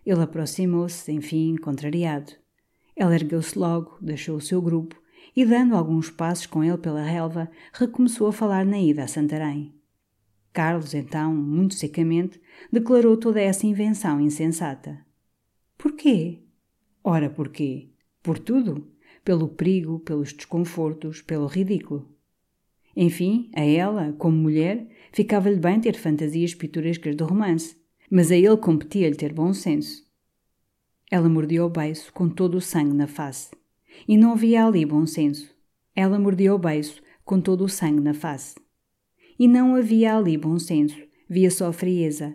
[0.04, 2.32] Ele aproximou-se, enfim, contrariado.
[2.96, 5.00] Ela ergueu-se logo, deixou o seu grupo
[5.36, 9.75] e, dando alguns passos com ele pela relva, recomeçou a falar na ida a Santarém.
[10.56, 12.40] Carlos, então, muito secamente,
[12.72, 15.04] declarou toda essa invenção insensata.
[15.76, 16.44] Porquê?
[17.04, 17.90] Ora, porquê?
[18.22, 18.90] Por tudo.
[19.22, 22.10] Pelo perigo, pelos desconfortos, pelo ridículo.
[22.96, 27.76] Enfim, a ela, como mulher, ficava-lhe bem ter fantasias pitorescas do romance,
[28.10, 30.06] mas a ele competia-lhe ter bom senso.
[31.10, 33.50] Ela mordia o beiço com todo o sangue na face.
[34.08, 35.54] E não havia ali bom senso.
[35.94, 38.54] Ela mordia o beiço com todo o sangue na face.
[39.38, 40.96] E não havia ali bom senso,
[41.28, 42.34] via só frieza.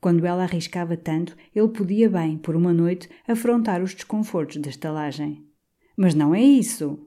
[0.00, 5.46] Quando ela arriscava tanto, ele podia bem, por uma noite, afrontar os desconfortos da estalagem.
[5.96, 6.98] Mas não é isso.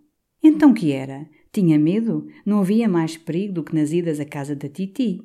[0.42, 1.28] Então que era?
[1.52, 2.28] Tinha medo?
[2.46, 5.22] Não havia mais perigo do que nas idas à casa da Titi.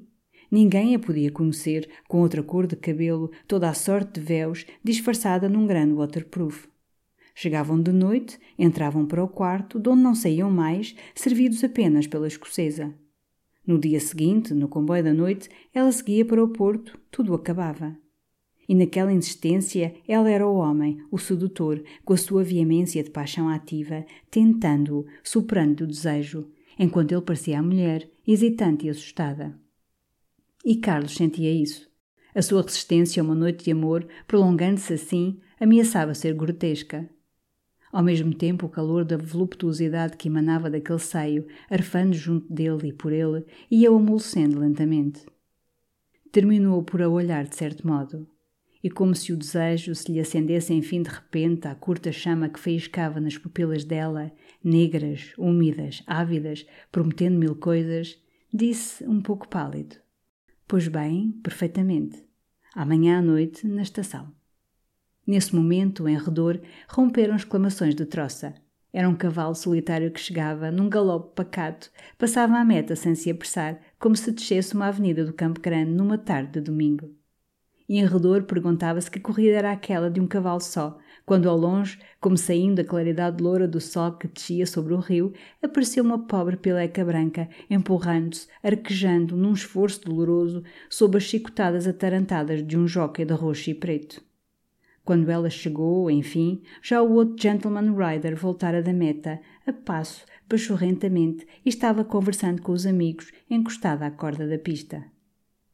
[0.51, 5.49] Ninguém a podia conhecer com outra cor de cabelo, toda a sorte de véus, disfarçada
[5.49, 6.69] num grande waterproof.
[7.35, 12.27] Chegavam de noite, entravam para o quarto, de onde não saíam mais, servidos apenas pela
[12.27, 12.93] escocesa.
[13.67, 17.97] No dia seguinte, no comboio da noite, ela seguia para o Porto, tudo acabava.
[18.69, 23.49] E naquela insistência, ela era o homem, o sedutor, com a sua veemência de paixão
[23.49, 29.59] ativa, tentando-o, superando o desejo, enquanto ele parecia a mulher, hesitante e assustada.
[30.65, 31.91] E Carlos sentia isso.
[32.35, 37.11] A sua resistência a uma noite de amor, prolongando-se assim, ameaçava ser grotesca.
[37.93, 42.93] Ao mesmo tempo, o calor da voluptuosidade que emanava daquele seio, arfando junto dele e
[42.93, 45.27] por ele, ia-o amolecendo lentamente.
[46.31, 48.29] Terminou por a olhar de certo modo
[48.83, 52.59] e como se o desejo se lhe acendesse enfim de repente à curta chama que
[52.59, 54.33] faiscava nas pupilas dela,
[54.65, 58.19] negras, úmidas, ávidas, prometendo mil coisas,
[58.53, 59.97] disse um pouco pálido:
[60.67, 62.25] Pois bem, perfeitamente.
[62.75, 64.40] Amanhã à noite, na estação.
[65.31, 68.53] Nesse momento, em redor, romperam exclamações de troça.
[68.93, 71.89] Era um cavalo solitário que chegava, num galope pacato,
[72.19, 76.19] passava a meta sem se apressar, como se descesse uma avenida do Campo Grande numa
[76.19, 77.15] tarde de domingo
[77.91, 80.97] e em redor perguntava-se que corrida era aquela de um cavalo só,
[81.27, 85.33] quando ao longe, como saindo da claridade loura do sol que descia sobre o rio,
[85.61, 92.79] apareceu uma pobre pileca branca, empurrando-se, arquejando, num esforço doloroso, sob as chicotadas atarantadas de
[92.79, 94.30] um jockey de roxo e preto.
[95.11, 101.45] Quando ela chegou, enfim, já o outro gentleman rider voltara da meta, a passo, pachorrentamente,
[101.67, 105.05] e estava conversando com os amigos, encostada à corda da pista.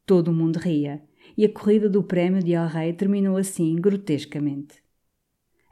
[0.07, 1.03] Todo o mundo ria,
[1.37, 4.81] e a corrida do prémio de El Rei terminou assim, grotescamente.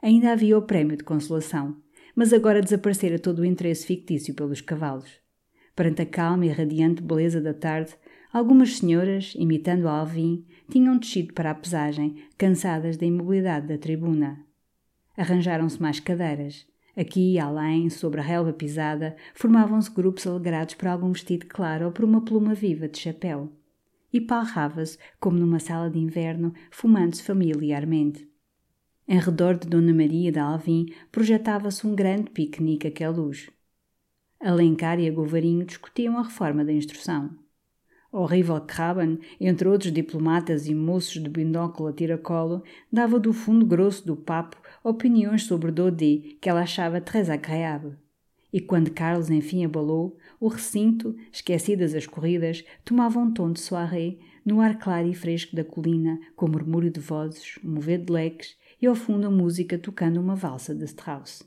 [0.00, 1.76] Ainda havia o prémio de consolação,
[2.14, 5.10] mas agora desaparecera todo o interesse fictício pelos cavalos.
[5.74, 7.96] Perante a calma e radiante beleza da tarde,
[8.36, 14.44] algumas senhoras, imitando a Alvin, tinham descido para a pesagem, cansadas da imobilidade da tribuna.
[15.16, 16.66] Arranjaram-se mais cadeiras.
[16.94, 21.92] Aqui e além, sobre a relva pisada, formavam-se grupos alegrados por algum vestido claro ou
[21.92, 23.50] por uma pluma viva de chapéu.
[24.12, 28.28] E palrava-se, como numa sala de inverno, fumando-se familiarmente.
[29.08, 33.48] Em redor de Dona Maria de Alvim projetava-se um grande piquenique à luz.
[34.38, 37.45] Alencar e Agovarinho discutiam a reforma da instrução.
[38.18, 44.06] Horrível Craban, entre outros diplomatas e moços de binóculo a tiracolo, dava do fundo grosso
[44.06, 47.94] do papo opiniões sobre Dodé que ela achava agréable.
[48.50, 54.18] E quando Carlos enfim abalou, o recinto, esquecidas as corridas, tomava um tom de soirée
[54.42, 58.86] no ar claro e fresco da colina, com murmúrio de vozes, mover de leques e
[58.86, 61.42] ao fundo a música tocando uma valsa de Strauss.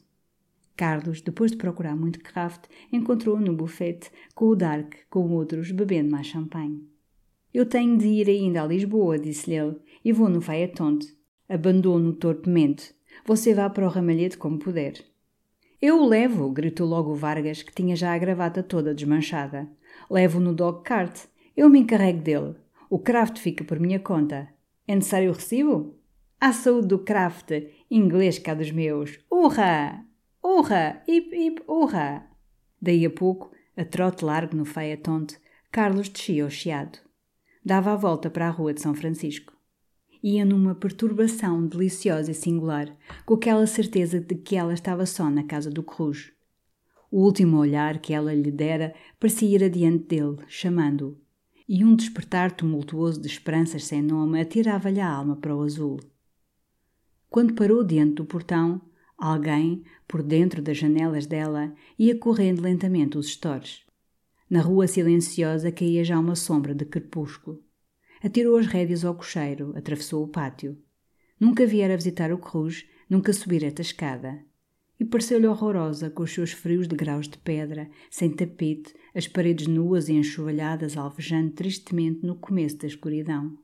[0.80, 6.10] Carlos, depois de procurar muito craft, encontrou-o no bufete com o Dark, com outros, bebendo
[6.10, 6.88] mais champanhe.
[7.53, 9.76] Eu tenho de ir ainda a Lisboa, disse-lhe ele,
[10.06, 10.39] e vou no
[10.73, 11.14] Tonte.
[11.49, 12.95] Abandono torpemente.
[13.26, 14.93] Você vá para o ramalhete como puder.
[15.81, 19.68] Eu o levo, gritou logo Vargas, que tinha já a gravata toda desmanchada.
[20.10, 21.26] Levo no dog cart.
[21.57, 22.56] Eu me encarrego dele.
[22.89, 24.47] O craft fica por minha conta.
[24.88, 25.99] É necessário o recibo?
[26.39, 27.51] À saúde do craft,
[27.91, 29.19] inglês cá dos meus.
[29.30, 30.09] Urra!
[30.51, 31.03] Urra!
[31.07, 32.26] Hip hip urra!
[32.81, 34.63] Daí a pouco, a trote largo no
[35.03, 35.38] tonte,
[35.71, 36.97] Carlos descia o chiado.
[37.63, 39.53] Dava a volta para a rua de São Francisco.
[40.23, 42.91] Ia numa perturbação deliciosa e singular,
[43.27, 46.34] com aquela certeza de que ela estava só na casa do Cruz.
[47.11, 51.15] O último olhar que ela lhe dera parecia ir adiante dele, chamando-o,
[51.67, 55.99] e um despertar tumultuoso de esperanças sem nome atirava-lhe a alma para o azul.
[57.30, 58.81] Quando parou diante do portão,
[59.19, 63.83] alguém, por dentro das janelas dela, ia correndo lentamente os estores.
[64.49, 67.61] Na rua silenciosa caía já uma sombra de crepúsculo.
[68.23, 70.77] Atirou as rédeas ao cocheiro, atravessou o pátio.
[71.39, 74.43] Nunca viera visitar o Cruz, nunca subir esta escada.
[74.99, 80.09] E pareceu-lhe horrorosa, com os seus frios degraus de pedra, sem tapete, as paredes nuas
[80.09, 83.57] e enxovalhadas alvejando tristemente no começo da escuridão.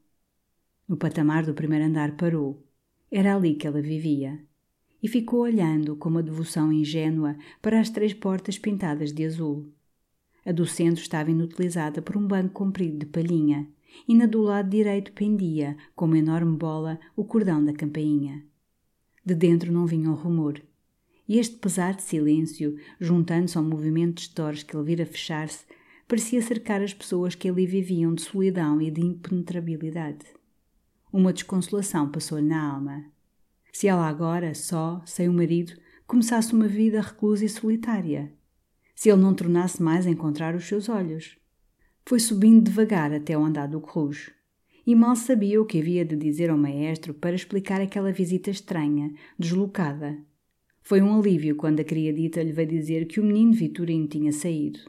[0.88, 2.66] No patamar do primeiro andar parou,
[3.12, 4.40] era ali que ela vivia.
[5.06, 9.72] E ficou olhando com uma devoção ingênua para as três portas pintadas de azul.
[10.44, 13.70] A do centro estava inutilizada por um banco comprido de palhinha,
[14.08, 18.44] e na do lado direito pendia, com uma enorme bola, o cordão da campainha.
[19.24, 20.60] De dentro não vinha um rumor.
[21.30, 25.68] E este pesado silêncio, juntando-se ao movimento de stores que ele vira fechar-se,
[26.08, 30.26] parecia cercar as pessoas que ali viviam de solidão e de impenetrabilidade.
[31.14, 33.15] Uma desconsolação passou-lhe na alma.
[33.76, 35.74] Se ela agora, só, sem o marido,
[36.08, 38.32] começasse uma vida reclusa e solitária.
[38.96, 41.38] Se ele não tornasse mais a encontrar os seus olhos.
[42.06, 44.32] Foi subindo devagar até ao andar do Cruz.
[44.88, 49.14] E mal sabia o que havia de dizer ao maestro para explicar aquela visita estranha,
[49.38, 50.18] deslocada.
[50.82, 54.80] Foi um alívio quando a criadita lhe veio dizer que o menino Vitorino tinha saído.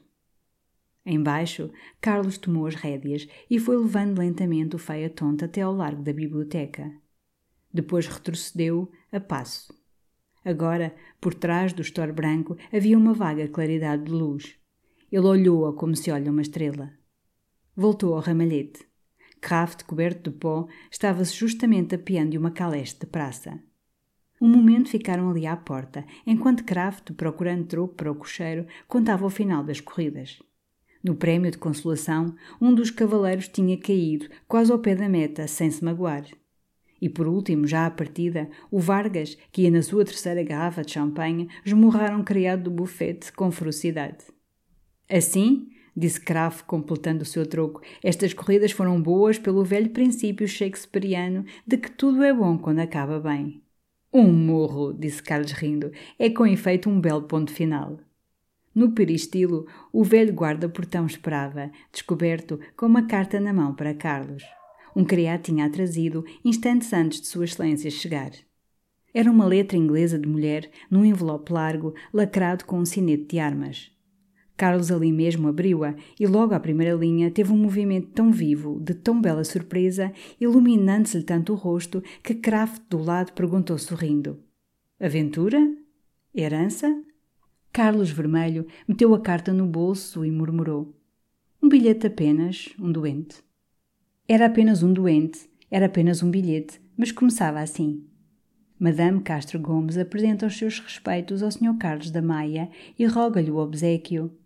[1.04, 6.04] Embaixo, Carlos tomou as rédeas e foi levando lentamente o feia tonta até ao largo
[6.04, 7.04] da biblioteca.
[7.77, 9.70] Depois retrocedeu, a passo.
[10.43, 14.57] Agora, por trás do estor branco, havia uma vaga claridade de luz.
[15.12, 16.90] Ele olhou-a como se olha uma estrela.
[17.77, 18.86] Voltou ao ramalhete.
[19.43, 23.62] Kraft, coberto de pó, estava-se justamente apeando de uma caleste de praça.
[24.40, 29.31] Um momento ficaram ali à porta, enquanto Kraft, procurando troco para o cocheiro, contava o
[29.31, 30.43] final das corridas.
[31.05, 35.70] No prémio de consolação, um dos cavaleiros tinha caído, quase ao pé da meta, sem
[35.70, 36.24] se magoar.
[37.01, 40.93] E por último, já à partida, o Vargas, que ia na sua terceira garrafa de
[40.93, 44.24] champanhe, esmurraram um criado do bufete com ferocidade.
[45.10, 51.44] Assim, disse Kraft, completando o seu troco, estas corridas foram boas pelo velho princípio shakespeariano
[51.66, 53.62] de que tudo é bom quando acaba bem.
[54.12, 57.98] Um morro, disse Carlos rindo, é com efeito um belo ponto final.
[58.74, 64.43] No peristilo, o velho guarda-portão esperava, descoberto, com uma carta na mão para Carlos.
[64.97, 68.31] Um criado tinha trazido instantes antes de Sua Excelência chegar.
[69.12, 73.90] Era uma letra inglesa de mulher num envelope largo, lacrado com um sinete de armas.
[74.56, 78.94] Carlos ali mesmo abriu-a e logo à primeira linha teve um movimento tão vivo, de
[78.94, 80.10] tão bela surpresa,
[80.40, 84.40] iluminando-se-lhe tanto o rosto, que Kraft do lado perguntou sorrindo:
[84.98, 85.60] Aventura?
[86.35, 87.05] Herança?
[87.70, 90.98] Carlos Vermelho meteu a carta no bolso e murmurou:
[91.62, 93.45] Um bilhete apenas, um doente.
[94.28, 98.05] Era apenas um doente, era apenas um bilhete, mas começava assim.
[98.77, 101.78] Madame Castro Gomes apresenta os seus respeitos ao Sr.
[101.78, 104.36] Carlos da Maia e roga-lhe o obsequio.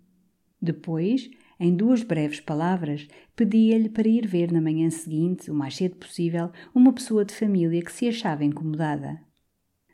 [0.61, 5.97] Depois, em duas breves palavras, pedia-lhe para ir ver na manhã seguinte, o mais cedo
[5.97, 9.19] possível, uma pessoa de família que se achava incomodada.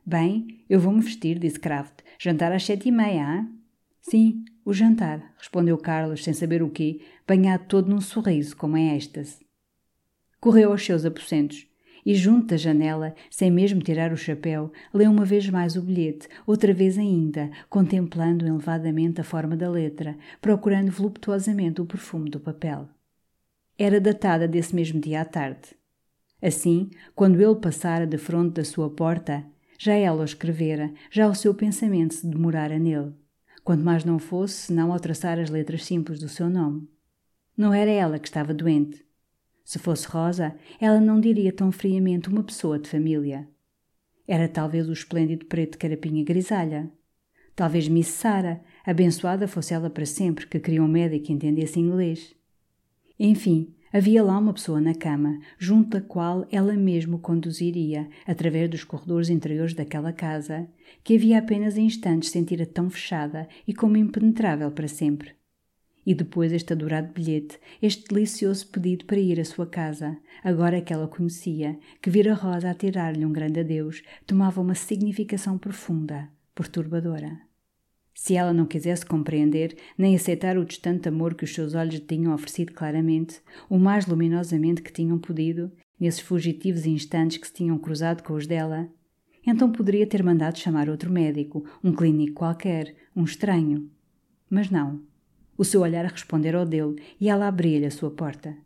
[0.05, 2.01] Bem, eu vou-me vestir, disse Kraft.
[2.19, 3.47] Jantar às sete e meia, ah?
[4.01, 8.97] Sim, o jantar, respondeu Carlos, sem saber o quê, banhado todo num sorriso, como é
[8.97, 9.46] êxtase.
[10.41, 11.67] Correu aos seus aposentos
[12.07, 16.29] e, junto da janela, sem mesmo tirar o chapéu, leu uma vez mais o bilhete,
[16.47, 22.89] outra vez ainda, contemplando elevadamente a forma da letra, procurando voluptuosamente o perfume do papel.
[23.77, 25.75] Era datada desse mesmo dia à tarde.
[26.41, 29.45] Assim, quando ele passara de fronte da sua porta,
[29.79, 33.13] já ela o escrevera, já o seu pensamento se demorara nele,
[33.65, 36.89] quanto mais não fosse senão ao traçar as letras simples do seu nome.
[37.57, 39.06] Não era ela que estava doente.
[39.67, 43.49] Se fosse Rosa, ela não diria tão friamente uma pessoa de família.
[44.25, 46.89] Era talvez o esplêndido preto carapinha grisalha.
[47.57, 52.33] Talvez Miss Sara, abençoada fosse ela para sempre, que queria um médico que entendesse inglês.
[53.19, 58.85] Enfim, Havia lá uma pessoa na cama, junto da qual ela mesmo conduziria, através dos
[58.85, 60.69] corredores interiores daquela casa,
[61.05, 65.36] que havia apenas instantes sentira tão fechada e como impenetrável para sempre.
[66.07, 70.93] E depois este adorado bilhete, este delicioso pedido para ir à sua casa, agora que
[70.93, 77.41] ela conhecia, que vira Rosa a tirar-lhe um grande adeus, tomava uma significação profunda, perturbadora.
[78.15, 82.01] Se ela não quisesse compreender nem aceitar o distante amor que os seus olhos lhe
[82.01, 87.77] tinham oferecido claramente, o mais luminosamente que tinham podido, nesses fugitivos instantes que se tinham
[87.79, 88.89] cruzado com os dela,
[89.45, 93.91] então poderia ter mandado chamar outro médico, um clínico qualquer, um estranho.
[94.49, 95.03] Mas não.
[95.59, 98.57] O seu olhar a responder ao dele e ela abria-lhe a sua porta.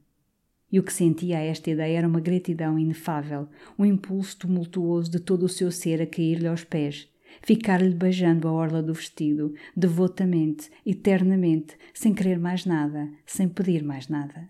[0.73, 3.49] E o que sentia a esta ideia era uma gratidão inefável,
[3.79, 7.09] um impulso tumultuoso de todo o seu ser a cair-lhe aos pés,
[7.43, 14.09] ficar-lhe beijando a orla do vestido, devotamente, eternamente, sem querer mais nada, sem pedir mais
[14.09, 14.49] nada.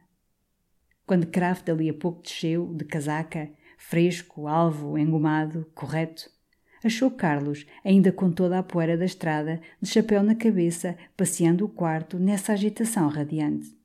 [1.06, 6.30] Quando Kraft ali a pouco desceu, de casaca, fresco, alvo, engomado, correto,
[6.82, 11.68] achou Carlos, ainda com toda a poeira da estrada, de chapéu na cabeça, passeando o
[11.68, 13.78] quarto nessa agitação radiante.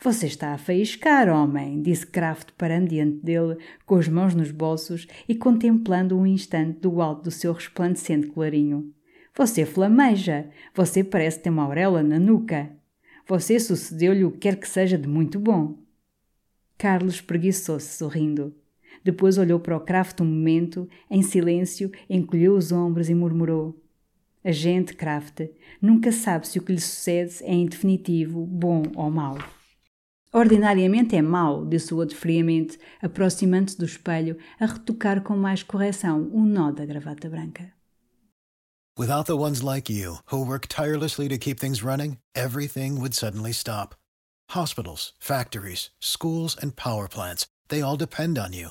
[0.00, 3.56] Você está a faiscar, homem, disse Kraft parando diante dele,
[3.86, 8.92] com as mãos nos bolsos e contemplando um instante do alto do seu resplandecente colarinho.
[9.36, 10.48] Você flameja.
[10.74, 12.70] Você parece ter uma auréola na nuca.
[13.26, 15.78] Você sucedeu-lhe o que quer que seja de muito bom.
[16.78, 18.54] Carlos preguiçou-se, sorrindo.
[19.04, 23.78] Depois olhou para o Kraft um momento, em silêncio, encolheu os ombros e murmurou:
[24.42, 25.42] A gente, Kraft,
[25.80, 29.36] nunca sabe se o que lhe sucede é em definitivo bom ou mau.
[30.32, 36.28] Ordinariamente é mau, disse o outro friamente, aproximando-se do espelho a retocar com mais correção
[36.32, 37.72] um nó da gravata branca.
[38.96, 43.52] Without the ones like you, who work tirelessly to keep things running, everything would suddenly
[43.52, 43.94] stop.
[44.50, 48.70] Hospitals, factories, schools, and power plants, they all depend on you.